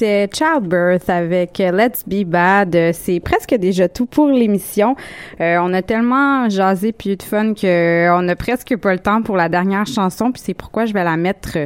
On 0.00 0.04
écoutait 0.04 0.28
Childbirth 0.32 1.08
avec 1.10 1.58
Let's 1.58 2.04
Be 2.06 2.24
Bad. 2.24 2.76
C'est 2.92 3.20
presque 3.20 3.54
déjà 3.54 3.88
tout 3.88 4.06
pour 4.06 4.28
l'émission. 4.28 4.94
Euh, 5.40 5.58
on 5.60 5.72
a 5.74 5.82
tellement 5.82 6.48
jasé 6.48 6.92
puis 6.92 7.10
eu 7.12 7.16
de 7.16 7.22
fun 7.22 7.54
que 7.54 8.08
on 8.12 8.28
a 8.28 8.36
presque 8.36 8.76
pas 8.76 8.92
le 8.92 9.00
temps 9.00 9.22
pour 9.22 9.36
la 9.36 9.48
dernière 9.48 9.86
chanson. 9.86 10.30
Puis 10.30 10.42
c'est 10.44 10.54
pourquoi 10.54 10.86
je 10.86 10.92
vais 10.92 11.04
la 11.04 11.16
mettre 11.16 11.58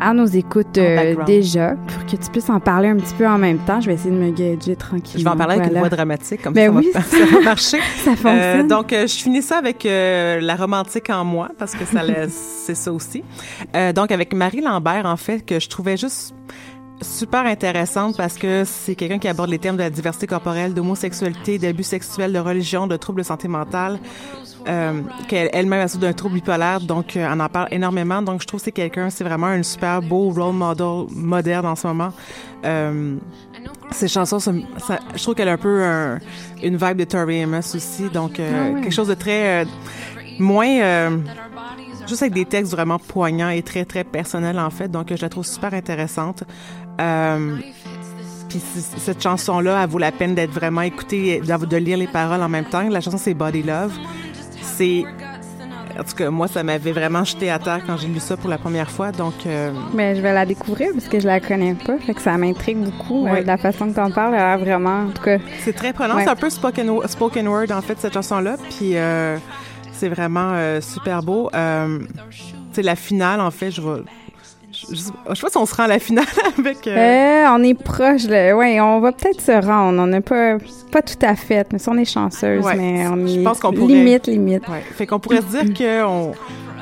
à 0.00 0.14
nos 0.14 0.24
écoutes 0.26 0.78
euh, 0.78 1.14
déjà 1.26 1.74
pour 1.88 2.06
que 2.06 2.16
tu 2.22 2.30
puisses 2.30 2.48
en 2.50 2.60
parler 2.60 2.88
un 2.88 2.96
petit 2.96 3.14
peu 3.14 3.26
en 3.26 3.38
même 3.38 3.58
temps. 3.58 3.80
Je 3.80 3.86
vais 3.88 3.94
essayer 3.94 4.10
de 4.10 4.16
me 4.16 4.30
gager 4.30 4.76
tranquillement. 4.76 5.18
Je 5.18 5.24
vais 5.24 5.30
en 5.30 5.36
parler 5.36 5.56
avec 5.56 5.72
une 5.72 5.78
voix 5.78 5.88
dramatique, 5.88 6.42
comme 6.42 6.54
Ben 6.54 6.72
ça, 6.72 6.78
oui, 6.78 6.90
va, 6.94 7.00
ça- 7.02 7.24
va 7.26 7.40
marcher. 7.40 7.78
Ça 8.04 8.10
fonctionne. 8.16 8.38
Euh, 8.40 8.62
donc, 8.62 8.92
euh, 8.92 9.06
je 9.06 9.14
finis 9.14 9.42
ça 9.42 9.58
avec 9.58 9.84
la 9.84 10.56
romantique 10.56 11.10
en 11.10 11.24
moi, 11.24 11.48
parce 11.58 11.74
que 11.74 11.84
ça 11.84 12.00
c'est 12.28 12.74
ça 12.74 12.92
aussi. 12.92 13.22
Donc, 13.94 14.12
avec 14.12 14.32
Marie 14.32 14.60
Lambert, 14.60 15.06
en 15.06 15.16
fait, 15.16 15.44
que 15.44 15.60
je 15.60 15.68
trouvais 15.68 15.96
juste 15.96 16.34
super 17.02 17.44
intéressante 17.46 18.16
parce 18.16 18.34
que 18.38 18.64
c'est 18.64 18.94
quelqu'un 18.94 19.18
qui 19.18 19.28
aborde 19.28 19.50
les 19.50 19.58
thèmes 19.58 19.76
de 19.76 19.82
la 19.82 19.90
diversité 19.90 20.26
corporelle, 20.26 20.74
d'homosexualité, 20.74 21.58
d'abus 21.58 21.82
sexuels, 21.82 22.32
de 22.32 22.38
religion, 22.38 22.86
de 22.86 22.96
troubles 22.96 23.20
de 23.22 23.26
santé 23.26 23.48
mentale, 23.48 23.98
euh, 24.68 25.00
qu'elle 25.28 25.50
elle-même 25.52 25.80
a 25.80 25.88
souffert 25.88 26.08
d'un 26.08 26.12
trouble 26.14 26.36
bipolaire, 26.36 26.80
donc 26.80 27.16
euh, 27.16 27.26
on 27.30 27.40
en 27.40 27.48
parle 27.48 27.68
énormément. 27.72 28.22
Donc 28.22 28.42
je 28.42 28.46
trouve 28.46 28.60
que 28.60 28.64
c'est 28.64 28.72
quelqu'un, 28.72 29.10
c'est 29.10 29.24
vraiment 29.24 29.48
un 29.48 29.62
super 29.62 30.00
beau 30.02 30.30
role 30.30 30.54
model 30.54 31.06
moderne 31.10 31.66
en 31.66 31.74
ce 31.76 31.86
moment. 31.86 32.10
Euh, 32.64 33.16
ses 33.90 34.08
chansons, 34.08 34.38
ça- 34.38 34.52
ça- 34.78 35.00
je 35.14 35.22
trouve 35.22 35.34
qu'elle 35.34 35.48
a 35.48 35.52
un 35.52 35.56
peu 35.58 35.82
un- 35.84 36.18
une 36.62 36.76
vibe 36.76 36.96
de 36.98 37.04
Tori 37.04 37.42
Amos 37.42 37.74
aussi, 37.74 38.04
donc 38.12 38.38
euh, 38.38 38.72
Ah 38.76 38.80
quelque 38.80 38.92
chose 38.94 39.08
de 39.08 39.14
très 39.14 39.62
euh, 39.62 39.68
moins 40.38 40.80
euh, 40.80 41.18
juste 42.06 42.22
avec 42.22 42.34
des 42.34 42.44
textes 42.44 42.72
vraiment 42.72 42.98
poignants 42.98 43.50
et 43.50 43.62
très 43.62 43.84
très 43.84 44.04
personnels 44.04 44.58
en 44.58 44.70
fait. 44.70 44.88
Donc 44.88 45.10
euh, 45.12 45.16
je 45.16 45.22
la 45.22 45.28
trouve 45.28 45.44
super 45.44 45.74
intéressante. 45.74 46.44
Euh, 47.00 47.56
puis 48.48 48.60
cette 48.98 49.22
chanson-là, 49.22 49.82
elle 49.82 49.88
vaut 49.88 49.98
la 49.98 50.12
peine 50.12 50.34
d'être 50.34 50.52
vraiment 50.52 50.82
écoutée, 50.82 51.40
de, 51.40 51.66
de 51.66 51.76
lire 51.76 51.96
les 51.96 52.06
paroles 52.06 52.42
en 52.42 52.48
même 52.48 52.66
temps. 52.66 52.82
La 52.88 53.00
chanson, 53.00 53.18
c'est 53.18 53.34
Body 53.34 53.62
Love. 53.62 53.92
C'est... 54.60 55.04
En 55.98 56.04
tout 56.04 56.16
cas, 56.16 56.30
moi, 56.30 56.48
ça 56.48 56.62
m'avait 56.62 56.92
vraiment 56.92 57.22
jeté 57.22 57.50
à 57.50 57.58
terre 57.58 57.80
quand 57.86 57.98
j'ai 57.98 58.08
lu 58.08 58.18
ça 58.18 58.36
pour 58.38 58.48
la 58.48 58.56
première 58.56 58.90
fois. 58.90 59.12
Donc, 59.12 59.34
euh, 59.46 59.70
Ben, 59.92 60.16
je 60.16 60.22
vais 60.22 60.32
la 60.32 60.46
découvrir 60.46 60.88
parce 60.94 61.06
que 61.06 61.20
je 61.20 61.26
la 61.26 61.38
connais 61.38 61.74
pas. 61.74 61.98
Fait 61.98 62.14
que 62.14 62.22
ça 62.22 62.36
m'intrigue 62.38 62.78
beaucoup. 62.78 63.24
Ouais. 63.24 63.40
euh, 63.40 63.42
de 63.42 63.46
la 63.46 63.58
façon 63.58 63.88
que 63.90 63.94
t'en 63.94 64.10
parles, 64.10 64.34
elle 64.34 64.40
a 64.40 64.56
vraiment, 64.56 65.02
en 65.02 65.10
tout 65.10 65.22
cas. 65.22 65.36
c'est 65.60 65.74
très 65.74 65.92
prenant. 65.92 66.16
Ouais. 66.16 66.24
C'est 66.24 66.30
un 66.30 66.36
peu 66.36 66.48
spoken, 66.48 67.06
spoken 67.06 67.46
word, 67.46 67.70
en 67.72 67.82
fait, 67.82 67.98
cette 68.00 68.14
chanson-là. 68.14 68.56
Puis, 68.70 68.96
euh, 68.96 69.36
c'est 69.92 70.08
vraiment 70.08 70.52
euh, 70.54 70.80
super 70.80 71.22
beau. 71.22 71.50
Euh, 71.54 71.98
c'est 72.72 72.82
la 72.82 72.96
finale, 72.96 73.42
en 73.42 73.50
fait. 73.50 73.70
Je 73.70 73.82
vais... 73.82 74.00
Je, 74.90 74.94
je 74.96 75.00
sais 75.34 75.40
pas 75.40 75.48
si 75.50 75.56
on 75.56 75.66
se 75.66 75.74
rend 75.74 75.84
à 75.84 75.88
la 75.88 75.98
finale 75.98 76.24
avec... 76.58 76.86
euh, 76.86 76.96
Euh, 76.96 77.46
on 77.56 77.62
est 77.62 77.74
proche. 77.74 78.24
Là. 78.24 78.56
Ouais, 78.56 78.80
on 78.80 79.00
va 79.00 79.12
peut-être 79.12 79.40
se 79.40 79.52
rendre. 79.64 80.00
On 80.02 80.06
n'a 80.06 80.20
pas, 80.20 80.56
pas 80.92 81.02
tout 81.02 81.18
à 81.22 81.34
fait. 81.34 81.66
Mais 81.72 81.78
on 81.88 81.96
est 81.98 82.04
chanceuse, 82.04 82.64
Ouais. 82.64 82.74
mais 82.76 83.06
on 83.08 83.26
Je 83.26 83.40
est 83.40 83.42
pense 83.42 83.58
qu'on 83.58 83.72
pourrait- 83.72 83.94
limite, 83.94 84.26
limite. 84.28 84.68
Ouais. 84.68 84.82
Fait 84.94 85.06
qu'on 85.06 85.18
pourrait 85.18 85.40
se 85.40 85.62
dire 85.64 85.74
que 85.74 86.04
on, 86.04 86.32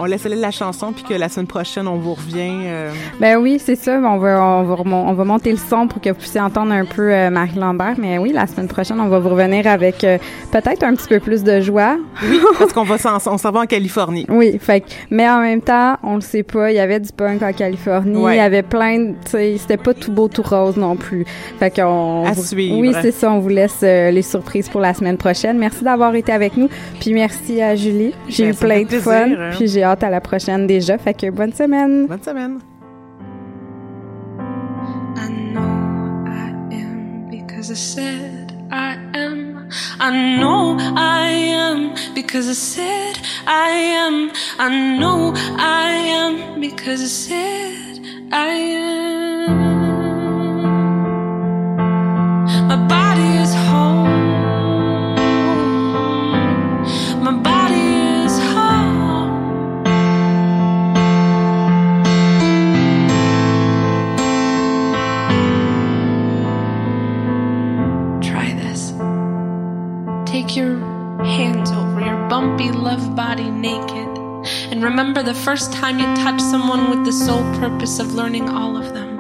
laisse 0.07 0.25
aller 0.25 0.37
la 0.37 0.51
chanson 0.51 0.93
puis 0.93 1.05
que 1.05 1.13
la 1.13 1.29
semaine 1.29 1.47
prochaine 1.47 1.87
on 1.87 1.97
vous 1.97 2.15
revient. 2.15 2.63
euh, 2.65 2.91
Ben 3.21 3.37
oui, 3.37 3.61
c'est 3.63 3.77
ça. 3.77 4.01
On 4.03 4.17
va, 4.17 4.43
on 4.43 4.63
va, 4.63 4.83
on 4.83 5.13
va 5.13 5.25
monter 5.25 5.51
le 5.53 5.59
son 5.59 5.87
pour 5.89 6.01
que 6.01 6.09
vous 6.09 6.15
puissiez 6.15 6.41
entendre 6.41 6.73
un 6.73 6.87
peu 6.87 7.13
euh, 7.13 7.29
Marie 7.29 7.59
Lambert. 7.59 7.97
Mais 7.99 8.17
oui, 8.17 8.33
la 8.33 8.47
semaine 8.47 8.67
prochaine, 8.67 8.99
on 8.99 9.09
va 9.09 9.19
vous 9.19 9.29
revenir 9.29 9.67
avec 9.67 10.03
euh, 10.05 10.17
peut-être 10.53 10.85
un 10.85 10.95
petit 10.95 11.07
peu 11.07 11.21
plus 11.21 11.45
de 11.45 11.61
joie. 11.61 11.99
parce 12.59 12.73
qu'on 12.73 12.85
va 12.85 12.97
s'en, 12.97 13.17
on 13.27 13.37
s'en 13.39 13.51
va 13.51 13.61
en 13.61 13.67
Californie. 13.67 14.25
Oui, 14.31 14.59
fait 14.59 14.83
mais 15.11 15.29
en 15.29 15.41
même 15.43 15.61
temps, 15.61 15.97
on 16.03 16.15
le 16.15 16.23
sait 16.23 16.45
pas, 16.45 16.71
il 16.73 16.77
y 16.77 16.81
avait 16.81 16.99
du 17.01 17.13
punk 17.13 17.43
en 17.43 17.53
Californie, 17.53 18.17
Ouais. 18.17 18.37
il 18.37 18.39
y 18.39 18.41
avait 18.41 18.63
plein 18.63 18.99
de, 18.99 19.15
c'était 19.25 19.77
pas 19.77 19.93
tout 19.93 20.13
beau 20.13 20.29
tout 20.29 20.43
rose 20.43 20.79
non 20.79 20.97
plus. 20.97 21.27
Fait 21.59 21.71
qu'on 21.75 22.25
À 22.25 22.35
suivre. 22.35 22.79
Oui, 22.79 22.95
c'est 23.03 23.13
ça, 23.13 23.31
on 23.31 23.39
vous 23.41 23.49
laisse 23.51 23.81
euh, 24.09 24.11
les 24.11 24.23
surprises 24.23 24.69
pour 24.69 24.81
la 24.81 24.95
semaine 24.95 25.17
prochaine. 25.17 25.59
Merci 25.59 25.85
d'avoir 25.85 26.15
été 26.15 26.33
avec 26.33 26.57
nous, 26.57 26.69
puis 27.01 27.13
merci 27.13 27.61
à 27.63 27.75
Julie. 27.77 28.13
J'ai 28.29 28.45
Ben, 28.45 28.51
eu 28.53 28.55
plein 28.55 28.81
de 28.83 28.87
plaisir, 28.87 29.03
fun, 29.05 29.31
hein. 29.39 29.51
puis 29.57 29.69
j'ai 29.69 29.83
hâte 29.83 30.03
à 30.03 30.11
la 30.11 30.21
prochaine 30.21 30.67
déjà. 30.67 30.99
Fait 30.99 31.15
que 31.15 31.31
bonne 31.31 31.53
semaine. 31.53 32.07
Bonne 32.07 32.23
semaine. 32.23 32.59
I 35.19 35.29
know 35.53 36.25
I 36.27 36.73
am 36.73 37.29
because 37.31 37.71
I 37.71 37.75
said 37.75 38.53
I 38.73 38.97
am. 39.15 39.69
I 40.01 40.11
know 40.39 40.77
I 40.97 41.29
am 41.29 41.95
because 42.15 42.49
I 42.49 42.55
said 42.55 43.19
I 43.47 43.71
am. 44.07 44.31
I 44.59 44.69
know 44.99 45.33
I 45.59 45.91
am 45.93 46.61
because 46.61 47.03
I 47.03 47.07
said 47.07 48.01
I 48.33 48.49
am. 48.49 49.20
First 75.51 75.73
time 75.73 75.99
you 75.99 76.07
touched 76.15 76.43
someone 76.43 76.91
with 76.91 77.05
the 77.05 77.11
sole 77.11 77.43
purpose 77.59 77.99
of 77.99 78.15
learning 78.15 78.49
all 78.49 78.77
of 78.77 78.95
them. 78.95 79.11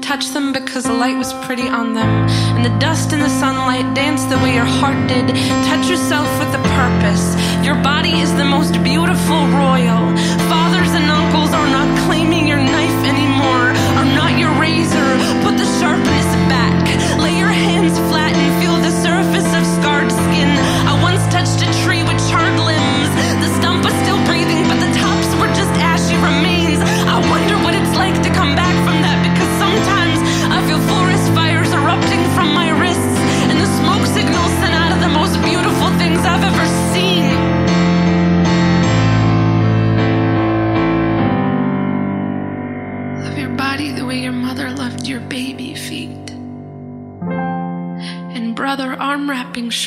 Touch 0.00 0.28
them 0.28 0.54
because 0.54 0.84
the 0.84 0.92
light 0.94 1.18
was 1.18 1.34
pretty 1.44 1.68
on 1.68 1.92
them 1.92 2.08
and 2.56 2.64
the 2.64 2.78
dust 2.78 3.12
and 3.12 3.20
the 3.20 3.28
sunlight 3.28 3.94
danced 3.94 4.30
the 4.30 4.38
way 4.38 4.54
your 4.54 4.64
heart 4.64 5.06
did. 5.06 5.28
Touch 5.68 5.86
yourself 5.86 6.26
with 6.38 6.48
a 6.54 6.62
purpose. 6.80 7.36
Your 7.62 7.74
body 7.82 8.20
is 8.24 8.34
the 8.36 8.44
most 8.56 8.72
beautiful 8.82 9.40
royal. 9.48 10.00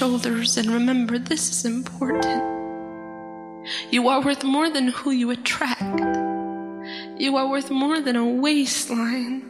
shoulders 0.04 0.58
and 0.58 0.70
remember 0.70 1.18
this 1.18 1.50
is 1.50 1.64
important. 1.64 2.26
You 3.90 4.10
are 4.10 4.22
worth 4.22 4.44
more 4.44 4.70
than 4.70 4.90
who 4.90 5.12
you 5.12 5.32
attract. 5.32 5.98
You 7.18 7.38
are 7.38 7.48
worth 7.48 7.72
more 7.72 8.02
than 8.02 8.18
a 8.18 8.26
waistline. 8.26 9.50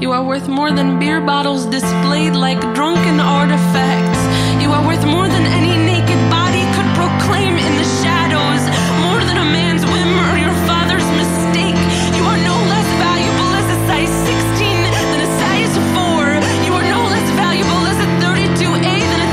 You 0.00 0.12
are 0.12 0.24
worth 0.24 0.48
more 0.48 0.70
than 0.72 0.98
beer 0.98 1.20
bottles 1.20 1.66
displayed 1.66 2.34
like 2.34 2.62
drunken 2.74 3.20
artifacts. 3.20 4.22
You 4.62 4.70
are 4.72 4.86
worth 4.86 5.04
more 5.04 5.28
than 5.28 5.44
any 5.44 5.76
name. 5.76 5.93